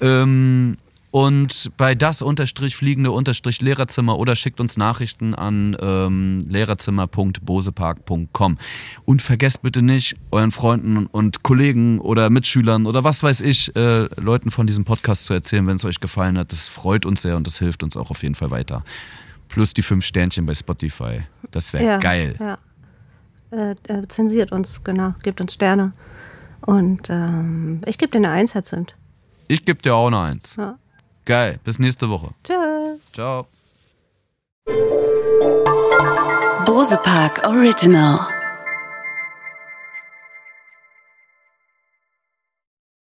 Ähm, 0.00 0.78
und 1.12 1.70
bei 1.76 1.94
das 1.94 2.22
unterstrich 2.22 2.74
fliegende 2.74 3.10
unterstrich 3.10 3.60
Lehrerzimmer 3.60 4.18
oder 4.18 4.34
schickt 4.34 4.60
uns 4.60 4.78
Nachrichten 4.78 5.34
an 5.34 5.76
ähm, 5.78 6.38
lehrerzimmer.bosepark.com. 6.48 8.56
Und 9.04 9.20
vergesst 9.20 9.60
bitte 9.60 9.82
nicht, 9.82 10.16
euren 10.30 10.52
Freunden 10.52 11.04
und 11.04 11.42
Kollegen 11.42 12.00
oder 12.00 12.30
Mitschülern 12.30 12.86
oder 12.86 13.04
was 13.04 13.22
weiß 13.22 13.42
ich, 13.42 13.76
äh, 13.76 14.08
Leuten 14.18 14.50
von 14.50 14.66
diesem 14.66 14.86
Podcast 14.86 15.26
zu 15.26 15.34
erzählen, 15.34 15.66
wenn 15.66 15.76
es 15.76 15.84
euch 15.84 16.00
gefallen 16.00 16.38
hat. 16.38 16.50
Das 16.50 16.70
freut 16.70 17.04
uns 17.04 17.20
sehr 17.20 17.36
und 17.36 17.46
das 17.46 17.58
hilft 17.58 17.82
uns 17.82 17.94
auch 17.94 18.10
auf 18.10 18.22
jeden 18.22 18.34
Fall 18.34 18.50
weiter. 18.50 18.82
Plus 19.48 19.74
die 19.74 19.82
fünf 19.82 20.06
Sternchen 20.06 20.46
bei 20.46 20.54
Spotify. 20.54 21.24
Das 21.50 21.74
wäre 21.74 21.84
Ja, 21.84 21.98
geil. 21.98 22.36
Ja. 22.40 22.56
Äh, 23.50 23.74
äh, 23.86 24.08
zensiert 24.08 24.50
uns, 24.50 24.82
genau. 24.82 25.14
Gebt 25.22 25.42
uns 25.42 25.52
Sterne. 25.52 25.92
Und 26.62 27.10
ähm, 27.10 27.82
ich 27.84 27.98
gebe 27.98 28.12
dir 28.12 28.16
eine 28.16 28.30
Eins, 28.30 28.54
Herr 28.54 28.62
Zimt. 28.62 28.96
Ich 29.46 29.66
gebe 29.66 29.82
dir 29.82 29.94
auch 29.94 30.08
noch 30.08 30.22
eins. 30.22 30.56
Ja. 30.56 30.78
Geil. 31.24 31.58
Bis 31.64 31.78
nächste 31.78 32.08
Woche. 32.10 32.28
Tschüss. 32.44 33.00
Ciao. 33.12 33.46
Bose 36.64 36.96
Park 37.02 37.42
Original. 37.46 38.41